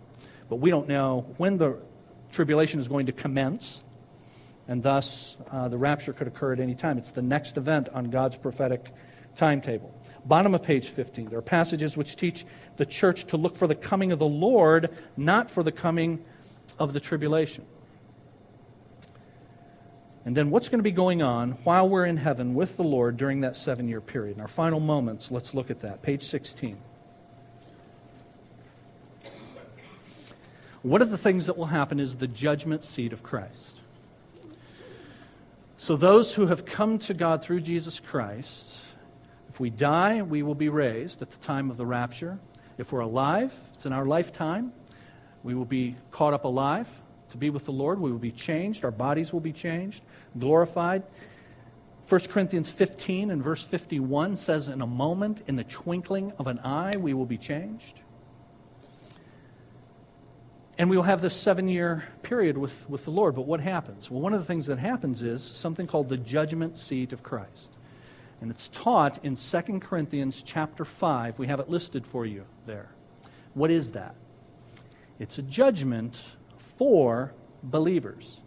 But 0.50 0.56
we 0.56 0.68
don't 0.68 0.88
know 0.88 1.24
when 1.38 1.56
the 1.56 1.78
tribulation 2.30 2.80
is 2.80 2.86
going 2.86 3.06
to 3.06 3.12
commence, 3.12 3.82
and 4.68 4.82
thus 4.82 5.38
uh, 5.50 5.68
the 5.68 5.78
rapture 5.78 6.12
could 6.12 6.28
occur 6.28 6.52
at 6.52 6.60
any 6.60 6.74
time. 6.74 6.98
It's 6.98 7.12
the 7.12 7.22
next 7.22 7.56
event 7.56 7.88
on 7.88 8.10
God's 8.10 8.36
prophetic 8.36 8.92
timetable. 9.34 9.98
Bottom 10.26 10.54
of 10.54 10.62
page 10.62 10.90
15, 10.90 11.30
there 11.30 11.38
are 11.38 11.42
passages 11.42 11.96
which 11.96 12.16
teach 12.16 12.44
the 12.76 12.84
church 12.84 13.24
to 13.28 13.38
look 13.38 13.56
for 13.56 13.66
the 13.66 13.74
coming 13.74 14.12
of 14.12 14.18
the 14.18 14.26
Lord, 14.26 14.90
not 15.16 15.50
for 15.50 15.62
the 15.62 15.72
coming 15.72 16.22
of 16.80 16.92
the 16.92 16.98
tribulation. 16.98 17.64
And 20.24 20.36
then 20.36 20.50
what's 20.50 20.68
going 20.68 20.80
to 20.80 20.84
be 20.84 20.90
going 20.90 21.22
on 21.22 21.52
while 21.64 21.88
we're 21.88 22.06
in 22.06 22.16
heaven 22.16 22.54
with 22.54 22.76
the 22.76 22.82
Lord 22.82 23.16
during 23.16 23.42
that 23.42 23.56
seven 23.56 23.88
year 23.88 24.00
period? 24.00 24.36
In 24.36 24.42
our 24.42 24.48
final 24.48 24.80
moments, 24.80 25.30
let's 25.30 25.54
look 25.54 25.70
at 25.70 25.80
that. 25.80 26.02
Page 26.02 26.24
16. 26.24 26.78
One 30.82 31.02
of 31.02 31.10
the 31.10 31.18
things 31.18 31.46
that 31.46 31.58
will 31.58 31.66
happen 31.66 32.00
is 32.00 32.16
the 32.16 32.26
judgment 32.26 32.82
seat 32.82 33.12
of 33.12 33.22
Christ. 33.22 33.76
So, 35.76 35.96
those 35.96 36.32
who 36.34 36.46
have 36.46 36.64
come 36.64 36.98
to 37.00 37.14
God 37.14 37.42
through 37.42 37.60
Jesus 37.60 38.00
Christ, 38.00 38.80
if 39.48 39.60
we 39.60 39.70
die, 39.70 40.22
we 40.22 40.42
will 40.42 40.54
be 40.54 40.68
raised 40.68 41.22
at 41.22 41.30
the 41.30 41.38
time 41.38 41.70
of 41.70 41.76
the 41.76 41.86
rapture. 41.86 42.38
If 42.78 42.92
we're 42.92 43.00
alive, 43.00 43.52
it's 43.74 43.86
in 43.86 43.92
our 43.92 44.06
lifetime, 44.06 44.72
we 45.42 45.54
will 45.54 45.64
be 45.64 45.96
caught 46.10 46.34
up 46.34 46.44
alive 46.44 46.88
to 47.30 47.36
be 47.36 47.50
with 47.50 47.64
the 47.64 47.72
Lord. 47.72 48.00
We 48.00 48.10
will 48.10 48.18
be 48.18 48.32
changed. 48.32 48.84
Our 48.84 48.90
bodies 48.90 49.32
will 49.32 49.40
be 49.40 49.52
changed, 49.52 50.02
glorified. 50.38 51.02
1 52.08 52.20
Corinthians 52.22 52.68
15 52.68 53.30
and 53.30 53.42
verse 53.42 53.62
51 53.62 54.36
says, 54.36 54.68
In 54.68 54.80
a 54.80 54.86
moment, 54.86 55.42
in 55.46 55.56
the 55.56 55.64
twinkling 55.64 56.32
of 56.38 56.46
an 56.46 56.58
eye, 56.60 56.96
we 56.98 57.14
will 57.14 57.26
be 57.26 57.38
changed. 57.38 58.00
And 60.76 60.88
we 60.88 60.96
will 60.96 61.04
have 61.04 61.20
this 61.20 61.36
seven 61.36 61.68
year 61.68 62.04
period 62.22 62.56
with, 62.56 62.88
with 62.88 63.04
the 63.04 63.10
Lord. 63.10 63.34
But 63.34 63.42
what 63.42 63.60
happens? 63.60 64.10
Well, 64.10 64.20
one 64.20 64.32
of 64.32 64.40
the 64.40 64.46
things 64.46 64.66
that 64.66 64.78
happens 64.78 65.22
is 65.22 65.42
something 65.42 65.86
called 65.86 66.08
the 66.08 66.16
judgment 66.16 66.78
seat 66.78 67.12
of 67.12 67.22
Christ. 67.22 67.76
And 68.40 68.50
it's 68.50 68.68
taught 68.68 69.22
in 69.22 69.36
2 69.36 69.80
Corinthians 69.80 70.42
chapter 70.42 70.84
5. 70.84 71.38
We 71.38 71.46
have 71.48 71.60
it 71.60 71.68
listed 71.68 72.06
for 72.06 72.24
you 72.24 72.44
there. 72.66 72.88
What 73.52 73.70
is 73.70 73.92
that? 73.92 74.14
It's 75.20 75.38
a 75.38 75.42
judgment 75.42 76.20
for 76.78 77.32
believers. 77.62 78.40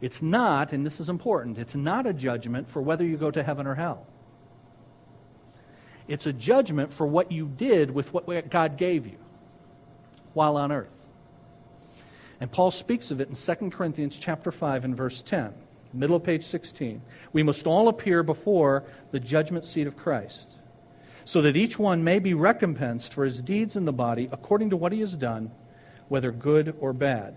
It's 0.00 0.22
not, 0.22 0.72
and 0.72 0.86
this 0.86 1.00
is 1.00 1.08
important, 1.08 1.58
it's 1.58 1.74
not 1.74 2.06
a 2.06 2.12
judgment 2.12 2.68
for 2.68 2.82
whether 2.82 3.04
you 3.04 3.16
go 3.16 3.30
to 3.30 3.42
heaven 3.42 3.66
or 3.66 3.74
hell. 3.74 4.06
It's 6.06 6.26
a 6.26 6.32
judgment 6.32 6.92
for 6.92 7.06
what 7.06 7.32
you 7.32 7.46
did 7.48 7.90
with 7.90 8.12
what 8.12 8.50
God 8.50 8.76
gave 8.76 9.06
you 9.06 9.16
while 10.34 10.56
on 10.56 10.70
earth. 10.70 11.06
And 12.40 12.52
Paul 12.52 12.70
speaks 12.70 13.10
of 13.10 13.20
it 13.20 13.28
in 13.28 13.34
2 13.34 13.70
Corinthians 13.70 14.16
chapter 14.16 14.52
5 14.52 14.84
and 14.84 14.96
verse 14.96 15.22
10, 15.22 15.54
middle 15.94 16.16
of 16.16 16.22
page 16.22 16.44
16. 16.44 17.00
We 17.32 17.42
must 17.42 17.66
all 17.66 17.88
appear 17.88 18.22
before 18.22 18.84
the 19.12 19.18
judgment 19.18 19.64
seat 19.64 19.86
of 19.86 19.96
Christ, 19.96 20.57
so 21.28 21.42
that 21.42 21.58
each 21.58 21.78
one 21.78 22.02
may 22.02 22.18
be 22.18 22.32
recompensed 22.32 23.12
for 23.12 23.22
his 23.22 23.42
deeds 23.42 23.76
in 23.76 23.84
the 23.84 23.92
body 23.92 24.30
according 24.32 24.70
to 24.70 24.76
what 24.78 24.92
he 24.92 25.00
has 25.00 25.14
done, 25.14 25.50
whether 26.08 26.32
good 26.32 26.74
or 26.80 26.94
bad. 26.94 27.34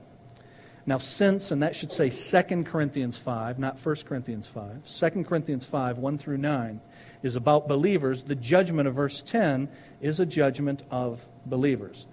Now, 0.85 0.97
since, 0.97 1.51
and 1.51 1.61
that 1.61 1.75
should 1.75 1.91
say 1.91 2.09
2 2.09 2.63
Corinthians 2.63 3.17
5, 3.17 3.59
not 3.59 3.85
1 3.85 3.95
Corinthians 4.05 4.47
5, 4.47 4.85
2 4.85 5.23
Corinthians 5.25 5.65
5, 5.65 5.97
1 5.97 6.17
through 6.17 6.37
9, 6.37 6.79
is 7.21 7.35
about 7.35 7.67
believers, 7.67 8.23
the 8.23 8.33
judgment 8.33 8.87
of 8.87 8.95
verse 8.95 9.21
10 9.23 9.67
is 9.99 10.21
a 10.21 10.25
judgment 10.25 10.83
of 10.89 11.27
believers. 11.45 12.07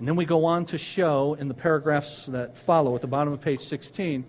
And 0.00 0.08
then 0.08 0.16
we 0.16 0.24
go 0.24 0.44
on 0.46 0.64
to 0.64 0.78
show 0.78 1.34
in 1.34 1.46
the 1.46 1.54
paragraphs 1.54 2.26
that 2.26 2.58
follow 2.58 2.96
at 2.96 3.02
the 3.02 3.06
bottom 3.06 3.32
of 3.32 3.40
page 3.40 3.60
16 3.60 4.24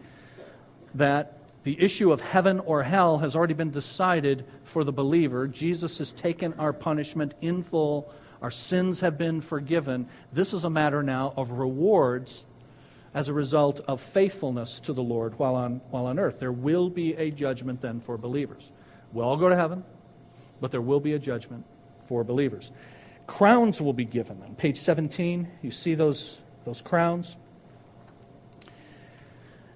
that 0.93 1.41
the 1.64 1.80
issue 1.82 2.12
of 2.12 2.22
heaven 2.22 2.59
or 2.59 2.84
hell 2.84 3.20
has 3.20 3.36
already 3.36 3.53
been 3.53 3.70
decided 3.70 4.45
for 4.64 4.84
the 4.84 4.91
believer. 4.91 5.47
Jesus 5.47 5.99
has 5.99 6.12
taken 6.12 6.53
our 6.53 6.74
punishment 6.74 7.34
in 7.41 7.62
full, 7.62 8.12
our 8.41 8.51
sins 8.51 9.01
have 9.01 9.18
been 9.18 9.41
forgiven. 9.41 10.07
This 10.34 10.53
is 10.53 10.64
a 10.64 10.70
matter 10.70 11.03
now 11.03 11.34
of 11.38 11.51
rewards 11.51 12.45
as 13.14 13.30
a 13.30 13.34
result 13.34 13.82
of 13.88 14.01
faithfulness 14.01 14.80
to 14.82 14.93
the 14.93 15.03
Lord 15.03 15.38
while 15.38 15.55
on, 15.55 15.82
while 15.91 16.07
on 16.07 16.18
earth. 16.18 16.39
There 16.39 16.51
will 16.51 16.89
be 16.89 17.14
a 17.14 17.30
judgment 17.30 17.82
then 17.82 17.99
for 17.99 18.18
believers. 18.18 18.72
We'll 19.12 19.28
all 19.28 19.38
go 19.38 19.49
to 19.49 19.55
heaven, 19.55 19.84
but 20.59 20.72
there 20.72 20.82
will 20.82 20.99
be 20.99 21.14
a 21.14 21.20
judgment 21.20 21.66
for 22.05 22.24
believers. 22.24 22.72
Crowns 23.28 23.80
will 23.80 23.93
be 23.93 24.05
given. 24.05 24.41
On 24.43 24.55
page 24.55 24.78
17, 24.78 25.47
you 25.62 25.72
see 25.72 25.93
those, 25.93 26.38
those 26.66 26.82
crowns. 26.82 27.36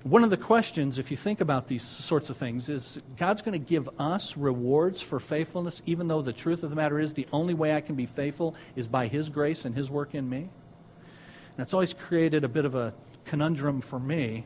One 0.06 0.24
of 0.24 0.30
the 0.30 0.38
questions, 0.38 1.00
if 1.00 1.10
you 1.10 1.18
think 1.18 1.42
about 1.42 1.66
these 1.66 1.82
sorts 1.82 2.30
of 2.30 2.38
things, 2.38 2.70
is 2.70 3.00
God's 3.18 3.42
going 3.42 3.60
to 3.60 3.66
give 3.66 3.90
us 3.98 4.38
rewards 4.38 5.02
for 5.02 5.20
faithfulness, 5.20 5.82
even 5.88 6.08
though 6.08 6.22
the 6.22 6.32
truth 6.32 6.62
of 6.62 6.70
the 6.70 6.76
matter 6.76 7.00
is 7.00 7.16
the 7.16 7.26
only 7.34 7.56
way 7.56 7.74
I 7.76 7.82
can 7.82 7.96
be 7.96 8.06
faithful 8.06 8.54
is 8.76 8.88
by 8.88 9.08
His 9.08 9.30
grace 9.30 9.66
and 9.66 9.74
His 9.74 9.90
work 9.90 10.14
in 10.14 10.30
me? 10.30 10.50
That's 11.58 11.74
always 11.74 11.96
created 11.96 12.44
a 12.44 12.48
bit 12.48 12.66
of 12.66 12.76
a 12.76 12.94
conundrum 13.26 13.82
for 13.82 14.00
me. 14.00 14.46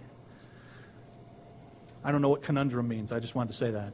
I 2.06 2.14
don't 2.14 2.22
know 2.22 2.30
what 2.30 2.42
conundrum 2.42 2.88
means. 2.88 3.12
I 3.12 3.20
just 3.20 3.36
wanted 3.36 3.52
to 3.52 3.58
say 3.58 3.72
that. 3.72 3.92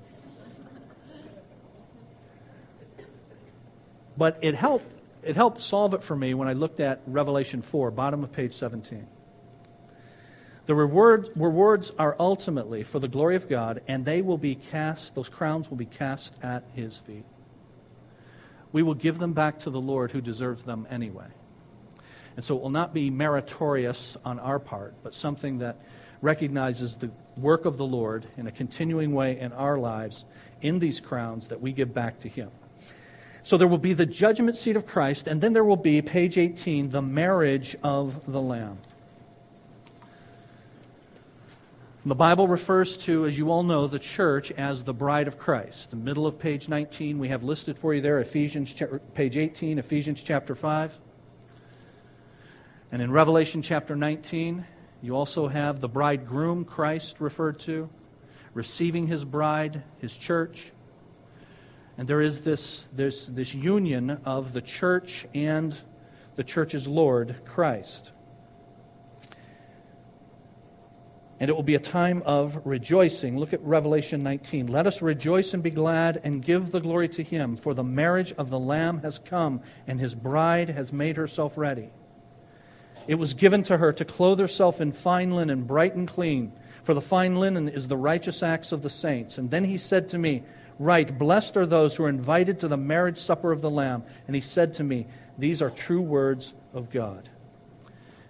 But 4.15 4.37
it 4.43 4.53
helped, 4.53 4.85
it 5.23 5.35
helped 5.35 5.59
solve 5.59 5.95
it 5.95 6.03
for 6.03 6.15
me 6.15 6.35
when 6.35 6.47
I 6.47 6.53
looked 6.53 6.79
at 6.79 7.01
Revelation 7.07 7.63
4, 7.63 7.89
bottom 7.89 8.23
of 8.23 8.31
page 8.31 8.53
17. 8.53 9.07
The 10.65 10.75
reward, 10.75 11.29
rewards 11.35 11.91
are 11.99 12.15
ultimately 12.19 12.83
for 12.83 12.99
the 12.99 13.07
glory 13.07 13.35
of 13.35 13.47
God, 13.47 13.81
and 13.87 14.03
they 14.03 14.21
will 14.21 14.37
be 14.37 14.55
cast, 14.55 15.13
those 15.13 15.29
crowns 15.29 15.69
will 15.69 15.77
be 15.77 15.85
cast 15.85 16.35
at 16.41 16.63
his 16.73 16.97
feet. 16.97 17.25
We 18.71 18.81
will 18.81 18.95
give 18.95 19.19
them 19.19 19.33
back 19.33 19.59
to 19.59 19.69
the 19.69 19.79
Lord 19.79 20.11
who 20.11 20.21
deserves 20.21 20.63
them 20.63 20.87
anyway. 20.89 21.27
And 22.35 22.43
so 22.43 22.57
it 22.57 22.61
will 22.61 22.71
not 22.71 22.93
be 22.93 23.09
meritorious 23.09 24.17
on 24.25 24.39
our 24.39 24.59
part, 24.59 24.95
but 25.03 25.15
something 25.15 25.59
that 25.59 25.77
recognizes 26.21 26.95
the 26.95 27.11
work 27.37 27.65
of 27.65 27.77
the 27.77 27.85
Lord 27.85 28.25
in 28.35 28.47
a 28.47 28.51
continuing 28.51 29.13
way 29.13 29.39
in 29.39 29.53
our 29.53 29.77
lives 29.77 30.25
in 30.61 30.79
these 30.79 30.99
crowns 30.99 31.49
that 31.49 31.61
we 31.61 31.71
give 31.71 31.93
back 31.93 32.19
to 32.19 32.27
him. 32.27 32.49
So 33.43 33.57
there 33.57 33.67
will 33.67 33.77
be 33.77 33.93
the 33.93 34.07
judgment 34.07 34.57
seat 34.57 34.75
of 34.75 34.87
Christ, 34.87 35.27
and 35.27 35.39
then 35.39 35.53
there 35.53 35.63
will 35.63 35.75
be, 35.75 36.01
page 36.01 36.37
18, 36.37 36.89
the 36.89 37.01
marriage 37.01 37.75
of 37.83 38.19
the 38.27 38.41
Lamb. 38.41 38.79
The 42.07 42.13
Bible 42.13 42.47
refers 42.47 42.97
to, 42.97 43.25
as 43.25 43.35
you 43.35 43.49
all 43.49 43.63
know, 43.63 43.87
the 43.87 43.97
church 43.97 44.51
as 44.51 44.83
the 44.83 44.93
bride 44.93 45.27
of 45.27 45.39
Christ. 45.39 45.89
The 45.89 45.95
middle 45.95 46.27
of 46.27 46.37
page 46.37 46.69
19, 46.69 47.17
we 47.17 47.29
have 47.29 47.41
listed 47.41 47.79
for 47.79 47.95
you 47.95 48.01
there 48.01 48.19
Ephesians, 48.19 48.75
page 49.15 49.37
18, 49.37 49.79
Ephesians 49.79 50.21
chapter 50.21 50.53
5. 50.53 50.95
And 52.91 53.01
in 53.01 53.11
Revelation 53.11 53.63
chapter 53.63 53.95
19, 53.95 54.67
you 55.01 55.15
also 55.15 55.47
have 55.47 55.81
the 55.81 55.89
bridegroom, 55.89 56.63
Christ, 56.63 57.15
referred 57.19 57.59
to, 57.61 57.89
receiving 58.53 59.07
his 59.07 59.25
bride, 59.25 59.81
his 59.97 60.15
church. 60.15 60.71
And 61.97 62.07
there 62.07 62.21
is 62.21 62.41
this, 62.41 62.87
this, 62.93 63.25
this 63.25 63.55
union 63.55 64.21
of 64.25 64.53
the 64.53 64.61
church 64.61 65.25
and 65.33 65.75
the 66.35 66.43
church's 66.43 66.85
Lord, 66.85 67.35
Christ. 67.45 68.11
And 71.39 71.49
it 71.49 71.53
will 71.53 71.63
be 71.63 71.75
a 71.75 71.79
time 71.79 72.23
of 72.25 72.59
rejoicing. 72.65 73.37
Look 73.37 73.53
at 73.53 73.61
Revelation 73.61 74.23
19. 74.23 74.67
Let 74.67 74.87
us 74.87 75.01
rejoice 75.01 75.53
and 75.53 75.61
be 75.61 75.69
glad 75.69 76.21
and 76.23 76.41
give 76.41 76.71
the 76.71 76.79
glory 76.79 77.09
to 77.09 77.23
him, 77.23 77.57
for 77.57 77.73
the 77.73 77.83
marriage 77.83 78.33
of 78.33 78.49
the 78.49 78.59
Lamb 78.59 78.99
has 79.01 79.19
come, 79.19 79.61
and 79.85 79.99
his 79.99 80.15
bride 80.15 80.69
has 80.69 80.93
made 80.93 81.17
herself 81.17 81.57
ready. 81.57 81.89
It 83.07 83.15
was 83.15 83.33
given 83.33 83.63
to 83.63 83.77
her 83.77 83.91
to 83.93 84.05
clothe 84.05 84.39
herself 84.39 84.79
in 84.79 84.91
fine 84.93 85.31
linen, 85.31 85.63
bright 85.63 85.95
and 85.95 86.07
clean, 86.07 86.53
for 86.83 86.93
the 86.93 87.01
fine 87.01 87.35
linen 87.35 87.67
is 87.67 87.87
the 87.87 87.97
righteous 87.97 88.41
acts 88.41 88.71
of 88.71 88.81
the 88.81 88.89
saints. 88.89 89.37
And 89.37 89.51
then 89.51 89.65
he 89.65 89.77
said 89.77 90.09
to 90.09 90.17
me, 90.17 90.43
Right, 90.77 91.17
blessed 91.17 91.57
are 91.57 91.65
those 91.65 91.95
who 91.95 92.03
are 92.03 92.09
invited 92.09 92.59
to 92.59 92.67
the 92.67 92.77
marriage 92.77 93.17
supper 93.17 93.51
of 93.51 93.61
the 93.61 93.69
Lamb. 93.69 94.03
And 94.27 94.35
he 94.35 94.41
said 94.41 94.73
to 94.75 94.83
me, 94.83 95.07
These 95.37 95.61
are 95.61 95.69
true 95.69 96.01
words 96.01 96.53
of 96.73 96.89
God. 96.89 97.29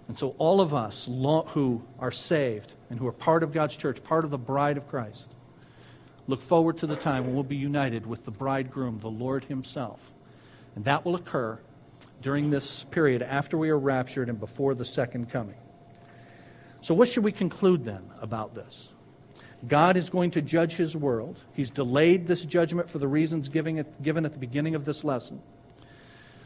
And 0.07 0.15
so, 0.15 0.35
all 0.37 0.61
of 0.61 0.73
us 0.73 1.07
who 1.07 1.81
are 1.99 2.11
saved 2.11 2.73
and 2.89 2.99
who 2.99 3.07
are 3.07 3.11
part 3.11 3.41
of 3.41 3.51
God's 3.51 3.75
church, 3.75 4.03
part 4.03 4.23
of 4.23 4.31
the 4.31 4.37
bride 4.37 4.77
of 4.77 4.87
Christ, 4.87 5.31
look 6.27 6.41
forward 6.41 6.77
to 6.77 6.87
the 6.87 6.95
time 6.95 7.25
when 7.25 7.33
we'll 7.33 7.43
be 7.43 7.55
united 7.55 8.05
with 8.05 8.23
the 8.23 8.31
bridegroom, 8.31 8.99
the 8.99 9.09
Lord 9.09 9.45
Himself. 9.45 9.99
And 10.75 10.85
that 10.85 11.05
will 11.05 11.15
occur 11.15 11.59
during 12.21 12.49
this 12.49 12.83
period 12.85 13.23
after 13.23 13.57
we 13.57 13.69
are 13.69 13.79
raptured 13.79 14.29
and 14.29 14.39
before 14.39 14.75
the 14.75 14.85
second 14.85 15.29
coming. 15.31 15.55
So, 16.81 16.93
what 16.93 17.07
should 17.07 17.23
we 17.23 17.31
conclude 17.31 17.83
then 17.83 18.03
about 18.21 18.53
this? 18.53 18.89
God 19.67 19.97
is 19.97 20.11
going 20.11 20.31
to 20.31 20.41
judge 20.43 20.73
His 20.73 20.95
world. 20.95 21.39
He's 21.53 21.71
delayed 21.71 22.27
this 22.27 22.45
judgment 22.45 22.89
for 22.91 22.99
the 22.99 23.07
reasons 23.07 23.49
given 23.49 23.79
at 23.79 24.33
the 24.33 24.39
beginning 24.39 24.75
of 24.75 24.85
this 24.85 25.03
lesson. 25.03 25.41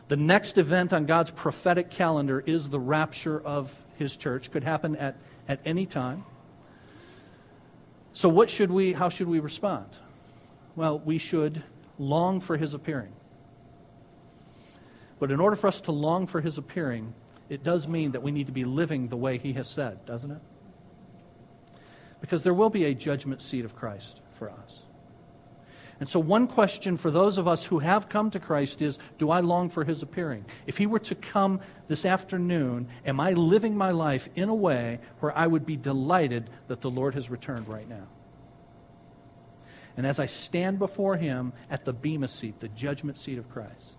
The 0.10 0.18
next 0.18 0.58
event 0.58 0.92
on 0.92 1.06
God's 1.06 1.30
prophetic 1.30 1.92
calendar 1.92 2.44
is 2.44 2.70
the 2.70 2.80
rapture 2.80 3.40
of 3.40 3.74
his 3.98 4.18
church. 4.18 4.52
Could 4.52 4.64
happen 4.64 4.96
at, 4.96 5.16
at 5.48 5.60
any 5.66 5.86
time. 5.86 6.26
So 8.14 8.28
what 8.28 8.50
should 8.50 8.72
we 8.72 8.92
how 8.92 9.10
should 9.10 9.28
we 9.28 9.40
respond? 9.40 9.86
Well, 10.76 11.00
we 11.00 11.20
should 11.20 11.62
long 12.00 12.42
for 12.42 12.58
his 12.58 12.74
appearing. 12.74 13.12
But 15.20 15.30
in 15.30 15.40
order 15.40 15.56
for 15.56 15.68
us 15.68 15.80
to 15.82 15.92
long 15.92 16.26
for 16.26 16.42
his 16.42 16.58
appearing, 16.58 17.14
it 17.48 17.64
does 17.64 17.88
mean 17.88 18.12
that 18.14 18.24
we 18.24 18.32
need 18.32 18.48
to 18.48 18.52
be 18.52 18.64
living 18.64 19.10
the 19.10 19.18
way 19.18 19.38
he 19.38 19.54
has 19.54 19.68
said, 19.68 20.04
doesn't 20.08 20.32
it? 20.32 20.42
Because 22.20 22.42
there 22.42 22.54
will 22.54 22.70
be 22.72 22.86
a 22.86 22.96
judgment 22.96 23.44
seat 23.44 23.64
of 23.64 23.76
Christ 23.76 24.22
for 24.40 24.50
us. 24.50 24.80
And 26.00 26.08
so, 26.08 26.20
one 26.20 26.48
question 26.48 26.98
for 26.98 27.12
those 27.12 27.38
of 27.38 27.48
us 27.48 27.66
who 27.66 27.80
have 27.80 28.08
come 28.08 28.32
to 28.32 28.40
Christ 28.40 28.82
is 28.82 28.98
Do 29.18 29.32
I 29.32 29.42
long 29.42 29.70
for 29.70 29.84
his 29.84 30.02
appearing? 30.02 30.46
If 30.66 30.78
he 30.78 30.88
were 30.88 31.00
to 31.00 31.16
come 31.16 31.60
this 31.88 32.06
afternoon, 32.06 32.88
am 33.06 33.20
I 33.20 33.34
living 33.34 33.76
my 33.76 33.92
life 33.92 34.30
in 34.36 34.48
a 34.48 34.56
way 34.56 35.00
where 35.20 35.38
I 35.38 35.46
would 35.46 35.66
be 35.66 35.76
delighted 35.76 36.50
that 36.68 36.80
the 36.80 36.90
Lord 36.90 37.16
has 37.16 37.30
returned 37.30 37.68
right 37.68 37.88
now? 37.88 38.08
And 39.98 40.08
as 40.08 40.20
I 40.20 40.28
stand 40.28 40.80
before 40.80 41.18
him 41.18 41.52
at 41.70 41.84
the 41.84 41.92
Bema 41.92 42.30
seat, 42.30 42.62
the 42.62 42.70
judgment 42.70 43.18
seat 43.18 43.38
of 43.38 43.50
Christ. 43.50 43.98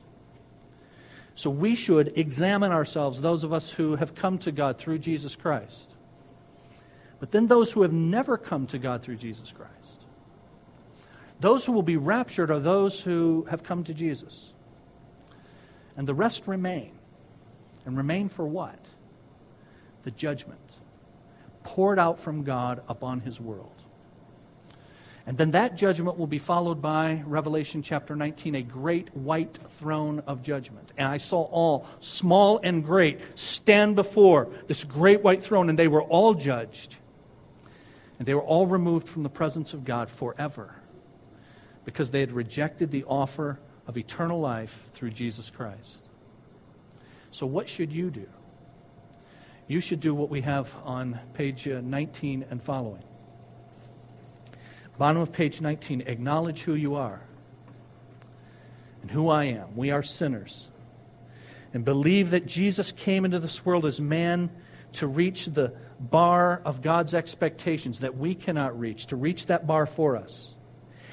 So, 1.34 1.50
we 1.50 1.74
should 1.74 2.16
examine 2.16 2.72
ourselves, 2.72 3.20
those 3.20 3.44
of 3.44 3.52
us 3.52 3.68
who 3.70 3.96
have 3.96 4.14
come 4.14 4.38
to 4.38 4.52
God 4.52 4.78
through 4.78 5.00
Jesus 5.00 5.36
Christ. 5.36 5.94
But 7.18 7.30
then, 7.30 7.46
those 7.46 7.72
who 7.72 7.82
have 7.82 7.92
never 7.92 8.38
come 8.38 8.66
to 8.68 8.78
God 8.78 9.02
through 9.02 9.16
Jesus 9.16 9.52
Christ. 9.52 9.79
Those 11.40 11.64
who 11.64 11.72
will 11.72 11.82
be 11.82 11.96
raptured 11.96 12.50
are 12.50 12.60
those 12.60 13.00
who 13.00 13.46
have 13.50 13.62
come 13.62 13.84
to 13.84 13.94
Jesus. 13.94 14.52
And 15.96 16.06
the 16.06 16.14
rest 16.14 16.46
remain. 16.46 16.92
And 17.86 17.96
remain 17.96 18.28
for 18.28 18.46
what? 18.46 18.78
The 20.02 20.10
judgment 20.10 20.60
poured 21.62 21.98
out 21.98 22.20
from 22.20 22.42
God 22.44 22.82
upon 22.88 23.20
his 23.20 23.40
world. 23.40 23.72
And 25.26 25.36
then 25.36 25.52
that 25.52 25.76
judgment 25.76 26.18
will 26.18 26.26
be 26.26 26.38
followed 26.38 26.82
by 26.82 27.22
Revelation 27.26 27.82
chapter 27.82 28.16
19, 28.16 28.54
a 28.54 28.62
great 28.62 29.14
white 29.14 29.58
throne 29.78 30.22
of 30.26 30.42
judgment. 30.42 30.92
And 30.96 31.06
I 31.06 31.18
saw 31.18 31.42
all, 31.42 31.86
small 32.00 32.60
and 32.62 32.84
great, 32.84 33.20
stand 33.34 33.96
before 33.96 34.48
this 34.66 34.84
great 34.84 35.22
white 35.22 35.42
throne, 35.42 35.68
and 35.68 35.78
they 35.78 35.88
were 35.88 36.02
all 36.02 36.34
judged. 36.34 36.96
And 38.18 38.26
they 38.26 38.34
were 38.34 38.42
all 38.42 38.66
removed 38.66 39.08
from 39.08 39.22
the 39.22 39.30
presence 39.30 39.72
of 39.72 39.84
God 39.84 40.10
forever 40.10 40.79
because 41.90 42.12
they 42.12 42.20
had 42.20 42.30
rejected 42.30 42.92
the 42.92 43.02
offer 43.02 43.58
of 43.88 43.98
eternal 43.98 44.38
life 44.38 44.88
through 44.92 45.10
Jesus 45.10 45.50
Christ. 45.50 45.96
So, 47.32 47.46
what 47.46 47.68
should 47.68 47.90
you 47.90 48.10
do? 48.10 48.28
You 49.66 49.80
should 49.80 49.98
do 49.98 50.14
what 50.14 50.30
we 50.30 50.42
have 50.42 50.72
on 50.84 51.18
page 51.34 51.66
uh, 51.66 51.80
19 51.82 52.46
and 52.48 52.62
following. 52.62 53.02
Bottom 54.98 55.20
of 55.20 55.32
page 55.32 55.60
19 55.60 56.02
acknowledge 56.02 56.62
who 56.62 56.74
you 56.74 56.94
are 56.94 57.20
and 59.02 59.10
who 59.10 59.28
I 59.28 59.46
am. 59.46 59.74
We 59.74 59.90
are 59.90 60.04
sinners. 60.04 60.68
And 61.74 61.84
believe 61.84 62.30
that 62.30 62.46
Jesus 62.46 62.92
came 62.92 63.24
into 63.24 63.40
this 63.40 63.66
world 63.66 63.84
as 63.84 64.00
man 64.00 64.48
to 64.92 65.08
reach 65.08 65.46
the 65.46 65.72
bar 65.98 66.62
of 66.64 66.82
God's 66.82 67.14
expectations 67.14 67.98
that 68.00 68.16
we 68.16 68.36
cannot 68.36 68.78
reach, 68.78 69.06
to 69.06 69.16
reach 69.16 69.46
that 69.46 69.66
bar 69.66 69.86
for 69.86 70.16
us. 70.16 70.54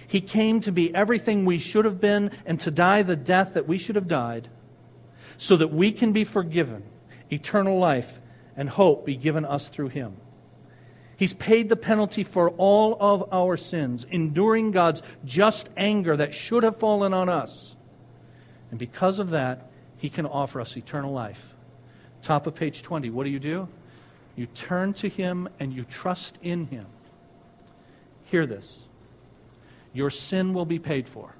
He 0.07 0.21
came 0.21 0.61
to 0.61 0.71
be 0.71 0.93
everything 0.95 1.45
we 1.45 1.57
should 1.57 1.85
have 1.85 1.99
been 1.99 2.31
and 2.45 2.59
to 2.61 2.71
die 2.71 3.03
the 3.03 3.15
death 3.15 3.53
that 3.55 3.67
we 3.67 3.77
should 3.77 3.95
have 3.95 4.07
died 4.07 4.47
so 5.37 5.57
that 5.57 5.67
we 5.67 5.91
can 5.91 6.13
be 6.13 6.23
forgiven, 6.23 6.83
eternal 7.31 7.77
life 7.77 8.19
and 8.55 8.69
hope 8.69 9.05
be 9.05 9.15
given 9.15 9.45
us 9.45 9.69
through 9.69 9.89
him. 9.89 10.15
He's 11.17 11.33
paid 11.33 11.67
the 11.67 11.75
penalty 11.75 12.23
for 12.23 12.51
all 12.51 12.95
of 12.99 13.33
our 13.33 13.57
sins, 13.57 14.05
enduring 14.09 14.71
God's 14.71 15.01
just 15.25 15.69
anger 15.75 16.15
that 16.15 16.33
should 16.33 16.63
have 16.63 16.77
fallen 16.77 17.13
on 17.13 17.27
us. 17.27 17.75
And 18.69 18.79
because 18.79 19.19
of 19.19 19.31
that, 19.31 19.69
he 19.97 20.09
can 20.09 20.25
offer 20.25 20.61
us 20.61 20.77
eternal 20.77 21.11
life. 21.11 21.55
Top 22.21 22.47
of 22.47 22.55
page 22.55 22.81
20. 22.81 23.09
What 23.09 23.23
do 23.23 23.29
you 23.29 23.39
do? 23.39 23.67
You 24.35 24.45
turn 24.47 24.93
to 24.93 25.09
him 25.09 25.49
and 25.59 25.73
you 25.73 25.83
trust 25.83 26.37
in 26.43 26.67
him. 26.67 26.85
Hear 28.25 28.45
this 28.45 28.83
your 29.97 30.11
sin 30.11 30.53
will 30.53 30.65
be 30.65 30.77
paid 30.77 31.09
for. 31.09 31.33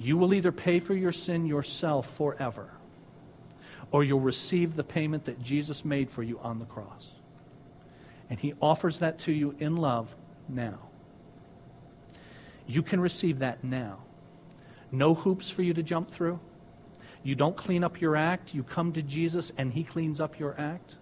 You 0.00 0.16
will 0.16 0.34
either 0.34 0.50
pay 0.50 0.80
for 0.80 0.92
your 0.92 1.12
sin 1.12 1.46
yourself 1.46 2.16
forever, 2.16 2.68
or 3.92 4.02
you'll 4.02 4.18
receive 4.18 4.74
the 4.74 4.82
payment 4.82 5.26
that 5.26 5.40
Jesus 5.40 5.84
made 5.84 6.10
for 6.10 6.24
you 6.24 6.40
on 6.40 6.58
the 6.58 6.64
cross. 6.64 7.08
And 8.28 8.40
He 8.40 8.54
offers 8.60 8.98
that 8.98 9.20
to 9.20 9.32
you 9.32 9.54
in 9.60 9.76
love 9.76 10.12
now. 10.48 10.80
You 12.66 12.82
can 12.82 12.98
receive 12.98 13.38
that 13.38 13.62
now. 13.62 13.98
No 14.90 15.14
hoops 15.14 15.50
for 15.50 15.62
you 15.62 15.72
to 15.74 15.84
jump 15.84 16.10
through. 16.10 16.40
You 17.22 17.36
don't 17.36 17.56
clean 17.56 17.84
up 17.84 18.00
your 18.00 18.16
act. 18.16 18.54
You 18.54 18.64
come 18.64 18.92
to 18.94 19.02
Jesus 19.02 19.52
and 19.56 19.72
He 19.72 19.84
cleans 19.84 20.18
up 20.18 20.40
your 20.40 20.56
act. 20.58 20.96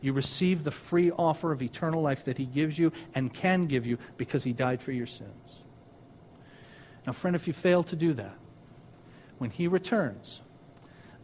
You 0.00 0.12
receive 0.12 0.64
the 0.64 0.70
free 0.70 1.10
offer 1.10 1.52
of 1.52 1.62
eternal 1.62 2.02
life 2.02 2.24
that 2.24 2.38
He 2.38 2.46
gives 2.46 2.78
you 2.78 2.92
and 3.14 3.32
can 3.32 3.66
give 3.66 3.86
you 3.86 3.98
because 4.16 4.44
He 4.44 4.52
died 4.52 4.82
for 4.82 4.92
your 4.92 5.06
sins. 5.06 5.62
Now, 7.06 7.12
friend, 7.12 7.36
if 7.36 7.46
you 7.46 7.52
fail 7.52 7.82
to 7.84 7.96
do 7.96 8.12
that, 8.14 8.36
when 9.38 9.50
He 9.50 9.68
returns, 9.68 10.40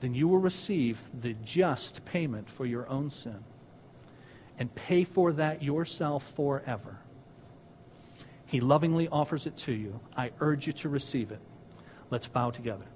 then 0.01 0.15
you 0.15 0.29
will 0.29 0.39
receive 0.39 0.99
the 1.21 1.35
just 1.45 2.05
payment 2.05 2.51
for 2.51 2.67
your 2.67 2.89
own 2.89 3.11
sin 3.11 3.45
and 4.59 4.75
pay 4.75 5.05
for 5.05 5.33
that 5.33 5.63
yourself 5.63 6.33
forever. 6.35 6.99
He 8.47 8.61
lovingly 8.61 9.09
offers 9.09 9.47
it 9.47 9.57
to 9.59 9.73
you. 9.73 10.01
I 10.17 10.31
urge 10.41 10.67
you 10.67 10.73
to 10.75 10.89
receive 10.89 11.31
it. 11.31 11.41
Let's 12.11 12.27
bow 12.27 12.51
together. 12.51 12.87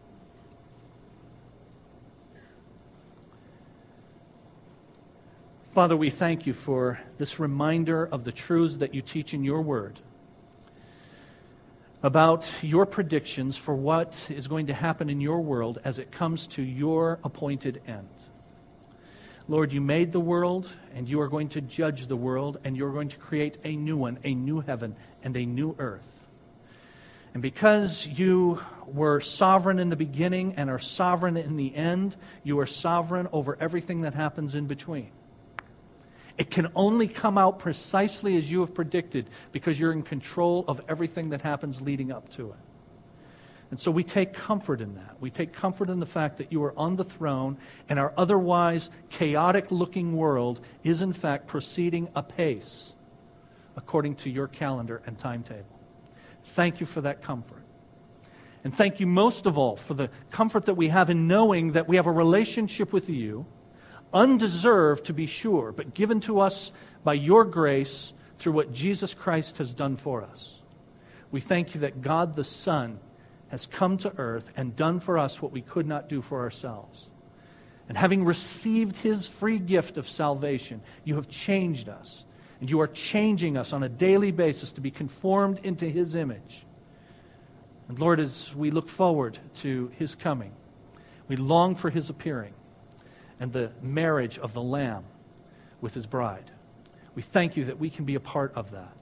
Father, 5.80 5.96
we 5.96 6.10
thank 6.10 6.46
you 6.46 6.52
for 6.52 7.00
this 7.16 7.40
reminder 7.40 8.04
of 8.04 8.22
the 8.22 8.32
truths 8.32 8.76
that 8.76 8.94
you 8.94 9.00
teach 9.00 9.32
in 9.32 9.42
your 9.42 9.62
word 9.62 9.98
about 12.02 12.52
your 12.60 12.84
predictions 12.84 13.56
for 13.56 13.74
what 13.74 14.26
is 14.28 14.46
going 14.46 14.66
to 14.66 14.74
happen 14.74 15.08
in 15.08 15.22
your 15.22 15.40
world 15.40 15.78
as 15.82 15.98
it 15.98 16.12
comes 16.12 16.46
to 16.48 16.60
your 16.60 17.18
appointed 17.24 17.80
end. 17.86 18.10
Lord, 19.48 19.72
you 19.72 19.80
made 19.80 20.12
the 20.12 20.20
world, 20.20 20.68
and 20.94 21.08
you 21.08 21.18
are 21.22 21.28
going 21.28 21.48
to 21.48 21.62
judge 21.62 22.08
the 22.08 22.14
world, 22.14 22.58
and 22.62 22.76
you're 22.76 22.92
going 22.92 23.08
to 23.08 23.16
create 23.16 23.56
a 23.64 23.74
new 23.74 23.96
one, 23.96 24.18
a 24.22 24.34
new 24.34 24.60
heaven, 24.60 24.94
and 25.24 25.34
a 25.34 25.46
new 25.46 25.74
earth. 25.78 26.26
And 27.32 27.42
because 27.42 28.06
you 28.06 28.60
were 28.86 29.22
sovereign 29.22 29.78
in 29.78 29.88
the 29.88 29.96
beginning 29.96 30.56
and 30.58 30.68
are 30.68 30.78
sovereign 30.78 31.38
in 31.38 31.56
the 31.56 31.74
end, 31.74 32.16
you 32.44 32.60
are 32.60 32.66
sovereign 32.66 33.28
over 33.32 33.56
everything 33.58 34.02
that 34.02 34.12
happens 34.12 34.54
in 34.54 34.66
between. 34.66 35.10
It 36.40 36.50
can 36.50 36.72
only 36.74 37.06
come 37.06 37.36
out 37.36 37.58
precisely 37.58 38.38
as 38.38 38.50
you 38.50 38.60
have 38.60 38.72
predicted 38.72 39.28
because 39.52 39.78
you're 39.78 39.92
in 39.92 40.02
control 40.02 40.64
of 40.68 40.80
everything 40.88 41.28
that 41.30 41.42
happens 41.42 41.82
leading 41.82 42.10
up 42.10 42.30
to 42.30 42.48
it. 42.52 42.56
And 43.70 43.78
so 43.78 43.90
we 43.90 44.02
take 44.02 44.32
comfort 44.32 44.80
in 44.80 44.94
that. 44.94 45.16
We 45.20 45.28
take 45.28 45.52
comfort 45.52 45.90
in 45.90 46.00
the 46.00 46.06
fact 46.06 46.38
that 46.38 46.50
you 46.50 46.64
are 46.64 46.72
on 46.78 46.96
the 46.96 47.04
throne 47.04 47.58
and 47.90 47.98
our 47.98 48.14
otherwise 48.16 48.88
chaotic 49.10 49.70
looking 49.70 50.16
world 50.16 50.62
is, 50.82 51.02
in 51.02 51.12
fact, 51.12 51.46
proceeding 51.46 52.08
apace 52.14 52.94
according 53.76 54.14
to 54.14 54.30
your 54.30 54.48
calendar 54.48 55.02
and 55.04 55.18
timetable. 55.18 55.78
Thank 56.54 56.80
you 56.80 56.86
for 56.86 57.02
that 57.02 57.20
comfort. 57.20 57.62
And 58.64 58.74
thank 58.74 58.98
you 58.98 59.06
most 59.06 59.44
of 59.44 59.58
all 59.58 59.76
for 59.76 59.92
the 59.92 60.08
comfort 60.30 60.64
that 60.64 60.74
we 60.74 60.88
have 60.88 61.10
in 61.10 61.28
knowing 61.28 61.72
that 61.72 61.86
we 61.86 61.96
have 61.96 62.06
a 62.06 62.12
relationship 62.12 62.94
with 62.94 63.10
you 63.10 63.44
undeserved 64.12 65.04
to 65.06 65.12
be 65.12 65.26
sure, 65.26 65.72
but 65.72 65.94
given 65.94 66.20
to 66.20 66.40
us 66.40 66.72
by 67.04 67.14
your 67.14 67.44
grace 67.44 68.12
through 68.38 68.52
what 68.52 68.72
Jesus 68.72 69.14
Christ 69.14 69.58
has 69.58 69.74
done 69.74 69.96
for 69.96 70.22
us. 70.22 70.54
We 71.30 71.40
thank 71.40 71.74
you 71.74 71.82
that 71.82 72.02
God 72.02 72.34
the 72.34 72.44
Son 72.44 72.98
has 73.48 73.66
come 73.66 73.96
to 73.98 74.12
earth 74.16 74.50
and 74.56 74.74
done 74.76 75.00
for 75.00 75.18
us 75.18 75.42
what 75.42 75.52
we 75.52 75.60
could 75.60 75.86
not 75.86 76.08
do 76.08 76.22
for 76.22 76.40
ourselves. 76.40 77.08
And 77.88 77.98
having 77.98 78.24
received 78.24 78.96
his 78.96 79.26
free 79.26 79.58
gift 79.58 79.98
of 79.98 80.08
salvation, 80.08 80.80
you 81.04 81.16
have 81.16 81.28
changed 81.28 81.88
us. 81.88 82.24
And 82.60 82.70
you 82.70 82.80
are 82.80 82.86
changing 82.86 83.56
us 83.56 83.72
on 83.72 83.82
a 83.82 83.88
daily 83.88 84.30
basis 84.30 84.72
to 84.72 84.80
be 84.80 84.90
conformed 84.90 85.60
into 85.64 85.86
his 85.86 86.14
image. 86.14 86.64
And 87.88 87.98
Lord, 87.98 88.20
as 88.20 88.54
we 88.54 88.70
look 88.70 88.88
forward 88.88 89.38
to 89.56 89.90
his 89.98 90.14
coming, 90.14 90.52
we 91.26 91.36
long 91.36 91.74
for 91.74 91.90
his 91.90 92.10
appearing 92.10 92.52
and 93.40 93.52
the 93.52 93.72
marriage 93.82 94.38
of 94.38 94.52
the 94.52 94.62
Lamb 94.62 95.04
with 95.80 95.94
his 95.94 96.06
bride. 96.06 96.50
We 97.14 97.22
thank 97.22 97.56
you 97.56 97.64
that 97.64 97.78
we 97.78 97.90
can 97.90 98.04
be 98.04 98.14
a 98.14 98.20
part 98.20 98.52
of 98.54 98.70
that. 98.70 98.92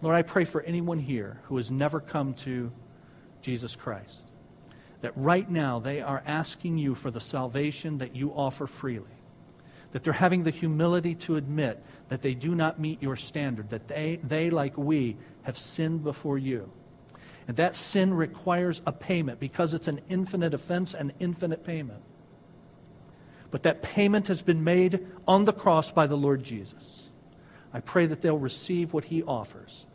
Lord, 0.00 0.16
I 0.16 0.22
pray 0.22 0.44
for 0.44 0.62
anyone 0.62 0.98
here 0.98 1.40
who 1.44 1.56
has 1.56 1.70
never 1.70 2.00
come 2.00 2.34
to 2.34 2.70
Jesus 3.42 3.76
Christ, 3.76 4.30
that 5.00 5.12
right 5.16 5.48
now 5.50 5.78
they 5.78 6.00
are 6.00 6.22
asking 6.24 6.78
you 6.78 6.94
for 6.94 7.10
the 7.10 7.20
salvation 7.20 7.98
that 7.98 8.14
you 8.14 8.30
offer 8.30 8.66
freely, 8.66 9.04
that 9.92 10.02
they're 10.02 10.12
having 10.12 10.42
the 10.42 10.50
humility 10.50 11.14
to 11.16 11.36
admit 11.36 11.82
that 12.08 12.22
they 12.22 12.34
do 12.34 12.54
not 12.54 12.78
meet 12.78 13.02
your 13.02 13.16
standard, 13.16 13.68
that 13.70 13.88
they, 13.88 14.20
they 14.22 14.50
like 14.50 14.76
we, 14.78 15.16
have 15.42 15.58
sinned 15.58 16.02
before 16.02 16.38
you. 16.38 16.70
And 17.46 17.56
that 17.58 17.76
sin 17.76 18.14
requires 18.14 18.80
a 18.86 18.92
payment 18.92 19.38
because 19.40 19.74
it's 19.74 19.88
an 19.88 20.00
infinite 20.08 20.54
offense 20.54 20.94
and 20.94 21.12
infinite 21.20 21.64
payment. 21.64 22.02
But 23.54 23.62
that 23.62 23.82
payment 23.82 24.26
has 24.26 24.42
been 24.42 24.64
made 24.64 25.06
on 25.28 25.44
the 25.44 25.52
cross 25.52 25.88
by 25.88 26.08
the 26.08 26.16
Lord 26.16 26.42
Jesus. 26.42 27.08
I 27.72 27.78
pray 27.78 28.04
that 28.06 28.20
they'll 28.20 28.36
receive 28.36 28.92
what 28.92 29.04
he 29.04 29.22
offers 29.22 29.86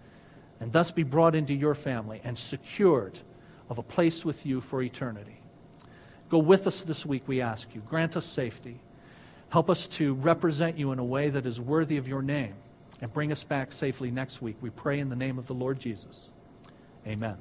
and 0.62 0.72
thus 0.72 0.92
be 0.92 1.04
brought 1.04 1.36
into 1.36 1.54
your 1.54 1.76
family 1.76 2.22
and 2.24 2.38
secured 2.38 3.20
of 3.68 3.78
a 3.78 3.84
place 3.84 4.24
with 4.24 4.46
you 4.46 4.62
for 4.62 4.82
eternity. 4.82 5.42
Go 6.30 6.38
with 6.38 6.68
us 6.68 6.84
this 6.84 7.06
week, 7.06 7.24
we 7.28 7.42
ask 7.42 7.68
you. 7.76 7.82
Grant 7.82 8.16
us 8.16 8.26
safety. 8.26 8.80
Help 9.50 9.70
us 9.70 9.90
to 9.90 10.14
represent 10.14 10.78
you 10.78 10.94
in 10.94 11.00
a 11.00 11.04
way 11.04 11.30
that 11.30 11.46
is 11.46 11.60
worthy 11.60 11.98
of 11.98 12.08
your 12.08 12.22
name. 12.22 12.54
And 13.02 13.12
bring 13.12 13.30
us 13.30 13.44
back 13.44 13.74
safely 13.74 14.10
next 14.10 14.42
week. 14.42 14.56
We 14.62 14.70
pray 14.70 15.02
in 15.02 15.10
the 15.10 15.18
name 15.18 15.38
of 15.38 15.48
the 15.48 15.54
Lord 15.54 15.82
Jesus. 15.82 16.30
Amen. 17.06 17.36